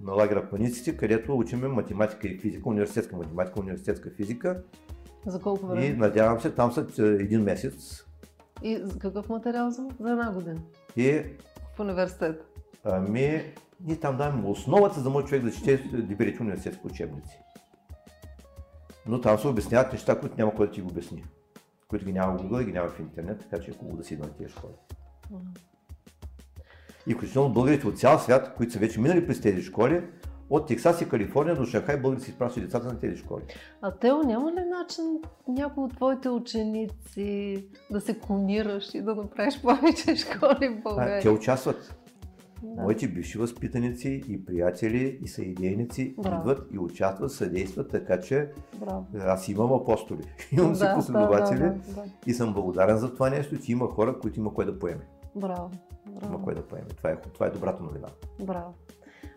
[0.03, 4.61] на лагера Паниците, където учиме математика и физика, университетска математика, университетска физика.
[5.25, 5.85] За колко време?
[5.85, 8.09] И надявам се, там са е, един месец.
[8.64, 9.88] И какъв материал за?
[9.99, 10.61] За една година.
[10.95, 11.23] И
[11.76, 12.45] В университет.
[12.84, 17.40] ами, ние там даваме основата, за да може човек да чете либерите университетски учебници.
[19.06, 21.23] Но там се обясняват неща, които няма кой да ти го обясни.
[21.88, 24.03] Които ги няма в Google и ги няма в интернет, така че е хубаво да
[24.03, 24.73] си идва на тези школи.
[25.31, 25.41] Мгм.
[27.07, 30.03] И включително българите от цял свят, които са вече минали през тези школи,
[30.49, 33.43] от Тексас и Калифорния до Шанхай българите си изпращат децата на тези школи.
[33.81, 35.05] А Тео, няма ли начин
[35.47, 37.55] някой от твоите ученици
[37.91, 40.39] да се клонираш и да направиш повече школи
[40.69, 41.21] в А, България?
[41.21, 41.95] те участват.
[42.63, 42.81] Да.
[42.81, 46.35] Моите бивши възпитаници и приятели и съидейници Браво.
[46.41, 49.05] идват и участват, съдействат, така че Браво.
[49.17, 50.21] аз имам апостоли,
[50.51, 52.03] имам си Да, последователи да, да, да.
[52.27, 55.01] и съм благодарен за това нещо, че има хора, които има кой да поеме.
[55.35, 55.71] Браво.
[56.11, 56.43] Има Браво.
[56.43, 56.88] кой да поеме.
[56.88, 58.07] Това е, това е добрата новина.
[58.41, 58.73] Браво.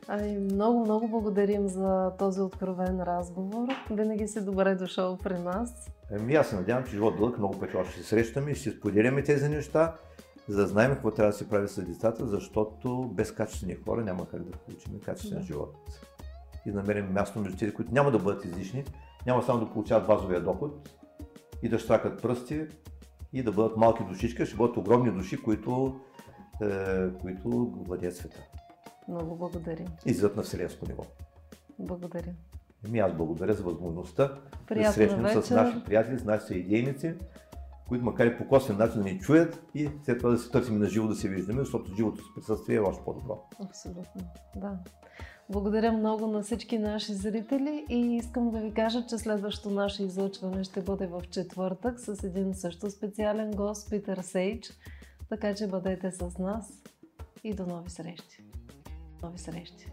[0.08, 3.68] Ами, много, много благодарим за този откровен разговор.
[3.90, 5.90] Винаги си добре дошъл при нас.
[6.20, 8.70] Ами аз се надявам, че живот дълъг, много пъти още ще се срещаме и ще
[8.70, 9.94] споделяме тези неща,
[10.48, 14.28] за да знаем какво трябва да се прави с децата, защото без качествени хора няма
[14.28, 15.44] как да получим качествен Да.
[15.44, 15.74] живот.
[16.66, 18.84] И да намерим място между тези, които няма да бъдат излишни,
[19.26, 20.88] няма само да получават базовия доход
[21.62, 22.66] и да штракат пръсти
[23.32, 26.00] и да бъдат малки душичка, ще бъдат огромни души, които,
[26.62, 28.38] е, които владеят света.
[29.08, 29.86] Много благодарим.
[30.06, 31.04] И на вселенско ниво.
[31.78, 32.34] Благодаря.
[32.86, 35.54] Ами аз благодаря за възможността да Приятна срещнем с вечер.
[35.54, 37.14] наши приятели, с наши съидейници,
[37.88, 40.78] които макар и по косвен начин да ни чуят и след това да се търсим
[40.78, 43.42] на живо да се виждаме, защото живото с присъствие е още по-добро.
[43.60, 44.22] Абсолютно,
[44.56, 44.78] да.
[45.50, 50.64] Благодаря много на всички наши зрители и искам да ви кажа, че следващото наше излъчване
[50.64, 54.72] ще бъде в четвъртък с един също специален гост, Питър Сейдж.
[55.28, 56.82] Така че бъдете с нас
[57.44, 58.44] и до нови срещи.
[59.22, 59.92] Нови срещи.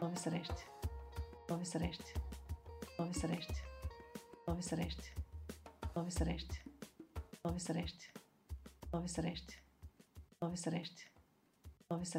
[0.00, 0.66] Нови срещи.
[1.48, 2.14] Нови срещи.
[2.98, 3.64] Нови срещи.
[4.46, 5.14] Нови срещи.
[5.94, 6.62] Нови срещи.
[7.44, 8.12] Нови срещи.
[8.92, 9.62] Нови срещи.
[10.42, 11.08] Нови срещи.
[11.90, 12.18] Нови срещи.